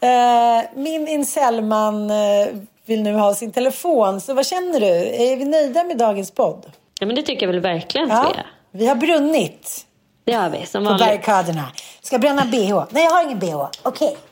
Eh, 0.00 0.70
min 0.74 1.08
incellman 1.08 2.10
eh, 2.10 2.46
vill 2.86 3.02
nu 3.02 3.12
ha 3.14 3.34
sin 3.34 3.52
telefon. 3.52 4.20
Så 4.20 4.34
vad 4.34 4.46
känner 4.46 4.80
du? 4.80 4.86
Är 4.96 5.36
vi 5.36 5.44
nöjda 5.44 5.84
med 5.84 5.96
dagens 5.98 6.30
podd? 6.30 6.72
Ja, 7.00 7.06
men 7.06 7.16
det 7.16 7.22
tycker 7.22 7.46
jag 7.46 7.52
väl 7.52 7.60
verkligen 7.62 8.08
Ja, 8.08 8.22
att 8.26 8.36
vi 8.36 8.38
är. 8.38 8.46
vi 8.72 8.86
har 8.86 8.94
brunnit 8.94 9.86
Det 10.24 10.32
har 10.32 10.50
vi, 10.50 10.66
som 10.66 10.84
på 10.84 10.90
vanligt. 10.90 11.06
barrikaderna. 11.06 11.72
Ska 12.02 12.18
bränna 12.18 12.44
bh? 12.44 12.84
Nej, 12.90 13.04
jag 13.04 13.10
har 13.10 13.22
ingen 13.24 13.38
bh. 13.38 13.66
Okej. 13.82 14.16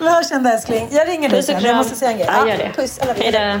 Vi 0.00 0.08
hörs 0.08 0.26
sen 0.26 0.46
älskling. 0.46 0.88
Jag 0.90 1.08
ringer 1.08 1.28
dig 1.28 1.42
sen. 1.42 1.62
Jag 1.64 1.76
måste 1.76 1.96
säga 1.96 2.10
en 2.10 2.16
grej. 2.16 2.26
Ja, 2.32 2.48
gör 2.48 2.58
det. 2.58 2.72
Puss. 2.76 2.98
Alla 2.98 3.12
Hej 3.12 3.32
då. 3.32 3.60